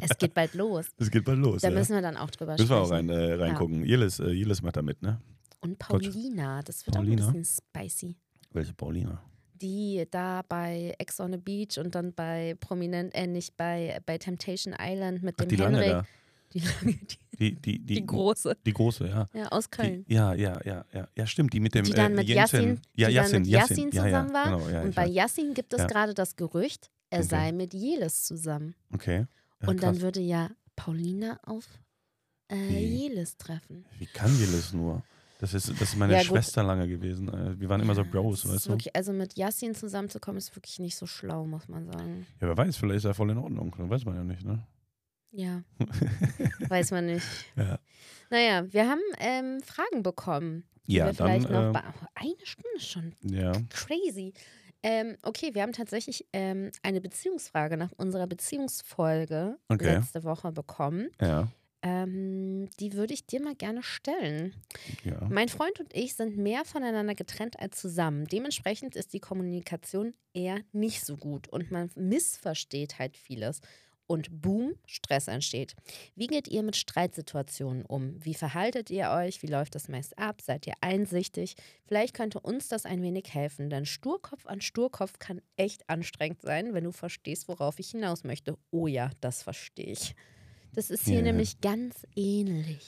[0.00, 0.86] Es geht bald los.
[0.98, 1.62] Es geht bald los.
[1.62, 1.74] Da ja.
[1.74, 2.84] müssen wir dann auch drüber Müssen wir sprechen.
[2.86, 3.84] auch rein, äh, reingucken.
[3.84, 5.20] Jelis, äh, Jelis macht da mit, ne?
[5.60, 7.24] Und Paulina, das wird Paulina?
[7.24, 8.16] auch ein bisschen spicy.
[8.52, 9.22] Welche Paulina?
[9.54, 14.18] Die da bei Ex on the Beach und dann bei Prominent, äh, nicht bei, bei
[14.18, 15.92] Temptation Island mit Ach, dem die lange Henrik.
[15.92, 16.06] da.
[16.52, 18.56] Die lange, die, Die, die, die, große.
[18.64, 19.28] Die große, ja.
[19.34, 20.04] Ja, aus Köln.
[20.06, 21.08] Ja, ja, ja, ja.
[21.16, 22.56] Ja, stimmt, die mit dem Die dann äh, mit Jensen.
[22.60, 24.44] Yassin, ja, die Yassin, dann mit Yassin, Yassin ja, zusammen ja, war.
[24.58, 25.14] Genau, ja, und bei weiß.
[25.14, 25.86] Yassin gibt es Ja.
[25.86, 27.28] gerade das Gerücht, er Okay.
[27.28, 28.74] sei mit Jelis zusammen.
[28.92, 29.26] Okay.
[29.62, 31.66] Ja, und dann würde ja Paulina auf
[32.50, 32.78] äh?
[32.78, 33.84] Jelis treffen.
[33.98, 35.02] Wie kann Jelis nur?
[35.40, 36.28] Das ist, das ist meine Ja, gut.
[36.28, 37.28] Schwester lange gewesen.
[37.28, 38.70] Äh, Wir waren immer so Bros, weißt du?
[38.70, 42.26] wirklich, Also mit Yassin zusammenzukommen, ist wirklich nicht so schlau, muss man sagen.
[42.40, 43.74] Ja, wer weiß, vielleicht ist er voll in Ordnung.
[43.76, 44.66] Das weiß man ja nicht, ne?
[45.32, 45.64] Ja,
[46.68, 47.26] weiß man nicht.
[47.56, 47.78] Ja.
[48.30, 50.64] Naja, wir haben ähm, Fragen bekommen.
[50.86, 53.14] Ja, dann, vielleicht noch äh, oh, eine Stunde schon.
[53.22, 53.52] Ja.
[53.70, 54.32] Crazy.
[54.84, 59.94] Ähm, okay, wir haben tatsächlich ähm, eine Beziehungsfrage nach unserer Beziehungsfolge Okay.
[59.94, 61.08] letzte Woche bekommen.
[61.20, 61.48] Ja.
[61.80, 64.54] Ähm, die würde ich dir mal gerne stellen.
[65.02, 65.26] Ja.
[65.30, 68.26] Mein Freund und ich sind mehr voneinander getrennt als zusammen.
[68.26, 73.60] Dementsprechend ist die Kommunikation eher nicht so gut und man missversteht halt vieles.
[74.06, 75.74] Und boom, Stress entsteht.
[76.14, 78.22] Wie geht ihr mit Streitsituationen um?
[78.22, 79.42] Wie verhaltet ihr euch?
[79.42, 80.42] Wie läuft das meist ab?
[80.42, 81.54] Seid ihr einsichtig?
[81.86, 86.74] Vielleicht könnte uns das ein wenig helfen, denn Sturkopf an Sturkopf kann echt anstrengend sein,
[86.74, 88.58] wenn du verstehst, worauf ich hinaus möchte.
[88.70, 90.14] Oh ja, das verstehe ich.
[90.74, 91.22] Das ist hier Ja.
[91.22, 92.84] nämlich ganz ähnlich.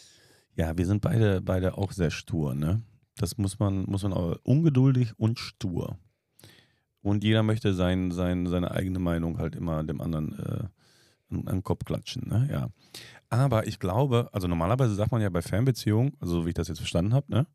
[0.54, 2.82] Ja, wir sind beide, beide auch sehr stur, ne?
[3.16, 5.98] Das muss man, muss man auch ungeduldig und stur.
[7.00, 10.64] Und jeder möchte sein, sein, seine eigene Meinung halt immer dem anderen äh,
[11.30, 12.48] an, den Kopf klatschen, ne?
[12.50, 12.68] Ja.
[13.28, 16.68] Aber ich glaube, also normalerweise sagt man ja bei Fernbeziehungen, also so wie ich das
[16.68, 17.46] jetzt verstanden habe, ne?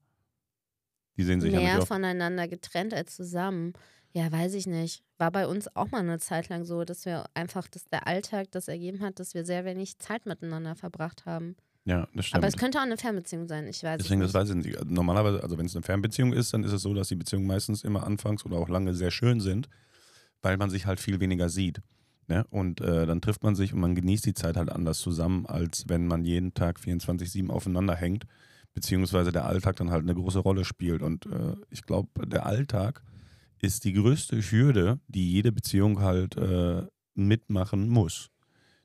[1.18, 1.88] Die sehen sich ja Mehr nicht oft.
[1.90, 3.74] voneinander getrennt als zusammen.
[4.14, 5.04] Ja, weiß ich nicht.
[5.18, 8.48] War bei uns auch mal eine Zeit lang so, dass wir einfach, dass der Alltag
[8.52, 11.56] das ergeben hat, dass wir sehr wenig Zeit miteinander verbracht haben.
[11.86, 12.44] Ja, das stimmt.
[12.44, 14.56] Aber es könnte auch eine Fernbeziehung sein, ich weiß Deswegen, es das nicht.
[14.56, 14.78] weiß ich nicht.
[14.80, 17.48] Also Normalerweise, also wenn es eine Fernbeziehung ist, dann ist es so, dass die Beziehungen
[17.48, 19.68] meistens immer anfangs oder auch lange sehr schön sind,
[20.42, 21.82] weil man sich halt viel weniger sieht.
[22.28, 22.46] Ne?
[22.50, 25.86] Und äh, dann trifft man sich und man genießt die Zeit halt anders zusammen, als
[25.88, 28.26] wenn man jeden Tag 24-7 aufeinander hängt,
[28.74, 31.02] beziehungsweise der Alltag dann halt eine große Rolle spielt.
[31.02, 33.04] Und äh, ich glaube, der Alltag
[33.60, 38.30] ist die größte Hürde, die jede Beziehung halt äh, mitmachen muss.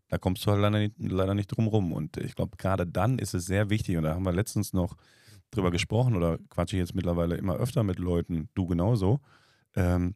[0.09, 1.93] Da kommst du halt leider nicht, leider nicht drum rum.
[1.93, 4.97] Und ich glaube, gerade dann ist es sehr wichtig, und da haben wir letztens noch
[5.51, 9.21] drüber gesprochen oder quatsche ich jetzt mittlerweile immer öfter mit Leuten, du genauso,
[9.75, 10.15] ähm,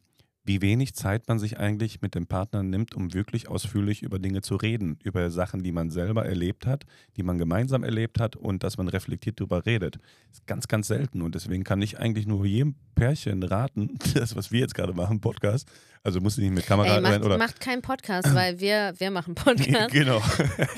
[0.51, 4.41] wie wenig Zeit man sich eigentlich mit dem Partner nimmt, um wirklich ausführlich über Dinge
[4.41, 6.83] zu reden, über Sachen, die man selber erlebt hat,
[7.15, 9.95] die man gemeinsam erlebt hat und dass man reflektiert darüber redet.
[9.95, 14.35] Das ist ganz, ganz selten und deswegen kann ich eigentlich nur jedem Pärchen raten, das,
[14.35, 15.71] was wir jetzt gerade machen, Podcast,
[16.03, 19.09] also muss nicht mit Kamera Ey, rein macht, oder macht keinen Podcast, weil wir, wir
[19.09, 19.91] machen Podcast.
[19.93, 20.21] genau.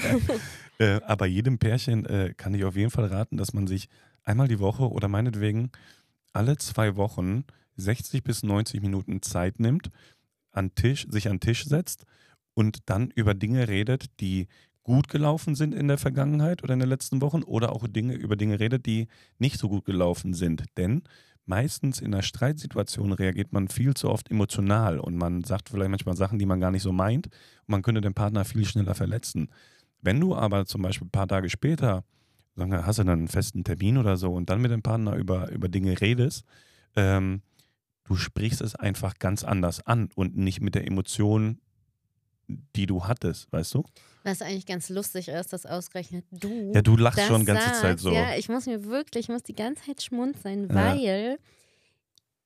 [0.78, 3.89] äh, aber jedem Pärchen äh, kann ich auf jeden Fall raten, dass man sich
[4.24, 5.71] einmal die Woche oder meinetwegen
[6.34, 7.45] alle zwei Wochen
[7.77, 9.89] 60 bis 90 Minuten Zeit nimmt,
[10.51, 12.05] an Tisch, sich an Tisch setzt
[12.53, 14.47] und dann über Dinge redet, die
[14.84, 18.36] gut gelaufen sind in der Vergangenheit oder in den letzten Wochen oder auch Dinge über
[18.36, 19.07] Dinge redet, die
[19.39, 20.65] nicht so gut gelaufen sind.
[20.77, 21.03] Denn
[21.45, 26.17] meistens in einer Streitsituation reagiert man viel zu oft emotional und man sagt vielleicht manchmal
[26.17, 29.49] Sachen, die man gar nicht so meint und man könnte den Partner viel schneller verletzen.
[30.01, 32.03] Wenn du aber zum Beispiel ein paar Tage später,
[32.56, 35.16] sagen wir, hast du dann einen festen Termin oder so und dann mit dem Partner
[35.16, 36.43] über, über Dinge redest,
[36.95, 37.41] ähm,
[38.04, 41.60] du sprichst es einfach ganz anders an und nicht mit der Emotion,
[42.76, 43.84] die du hattest, weißt du?
[44.24, 46.72] Was eigentlich ganz lustig ist, dass ausgerechnet du.
[46.74, 47.82] Ja, du lachst schon die ganze sagst.
[47.82, 48.12] Zeit so.
[48.12, 50.76] Ja, ich muss mir wirklich, ich muss die ganze Zeit schmunzeln, Ja.
[50.76, 51.39] weil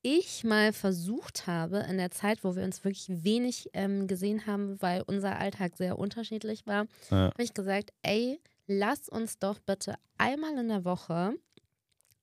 [0.03, 4.82] ich mal versucht habe, in der Zeit, wo wir uns wirklich wenig ähm, gesehen haben,
[4.82, 7.32] weil unser Alltag sehr unterschiedlich war, Ja.
[7.32, 11.34] habe ich gesagt, ey, lass uns doch bitte einmal in der Woche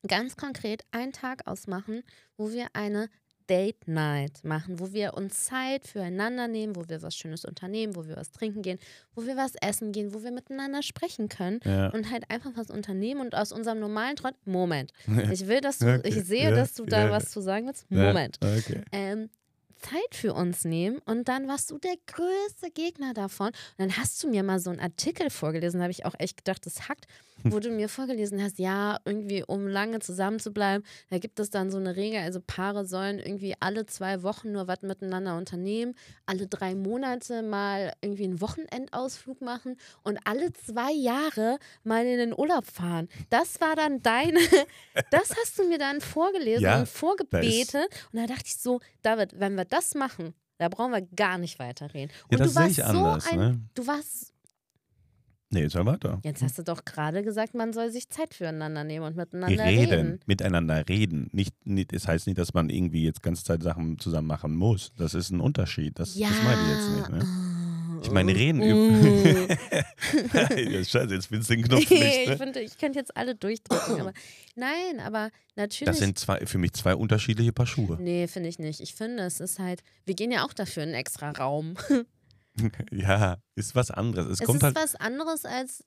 [0.06, 2.02] ganz konkret einen Tag ausmachen,
[2.36, 3.08] wo wir eine
[3.48, 8.06] Date Night machen, wo wir uns Zeit füreinander nehmen, wo wir was Schönes unternehmen, wo
[8.06, 8.78] wir was trinken gehen,
[9.14, 11.88] wo wir was essen gehen, wo wir miteinander sprechen können Ja.
[11.90, 14.34] und halt einfach was unternehmen und aus unserem normalen Trott.
[14.46, 14.92] Moment.
[15.30, 16.08] Ich will, dass du, Okay.
[16.08, 17.10] ich sehe, Ja, dass du da ja.
[17.10, 17.90] was zu sagen willst.
[17.90, 18.38] Moment.
[18.42, 18.82] Okay.
[18.92, 19.28] Ähm,
[19.76, 23.48] Zeit für uns nehmen und dann warst du der größte Gegner davon.
[23.48, 26.36] Und dann hast du mir mal so einen Artikel vorgelesen, da habe ich auch echt
[26.36, 27.06] gedacht, das hackt,
[27.42, 31.50] wo du mir vorgelesen hast, ja, irgendwie um lange zusammen zu bleiben, da gibt es
[31.50, 35.94] dann so eine Regel, also Paare sollen irgendwie alle zwei Wochen nur was miteinander unternehmen,
[36.26, 42.38] alle drei Monate mal irgendwie einen Wochenendausflug machen und alle zwei Jahre mal in den
[42.38, 43.08] Urlaub fahren.
[43.30, 44.38] Das war dann deine,
[45.10, 47.88] das hast du mir dann vorgelesen Ja, und vorgebetet.
[48.12, 51.58] Und da dachte ich so, David, wenn wir das machen, da brauchen wir gar nicht
[51.58, 52.10] weiterreden.
[52.30, 53.60] Ja, Und das du sehe warst ich so anders, ein, ne?
[53.74, 54.30] du warst,
[55.50, 56.18] Nee, jetzt hör weiter.
[56.24, 59.92] jetzt hast du doch gerade gesagt, man soll sich Zeit füreinander nehmen und miteinander reden,
[59.92, 60.20] reden.
[60.26, 61.28] miteinander reden.
[61.32, 64.92] Nicht, nicht, das heißt nicht, dass man irgendwie jetzt ganze Zeit Sachen zusammen machen muss.
[64.96, 65.96] Das ist ein Unterschied.
[65.98, 66.28] Das, Ja.
[66.28, 67.10] das meine ich jetzt nicht.
[67.10, 67.53] Ne?
[68.04, 69.48] Ich meine, reden Mm.
[70.56, 72.02] ja, scheiße, jetzt findest du den Knopf nicht.
[72.02, 72.36] ich Ne?
[72.36, 74.12] finde, ich könnte jetzt alle durchdrücken, aber
[74.54, 75.86] nein, aber natürlich.
[75.90, 77.96] Das sind zwei, für mich zwei unterschiedliche Paar Schuhe.
[78.00, 78.80] nee, finde ich nicht.
[78.80, 81.74] Ich finde, es ist halt, wir gehen ja auch dafür in einen extra Raum.
[82.92, 84.26] Ja, ist was anderes.
[84.26, 84.76] Es, Es kommt ist halt.
[84.76, 85.82] was anderes als,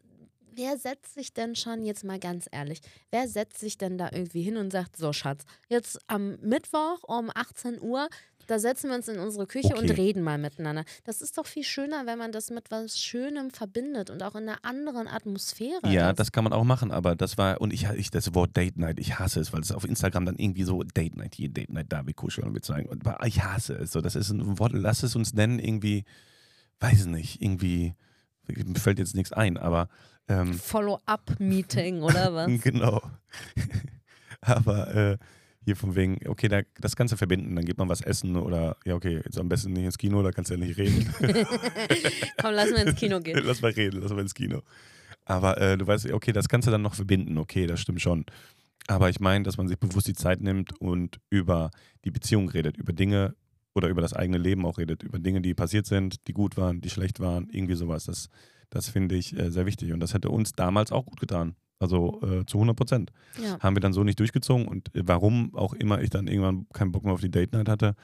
[0.53, 4.41] wer setzt sich denn schon, jetzt mal ganz ehrlich, wer setzt sich denn da irgendwie
[4.41, 8.09] hin und sagt, so Schatz, jetzt am Mittwoch um 18 Uhr,
[8.47, 9.91] da setzen wir uns in unsere Küche und Okay.
[9.93, 10.83] reden mal miteinander.
[11.03, 14.47] Das ist doch viel schöner, wenn man das mit was Schönem verbindet und auch in
[14.49, 15.81] einer anderen Atmosphäre.
[15.85, 16.19] Ja, ist.
[16.19, 18.99] das kann man auch machen, aber das war, und ich, ich das Wort Date Night,
[18.99, 21.87] ich hasse es, weil es auf Instagram dann irgendwie so Date Night hier, Date Night
[21.89, 22.89] da, wir kuscheln und wir zeigen.
[22.89, 23.91] Und ich hasse es.
[23.91, 26.05] So, das ist ein Wort, lass es uns nennen, irgendwie,
[26.79, 27.93] weiß nicht, irgendwie,
[28.47, 29.89] mir fällt jetzt nichts ein, aber
[30.29, 32.61] ähm, Follow-up-Meeting oder was?
[32.61, 33.01] genau.
[34.41, 35.17] aber äh,
[35.67, 38.95] hier von wegen, okay, da, das Ganze verbinden, dann geht man was essen oder, ja,
[38.95, 41.13] okay, jetzt am besten nicht ins Kino, da kannst du ja nicht reden.
[42.41, 43.37] Komm, lass mal ins Kino gehen.
[43.43, 44.61] lass mal reden, lass mal ins Kino.
[45.25, 48.25] Aber äh, du weißt, okay, das kannst du dann noch verbinden, okay, das stimmt schon.
[48.87, 51.71] Aber ich meine, dass man sich bewusst die Zeit nimmt und über
[52.05, 53.35] die Beziehung redet, über Dinge
[53.75, 56.79] oder über das eigene Leben auch redet, über Dinge, die passiert sind, die gut waren,
[56.79, 58.05] die schlecht waren, irgendwie sowas.
[58.05, 58.29] Das,
[58.69, 61.57] das finde ich äh, sehr wichtig und das hätte uns damals auch gut getan.
[61.79, 63.11] Also äh, zu 100 Prozent.
[63.41, 63.59] Ja.
[63.59, 66.91] Haben wir dann so nicht durchgezogen und äh, warum auch immer ich dann irgendwann keinen
[66.91, 67.95] Bock mehr auf die Date Night hatte,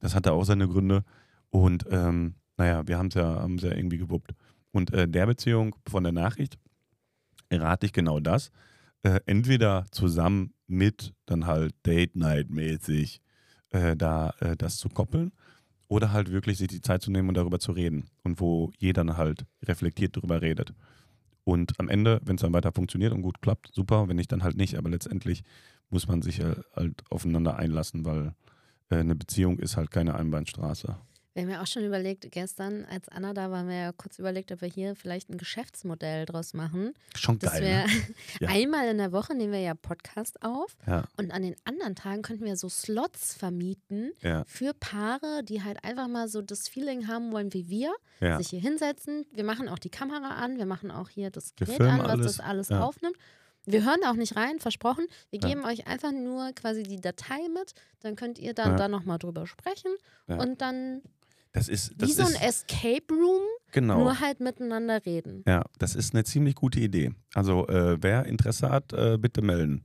[0.00, 1.04] das hatte auch seine Gründe.
[1.50, 4.34] Und ähm, naja, wir haben es ja, haben's ja irgendwie gewuppt.
[4.72, 6.58] Und äh, der Beziehung von der Nachricht
[7.50, 8.50] rate ich genau das.
[9.02, 13.20] Äh, entweder zusammen mit dann halt Date Night mäßig
[13.70, 15.32] äh, da äh, das zu koppeln
[15.88, 19.04] oder halt wirklich sich die Zeit zu nehmen und darüber zu reden und wo jeder
[19.04, 20.72] dann halt reflektiert darüber redet.
[21.44, 24.44] Und am Ende, wenn es dann weiter funktioniert und gut klappt, super, wenn nicht, dann
[24.44, 24.76] halt nicht.
[24.76, 25.42] Aber letztendlich
[25.90, 28.34] muss man sich äh, halt aufeinander einlassen, weil
[28.90, 30.96] äh, eine Beziehung ist halt keine Einbahnstraße.
[31.34, 34.18] Wir haben ja auch schon überlegt, gestern, als Anna da war, haben wir ja kurz
[34.18, 36.92] überlegt, ob wir hier vielleicht ein Geschäftsmodell draus machen.
[37.16, 37.62] Schon geil.
[37.62, 37.86] wir Ne?
[38.40, 38.48] Ja.
[38.50, 42.20] einmal in der Woche nehmen wir ja Podcast auf Ja, und an den anderen Tagen
[42.22, 47.08] könnten wir so Slots vermieten ja, für Paare, die halt einfach mal so das Feeling
[47.08, 47.92] haben wollen wie wir,
[48.38, 49.24] sich hier hinsetzen.
[49.32, 52.26] Wir machen auch die Kamera an, wir machen auch hier das Gerät an, was alles,
[52.36, 53.16] das alles aufnimmt.
[53.64, 55.06] Wir hören da auch nicht rein, versprochen.
[55.30, 55.48] Wir Ja.
[55.48, 58.76] geben euch einfach nur quasi die Datei mit, dann könnt ihr dann Ja.
[58.76, 59.92] da nochmal drüber sprechen
[60.28, 60.36] Ja.
[60.40, 61.00] und dann
[61.52, 63.42] Das ist, das wie so ein ist Escape Room,
[63.72, 63.98] genau.
[63.98, 65.44] nur halt miteinander reden.
[65.46, 67.12] Ja, das ist eine ziemlich gute Idee.
[67.34, 69.84] Also äh, wer Interesse hat, äh, bitte melden.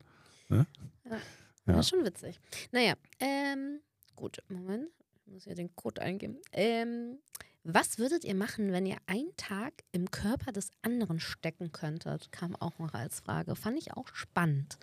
[0.50, 0.66] Ne?
[1.06, 1.12] Ja.
[1.12, 1.74] Ja.
[1.74, 2.40] Das ist schon witzig.
[2.72, 3.82] Naja, ähm,
[4.16, 4.88] gut, Moment.
[5.26, 6.38] Ich muss ja den Code eingeben.
[6.54, 7.18] Ähm,
[7.66, 12.32] was würdet ihr machen, wenn ihr einen Tag im Körper des anderen stecken könntet?
[12.32, 13.58] Kam auch noch als Frage.
[13.58, 14.78] Fand ich auch spannend.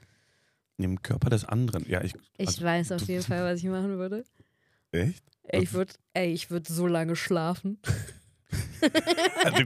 [0.76, 1.88] Im Körper des anderen.
[1.88, 2.14] Ja, ich.
[2.36, 4.24] Ich Also, weiß auf jeden Fall, was ich machen würde.
[4.92, 5.24] Echt?
[5.48, 5.94] Ey, ich würde
[6.50, 7.78] würd so lange schlafen.
[9.44, 9.64] Also,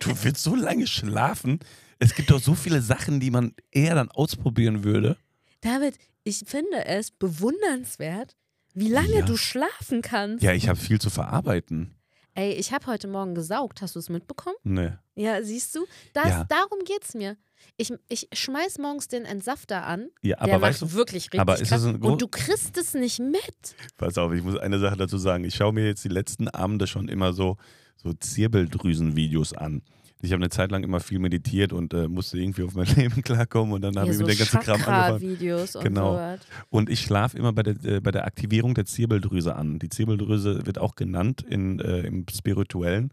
[0.00, 1.60] du willst so lange schlafen.
[1.98, 5.16] Es gibt doch so viele Sachen, die man eher dann ausprobieren würde.
[5.60, 8.36] David, ich finde es bewundernswert,
[8.74, 9.24] wie lange Ja.
[9.24, 10.42] du schlafen kannst.
[10.42, 11.94] Ja, ich habe viel zu verarbeiten.
[12.36, 13.80] Ey, ich habe heute Morgen gesaugt.
[13.80, 14.56] Hast du es mitbekommen?
[14.62, 14.98] Ne.
[15.14, 15.86] Ja, siehst du?
[16.12, 16.44] Das, Ja.
[16.44, 17.36] Darum geht's mir.
[17.78, 20.08] Ich, ich schmeiß morgens den Entsafter an.
[20.20, 21.82] Ja, der aber weißt macht du, wirklich richtig aber ist krass.
[21.82, 23.74] das ein Und du kriegst es nicht mit.
[23.96, 25.44] pass auf, ich muss eine Sache dazu sagen.
[25.44, 27.56] Ich schaue mir jetzt die letzten Abende schon immer so,
[27.96, 29.80] so Zirbeldrüsen-Videos an.
[30.22, 33.22] Ich habe eine Zeit lang immer viel meditiert und äh, musste irgendwie auf mein Leben
[33.22, 35.20] klarkommen und dann habe Hier ich so mit der ganzen Kram angefangen.
[35.20, 36.12] Chakra-Videos und Genau.
[36.12, 36.40] sowas.
[36.70, 39.78] Und ich schlafe immer bei der, äh, bei der Aktivierung der Zirbeldrüse an.
[39.78, 43.12] Die Zirbeldrüse wird auch genannt in, äh, im Spirituellen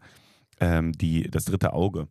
[0.60, 2.08] ähm, die, das dritte Auge.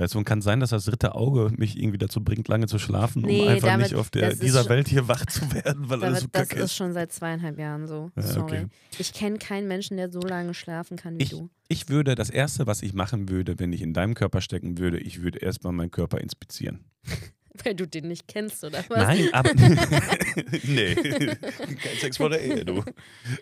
[0.00, 2.78] Weißt du, und kann sein, dass das dritte Auge mich irgendwie dazu bringt, lange zu
[2.78, 6.02] schlafen, Nee, um einfach damit- nicht auf der, dieser Welt hier wach zu werden, weil
[6.02, 6.74] alles so Damit, das ist ist.
[6.76, 8.10] schon seit zweieinhalb Jahren so.
[8.16, 8.42] Ja, Sorry.
[8.60, 8.66] okay.
[8.98, 11.50] Ich kenne keinen Menschen, der so lange schlafen kann wie Ich, du.
[11.68, 14.98] ich würde, das Erste, was ich machen würde, wenn ich in deinem Körper stecken würde,
[14.98, 16.80] ich würde erstmal meinen Körper inspizieren.
[17.62, 18.96] Weil du den nicht kennst, oder was?
[19.06, 19.50] Nein, aber.
[20.64, 22.82] nee, kein Sex vor der Ehe, du.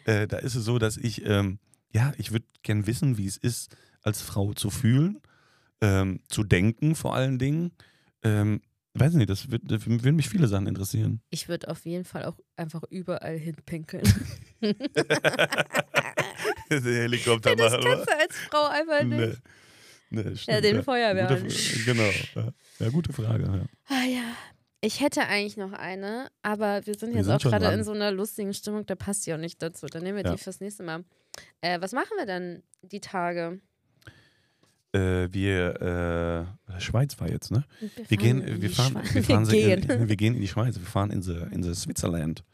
[0.07, 1.61] Äh, da ist es so, dass ich, ähm,
[1.93, 5.21] ja, ich würde gern wissen, wie es ist, als Frau zu fühlen,
[5.81, 7.73] ähm, zu denken vor allen Dingen.
[8.23, 8.61] Ähm,
[8.95, 11.21] weiß nicht, das, wird, das würden mich viele Sachen interessieren.
[11.31, 14.03] Ich würde auf jeden Fall auch einfach überall hinpinkeln.
[16.71, 19.19] Der Helikopter das kannst du als Frau einfach nicht.
[20.11, 20.23] Nee.
[20.23, 20.83] Nee, stimmt, den ja.
[20.83, 21.43] Feuerwehrmann.
[21.43, 22.11] Gute, Fra- genau.
[22.35, 22.53] Ja.
[22.79, 23.45] ja, gute Frage.
[23.45, 23.95] Ja.
[23.95, 24.23] Ah ja.
[24.81, 27.93] Ich hätte eigentlich noch eine, aber wir sind Wir jetzt sind auch gerade in so
[27.93, 29.87] einer lustigen Stimmung, da passt die auch nicht dazu.
[29.87, 30.33] Dann nehmen wir Ja.
[30.35, 31.05] die fürs nächste Mal.
[31.61, 33.61] Äh, was machen wir denn die Tage?
[34.99, 37.65] Äh, wir, äh, Schweiz war jetzt, ne?
[38.09, 39.15] Wir gehen, in wir die fahren, Schweiz.
[39.15, 40.09] wir fahren, wir gehen.
[40.09, 42.45] wir gehen in die Schweiz, wir fahren in the, in the Switzerland.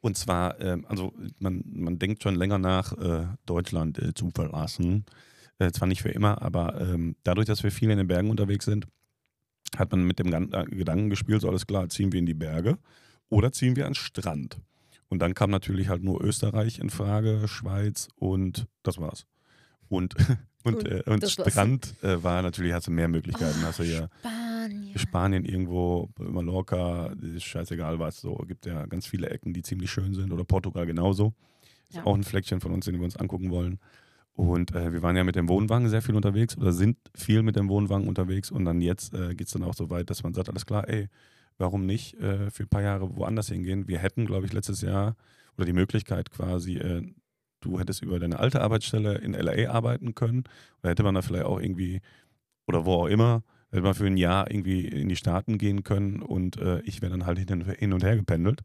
[0.00, 5.04] Und zwar, ähm, also man, man denkt schon länger nach, äh, Deutschland äh, zu verlassen.
[5.58, 8.64] Äh, zwar nicht für immer, aber ähm, dadurch, dass wir viel in den Bergen unterwegs
[8.64, 8.86] sind,
[9.76, 12.78] hat man mit dem äh, Gedanken gespielt, so alles klar, ziehen wir in die Berge
[13.28, 14.58] oder ziehen wir an den Strand.
[15.08, 19.26] Und dann kam natürlich halt nur Österreich in Frage, Schweiz und das war's.
[19.88, 20.14] Und,
[20.64, 21.52] und, Und äh, und das war's.
[21.52, 23.62] Strand äh, war natürlich, hast du mehr Möglichkeiten.
[23.62, 24.98] hast du ja Spanien.
[24.98, 30.14] Spanien irgendwo, Mallorca, ist scheißegal was, so gibt ja ganz viele Ecken, die ziemlich schön
[30.14, 31.32] sind oder Portugal genauso.
[31.88, 32.04] Ist Ja.
[32.04, 33.78] auch ein Fleckchen von uns, den wir uns angucken wollen.
[34.34, 37.56] Und äh, wir waren ja mit dem Wohnwagen sehr viel unterwegs oder sind viel mit
[37.56, 40.32] dem Wohnwagen unterwegs und dann jetzt äh, geht es dann auch so weit, dass man
[40.34, 41.08] sagt, alles klar, ey,
[41.58, 43.86] warum nicht äh, für ein paar Jahre woanders hingehen?
[43.88, 45.16] Wir hätten, glaube ich, letztes Jahr
[45.56, 47.02] oder die Möglichkeit quasi, äh,
[47.60, 50.44] du hättest über deine alte Arbeitsstelle in LA arbeiten können
[50.80, 52.00] oder hätte man da vielleicht auch irgendwie
[52.66, 56.22] oder wo auch immer, hätte man für ein Jahr irgendwie in die Staaten gehen können
[56.22, 58.62] und äh, ich wäre dann halt hin und, her gependelt.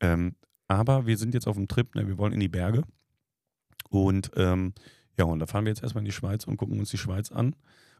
[0.00, 0.34] Ähm,
[0.66, 2.82] aber wir sind jetzt auf dem Trip, ne, wir wollen in die Berge
[3.90, 4.74] und ähm,
[5.18, 7.32] ja, und da fahren wir jetzt erstmal in die Schweiz und gucken uns die Schweiz
[7.32, 7.56] an.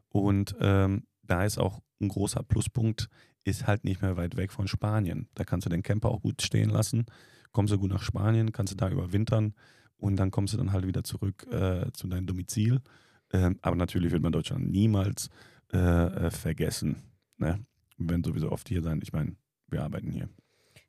[0.07, 3.09] Und ähm, da ist auch ein großer Pluspunkt,
[3.43, 5.27] ist halt nicht mehr weit weg von Spanien.
[5.35, 7.05] Da kannst du den Camper auch gut stehen lassen,
[7.51, 9.53] kommst du gut nach Spanien, kannst du da überwintern
[9.99, 12.81] und dann kommst du dann halt wieder zurück äh, zu deinem Domizil.
[13.31, 15.29] Ähm, aber natürlich wird man Deutschland niemals
[15.71, 16.95] äh, äh, vergessen.
[17.37, 17.63] Ne?
[17.97, 18.99] Wir werden sowieso oft hier sein.
[19.03, 19.35] Ich meine,
[19.67, 20.29] wir arbeiten hier.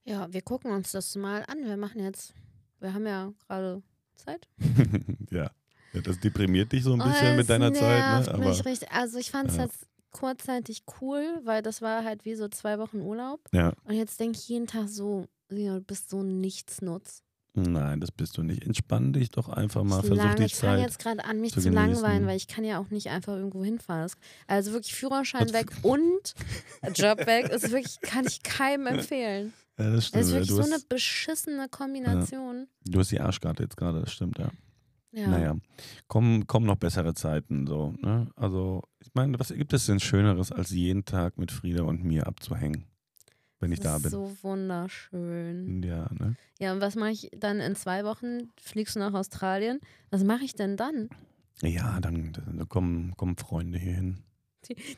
[0.05, 1.59] Ja, wir gucken uns das mal an.
[1.65, 2.33] Wir machen jetzt,
[2.81, 3.83] wir haben ja gerade
[4.17, 4.49] Zeit.
[5.31, 5.51] ja.
[5.93, 6.01] ja.
[6.01, 8.27] Das deprimiert dich so ein Oh, bisschen es mit deiner Zeit.
[8.27, 8.33] Ne?
[8.35, 8.91] Aber richtig.
[8.93, 9.65] Also ich fand es Ja.
[9.65, 13.41] jetzt kurzzeitig cool, weil das war halt wie so zwei Wochen Urlaub.
[13.53, 17.23] ja, Und jetzt denke ich jeden Tag so, ja, du bist so ein Nichtsnutz.
[17.55, 18.65] Nein, das bist du nicht.
[18.65, 20.01] Entspann dich doch einfach mal.
[20.01, 20.87] Versuch lang, die ich fange Zeit.
[20.87, 23.65] jetzt gerade an, mich zu zu, langweilen, weil ich kann ja auch nicht einfach irgendwo
[23.65, 24.03] hinfahren.
[24.03, 24.17] Das-
[24.47, 26.35] Also wirklich Führerschein Was weg und
[26.95, 29.53] Job weg ist wirklich, kann ich keinem empfehlen.
[29.79, 30.23] Ja, das Das stimmt.
[30.25, 30.35] ist ja.
[30.37, 32.67] wirklich so hast, eine beschissene Kombination.
[32.85, 34.51] du hast die Arschkarte jetzt gerade, das stimmt, ja.
[35.13, 35.27] Ja.
[35.27, 35.57] Naja,
[36.07, 37.67] kommen, kommen noch bessere Zeiten.
[37.67, 38.29] So, ne?
[38.37, 42.29] Also, ich meine, was gibt es denn Schöneres, als jeden Tag mit Frieda und mir
[42.29, 42.85] abzuhängen,
[43.61, 44.11] wenn ich da bin?
[44.11, 45.83] so wunderschön.
[45.83, 46.37] Ja, ne?
[46.59, 48.51] Ja, und was mache ich dann in zwei Wochen?
[48.61, 49.81] Fliegst du nach Australien?
[50.11, 51.09] Was mache ich denn dann?
[51.63, 54.23] Ja, dann, dann kommen, kommen Freunde hier hin.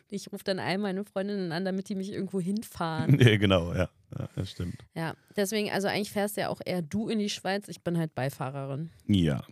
[0.09, 3.18] Ich rufe dann all meine Freundinnen an, damit die mich irgendwo hinfahren.
[3.20, 3.89] ja, genau, ja.
[4.18, 4.28] ja.
[4.34, 4.76] Das stimmt.
[4.94, 7.68] ja, deswegen, also eigentlich fährst ja auch eher du in die Schweiz.
[7.68, 8.90] Ich bin halt Beifahrerin.
[9.06, 9.43] Ja.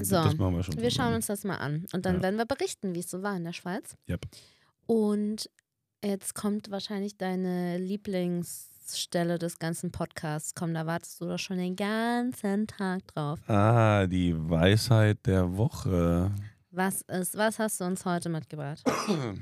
[0.00, 0.76] So, das machen wir schon.
[0.76, 2.22] Wir schauen uns das mal an und dann Ja.
[2.22, 3.96] werden wir berichten, wie es so war in der Schweiz.
[4.08, 4.26] Yep.
[4.86, 5.48] Und
[6.04, 10.54] jetzt kommt wahrscheinlich deine Lieblingsstelle des ganzen Podcasts.
[10.54, 13.38] Komm, da wartest du doch schon den ganzen Tag drauf.
[13.48, 16.30] Ah, die Weisheit der Woche.
[16.70, 18.82] Was ist, was hast du uns heute mitgebracht?
[18.86, 19.40] Davids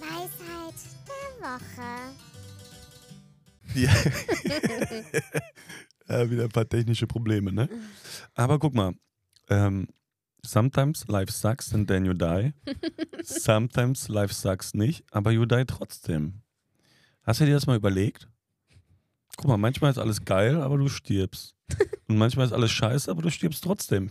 [0.00, 0.74] Weisheit
[1.06, 1.88] der Woche.
[3.74, 3.92] Ja.
[6.08, 7.68] ja, wieder ein paar technische Probleme, ne?
[8.34, 8.92] Aber guck mal.
[9.50, 9.88] Ähm,
[10.44, 12.52] sometimes life sucks and then you die.
[13.22, 16.42] Sometimes life sucks nicht, aber you die trotzdem.
[17.22, 18.28] Hast du dir das mal überlegt?
[19.36, 21.54] Guck mal, manchmal ist alles geil, aber du stirbst.
[22.08, 24.10] Und manchmal ist alles scheiße, aber du stirbst trotzdem.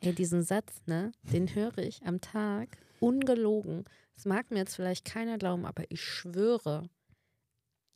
[0.00, 3.84] Ey, diesen Satz, ne, den höre ich am Tag ungelogen.
[4.14, 6.88] Das mag mir jetzt vielleicht keiner glauben, aber ich schwöre,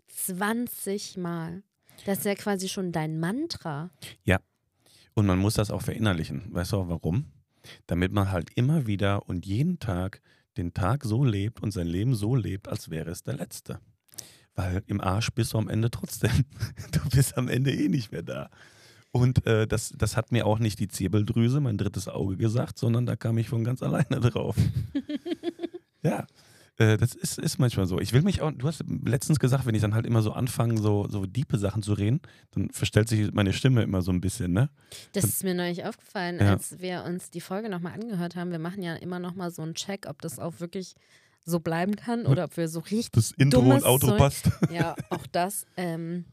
[0.08, 1.62] 20 Mal.
[2.06, 3.90] Das ist ja quasi schon dein Mantra.
[5.14, 6.52] Und man muss das auch verinnerlichen.
[6.52, 7.30] Weißt du auch warum?
[7.86, 10.20] Damit man halt immer wieder und jeden Tag
[10.56, 13.80] den Tag so lebt und sein Leben so lebt, als wäre es der letzte.
[14.54, 16.44] Weil im Arsch bist du am Ende trotzdem.
[16.92, 18.50] Du bist am Ende eh nicht mehr da.
[19.10, 23.06] Und äh, das, das hat mir auch nicht die Zirbeldrüse, mein drittes Auge gesagt, sondern
[23.06, 24.56] da kam ich von ganz alleine drauf.
[26.02, 26.26] ja,
[26.78, 27.98] äh, das ist, ist manchmal so.
[28.00, 30.80] Ich will mich auch, du hast letztens gesagt, wenn ich dann halt immer so anfange,
[30.80, 32.20] so, so diepe Sachen zu reden,
[32.52, 34.70] dann verstellt sich meine Stimme immer so ein bisschen, ne?
[35.12, 36.50] Das ist mir neulich aufgefallen, Ja.
[36.50, 38.50] als wir uns die Folge nochmal angehört haben.
[38.50, 40.94] Wir machen ja immer nochmal so einen Check, ob das auch wirklich
[41.46, 43.12] so bleiben kann oder ob wir so richtig.
[43.12, 44.18] Das Intro Dummes und Outro Zeug.
[44.18, 44.50] passt.
[44.70, 45.66] Ja, auch das.
[45.76, 46.24] Ähm,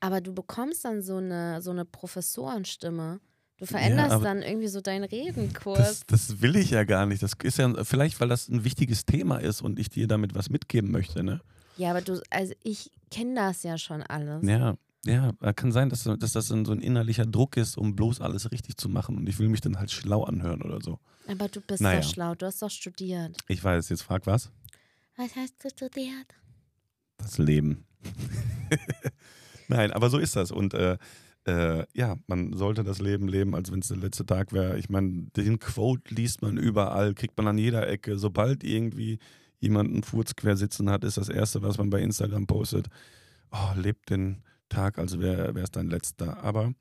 [0.00, 3.20] aber du bekommst dann so eine, so eine Professorenstimme.
[3.58, 6.04] Du veränderst aber dann irgendwie so deinen Redenkurs.
[6.06, 7.22] Das, das will ich ja gar nicht.
[7.22, 10.50] Das ist ja vielleicht, weil das ein wichtiges Thema ist und ich dir damit was
[10.50, 11.40] mitgeben möchte, ne?
[11.78, 14.42] ja, aber du, also ich kenne das ja schon alles.
[14.46, 18.50] Ja, ja, kann sein, dass, dass das so ein innerlicher Druck ist, um bloß alles
[18.50, 20.98] richtig zu machen und ich will mich dann halt schlau anhören oder so.
[21.28, 22.00] Aber du bist Naja.
[22.00, 23.36] doch schlau, du hast doch studiert.
[23.48, 24.50] Ich weiß, jetzt frag was?
[25.16, 26.26] Was hast du studiert?
[27.18, 27.84] Das Leben.
[29.68, 30.50] Nein, aber so ist das.
[30.50, 30.98] Und äh,
[31.46, 34.78] äh, ja, man sollte das Leben leben, als wenn es der letzte Tag wäre.
[34.78, 38.18] Ich meine, den Quote liest man überall, kriegt man an jeder Ecke.
[38.18, 39.18] Sobald irgendwie
[39.60, 42.88] jemand einen Furz quer sitzen hat, ist das Erste, was man bei Instagram postet.
[43.52, 46.42] Oh, lebt den Tag, als wäre es dein letzter.
[46.42, 46.72] Aber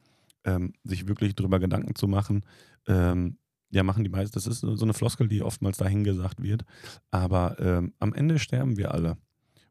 [0.46, 2.44] ähm, sich wirklich drüber Gedanken zu machen,
[2.88, 3.38] ähm,
[3.70, 4.34] ja, machen die meisten.
[4.34, 6.66] Das ist so eine Floskel, die oftmals dahingesagt wird.
[7.12, 9.18] Aber ähm, am Ende sterben wir alle.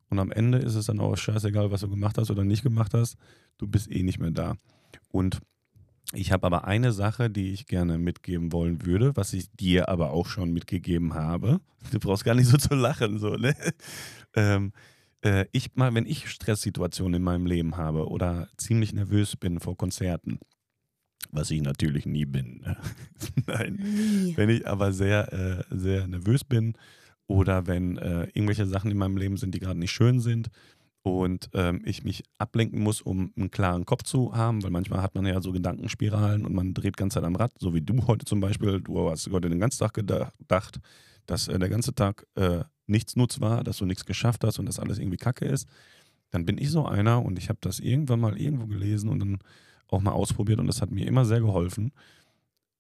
[0.09, 2.95] Und am Ende ist es dann auch scheißegal, was du gemacht hast oder nicht gemacht
[2.95, 3.17] hast.
[3.59, 4.57] Du bist eh nicht mehr da.
[5.09, 5.41] Und
[6.13, 10.11] ich habe aber eine Sache, die ich gerne mitgeben wollen würde, was ich dir aber
[10.11, 11.61] auch schon mitgegeben habe.
[11.91, 13.55] Du brauchst gar nicht so zu lachen, so, ne?
[14.37, 14.73] Ähm,
[15.23, 19.77] äh, ich mal, wenn ich Stresssituationen in meinem Leben habe oder ziemlich nervös bin vor
[19.77, 20.41] Konzerten,
[21.31, 22.61] was ich natürlich nie bin.
[22.63, 22.77] Ne?
[23.47, 23.75] Nein.
[23.75, 24.37] Nie.
[24.37, 26.75] Wenn ich aber sehr, äh, sehr nervös bin
[27.29, 30.51] oder wenn äh, irgendwelche Sachen in meinem Leben sind, die gerade nicht schön sind
[31.05, 35.15] und ähm, ich mich ablenken muss, um einen klaren Kopf zu haben, weil manchmal hat
[35.15, 38.25] man ja so Gedankenspiralen und man dreht ganz Zeit am Rad, so wie du heute
[38.25, 38.81] zum Beispiel.
[38.81, 40.81] Du hast heute den ganzen Tag geda- gedacht,
[41.27, 44.65] dass äh, der ganze Tag äh, nichts nutz war, dass du nichts geschafft hast und
[44.65, 45.69] dass alles irgendwie kacke ist.
[46.31, 49.39] Dann bin ich so einer und ich habe das irgendwann mal irgendwo gelesen und dann
[49.89, 51.93] auch mal ausprobiert und das hat mir immer sehr geholfen.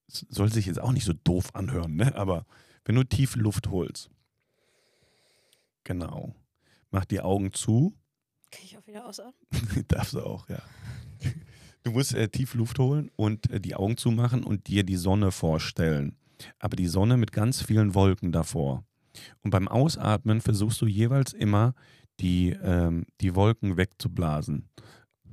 [0.09, 2.15] Es soll sich jetzt auch nicht so doof anhören, ne?
[2.17, 2.47] aber
[2.87, 4.09] wenn du tief Luft holst,
[5.85, 6.35] genau,
[6.91, 7.95] mach die Augen zu,
[8.55, 9.35] Kann ich auch wieder ausatmen?
[9.89, 10.62] darfst du auch, ja.
[11.82, 15.32] Du musst äh, tief Luft holen und äh, die Augen zumachen und dir die Sonne
[15.32, 16.16] vorstellen.
[16.59, 18.85] Aber die Sonne mit ganz vielen Wolken davor.
[19.43, 21.74] Und beim Ausatmen versuchst du jeweils immer,
[22.20, 24.68] die, ähm, die Wolken wegzublasen.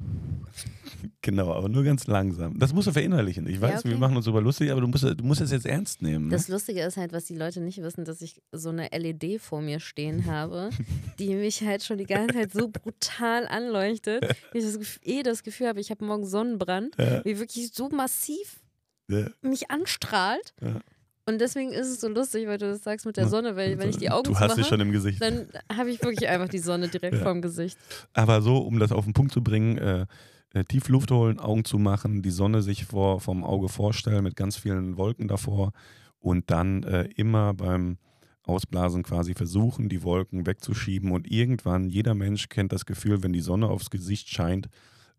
[1.23, 2.57] Genau, aber nur ganz langsam.
[2.60, 3.48] Das musst du verinnerlichen.
[3.48, 3.90] Ich weiß, okay.
[3.90, 6.26] wir machen uns über lustig, aber du musst, du musst es jetzt ernst nehmen.
[6.26, 6.32] Ne?
[6.32, 9.61] Das Lustige ist halt, was die Leute nicht wissen, dass ich so eine LED vor
[9.61, 10.69] mir stehen habe,
[11.19, 15.23] die mich halt schon die ganze Zeit so brutal anleuchtet, wie ich das, Gef- eh
[15.23, 17.23] das Gefühl habe, ich habe morgen Sonnenbrand, Ja.
[17.23, 18.60] wie wirklich so massiv
[19.07, 19.28] Ja.
[19.41, 20.53] mich anstrahlt.
[20.61, 20.82] Ja.
[21.26, 23.89] Und deswegen ist es so lustig, weil du das sagst mit der Sonne, weil wenn
[23.89, 25.22] ich die Augen Du hast sie schon im Gesicht.
[25.22, 27.22] dann habe ich wirklich einfach die Sonne direkt Ja.
[27.23, 27.77] vorm Gesicht.
[28.14, 30.06] Aber so, um das auf den Punkt zu bringen, äh,
[30.53, 34.35] äh, tief Luft holen, Augen zu machen, die Sonne sich vor, vom Auge vorstellen mit
[34.35, 35.72] ganz vielen Wolken davor
[36.19, 37.98] und dann äh, immer beim
[38.43, 43.39] Ausblasen quasi versuchen, die Wolken wegzuschieben und irgendwann, jeder Mensch kennt das Gefühl, wenn die
[43.41, 44.68] Sonne aufs Gesicht scheint,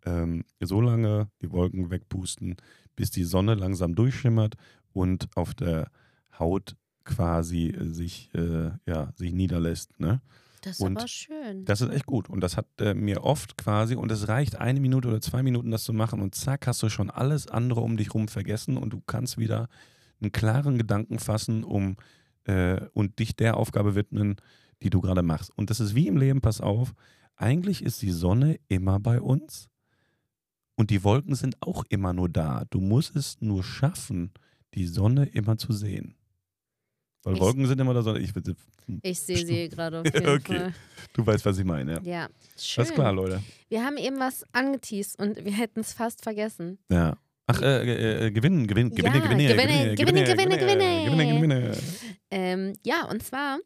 [0.05, 2.57] ähm, so lange die Wolken wegpusten,
[2.97, 4.57] bis die Sonne langsam durchschimmert
[4.93, 5.91] und auf der
[6.39, 9.99] Haut quasi äh, sich, äh, ja, sich niederlässt.
[9.99, 10.21] Ne?
[10.63, 11.65] Das ist Und aber schön.
[11.65, 12.29] Das ist echt gut.
[12.29, 15.71] Und das hat äh, mir oft quasi, und es reicht eine Minute oder zwei Minuten,
[15.71, 18.93] das zu machen, und zack, hast du schon alles andere um dich rum vergessen und
[18.93, 19.69] du kannst wieder
[20.21, 21.97] einen klaren Gedanken fassen, um
[22.45, 24.37] äh, und dich der Aufgabe widmen,
[24.83, 25.51] die du gerade machst.
[25.57, 26.95] Und das ist wie im Leben, pass auf,
[27.37, 29.69] eigentlich ist die Sonne immer bei uns
[30.77, 32.65] und die Wolken sind auch immer nur da.
[32.71, 34.33] Du musst es nur schaffen,
[34.75, 36.15] die Sonne immer zu sehen.
[37.25, 38.33] Weil Ich- Wolken sind immer da, so- ich,
[39.03, 40.59] Ich sehe sie gerade auf jeden Okay.
[40.59, 40.75] Fall.
[41.13, 41.95] du weißt, was ich meine.
[41.95, 42.01] Ja.
[42.03, 42.29] Ja,
[42.59, 42.83] schön.
[42.85, 43.43] Alles klar, Leute.
[43.69, 46.79] Wir haben eben was angeteased und wir hätten es fast vergessen.
[46.91, 47.17] Ja.
[47.47, 51.05] Ach, äh, äh, äh, gewinnen, gewinnen, gewinne, Ja, gewinne, gewinne, gewinne, gewinne, gewinne.
[51.05, 51.79] gewinne, gewinne.
[52.31, 53.59] Ähm, ja, und zwar,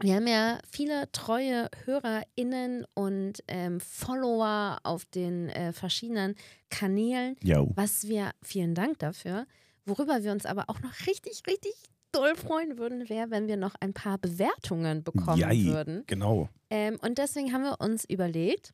[0.00, 6.34] wir haben ja viele treue HörerInnen und ähm, Follower auf den äh, verschiedenen
[6.70, 7.70] Kanälen, Jo.
[7.76, 9.46] was wir, vielen Dank dafür.
[9.86, 11.72] Worüber wir uns aber auch noch richtig, richtig
[12.12, 16.04] doll freuen würden, wäre, wenn wir noch ein paar Bewertungen bekommen Jai, würden.
[16.06, 16.48] Genau.
[16.70, 18.72] Ähm, und deswegen haben wir uns überlegt,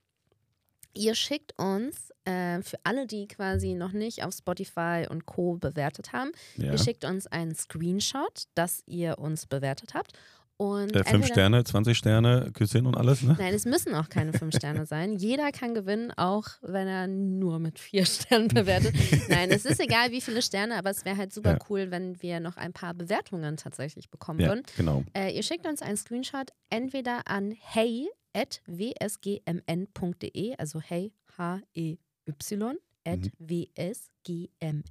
[0.94, 5.56] Ihr schickt uns, äh, für alle, die quasi noch nicht auf Spotify und Co.
[5.56, 6.72] bewertet haben, Ja.
[6.72, 10.12] ihr schickt uns einen Screenshot, dass ihr uns bewertet habt.
[10.58, 13.34] Und Äh, fünf Sterne, 20 Sterne, Küsschen und alles, ne?
[13.38, 15.16] Nein, es müssen auch keine fünf Sterne sein.
[15.16, 18.94] Jeder kann gewinnen, auch wenn er nur mit vier Sternen bewertet.
[19.28, 21.58] Nein, es ist egal, wie viele Sterne, aber es wäre halt super Ja.
[21.68, 24.62] cool, wenn wir noch ein paar Bewertungen tatsächlich bekommen Ja, würden.
[24.76, 25.02] genau.
[25.14, 33.32] Äh, ihr schickt uns einen Screenshot entweder an hey.wsgmn.de, also hey, H-E-Y, at Mhm.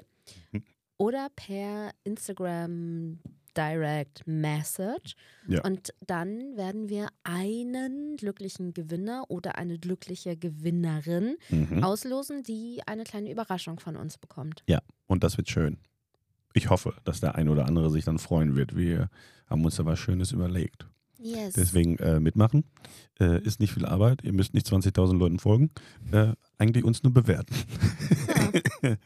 [0.52, 0.64] Mhm.
[0.98, 3.20] oder per Instagram
[3.57, 5.15] Direct Message.
[5.47, 5.61] Ja.
[5.63, 11.84] Und dann werden wir einen glücklichen Gewinner oder eine glückliche Gewinnerin Mhm.
[11.84, 14.63] auslosen, die eine kleine Überraschung von uns bekommt.
[15.07, 15.77] Und das wird schön.
[16.53, 18.75] Ich hoffe, dass der ein oder andere sich dann freuen wird.
[18.75, 19.09] Wir
[19.47, 20.88] haben uns da was Schönes überlegt.
[21.19, 21.53] Yes.
[21.53, 22.63] Deswegen äh, mitmachen.
[23.19, 24.23] Äh, ist nicht viel Arbeit.
[24.23, 25.71] Ihr müsst nicht 20.000 Leuten folgen.
[26.11, 27.55] Äh, eigentlich uns nur bewerten.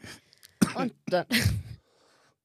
[0.74, 1.26] Und dann.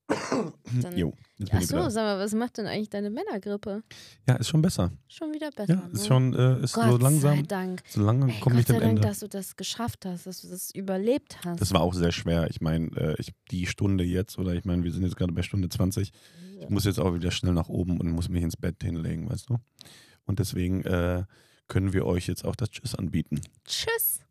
[0.08, 0.54] Dann
[0.98, 1.90] Jo, ich wieder.
[1.90, 3.84] sag mal, was macht denn eigentlich deine Männergrippe?
[4.28, 4.92] Ja, ist schon besser.
[5.08, 5.74] Schon wieder besser.
[5.74, 6.08] Ja, ist ne?
[6.08, 7.48] schon, äh, ist Gott so sei langsam.
[7.48, 7.82] Dank.
[7.88, 9.02] So lange Ey, nicht sei dem Dank, Ende.
[9.02, 11.62] dass du das geschafft hast, dass du das überlebt hast.
[11.62, 12.50] Das war auch sehr schwer.
[12.50, 15.42] Ich meine, äh, ich, die Stunde jetzt, oder ich meine, wir sind jetzt gerade bei
[15.42, 16.12] Stunde 20.
[16.60, 19.50] Ich muss jetzt auch wieder schnell nach oben und muss mich ins Bett hinlegen, weißt
[19.50, 19.58] du?
[20.26, 21.24] Und deswegen äh,
[21.68, 23.42] können wir euch jetzt auch das Tschüss anbieten.
[23.66, 24.22] Tschüss.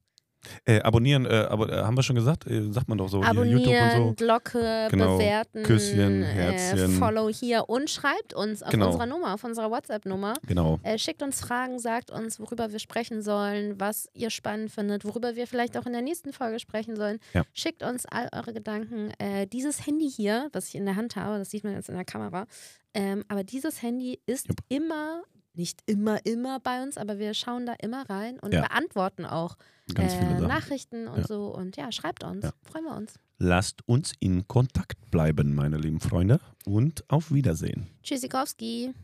[0.64, 2.46] Äh, abonnieren, äh, aber äh, haben wir schon gesagt?
[2.46, 4.24] Äh, sagt man doch so hier Abonnieren, YouTube und so.
[4.24, 5.16] Glocke, Genau.
[5.18, 6.90] bewerten, Küsschen, Äh, Herzchen.
[6.98, 8.86] Follow hier und schreibt uns auf Genau.
[8.86, 10.34] unserer Nummer, auf unserer WhatsApp-Nummer.
[10.46, 10.80] Genau.
[10.82, 15.36] Äh, schickt uns Fragen, sagt uns, worüber wir sprechen sollen, was ihr spannend findet, worüber
[15.36, 17.18] wir vielleicht auch in der nächsten Folge sprechen sollen.
[17.34, 17.42] Ja.
[17.52, 19.12] Schickt uns all eure Gedanken.
[19.52, 22.04] Dieses Handy hier, was ich in der Hand habe, das sieht man jetzt in der
[22.04, 22.46] Kamera,
[22.94, 24.58] ähm, aber dieses Handy ist Jupp.
[24.68, 25.22] immer,
[25.54, 28.62] nicht immer, immer bei uns, aber wir schauen da immer rein und ja.
[28.62, 29.56] beantworten auch
[29.96, 31.26] äh, Nachrichten und ja.
[31.26, 31.46] so.
[31.54, 32.44] Und ja, schreibt uns.
[32.44, 32.52] Ja.
[32.62, 33.14] Freuen wir uns.
[33.38, 36.40] Lasst uns in Kontakt bleiben, meine lieben Freunde.
[36.64, 37.88] Und auf Wiedersehen.
[38.02, 38.94] Tschüssikowski.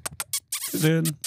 [0.73, 1.19] Wiedersehen.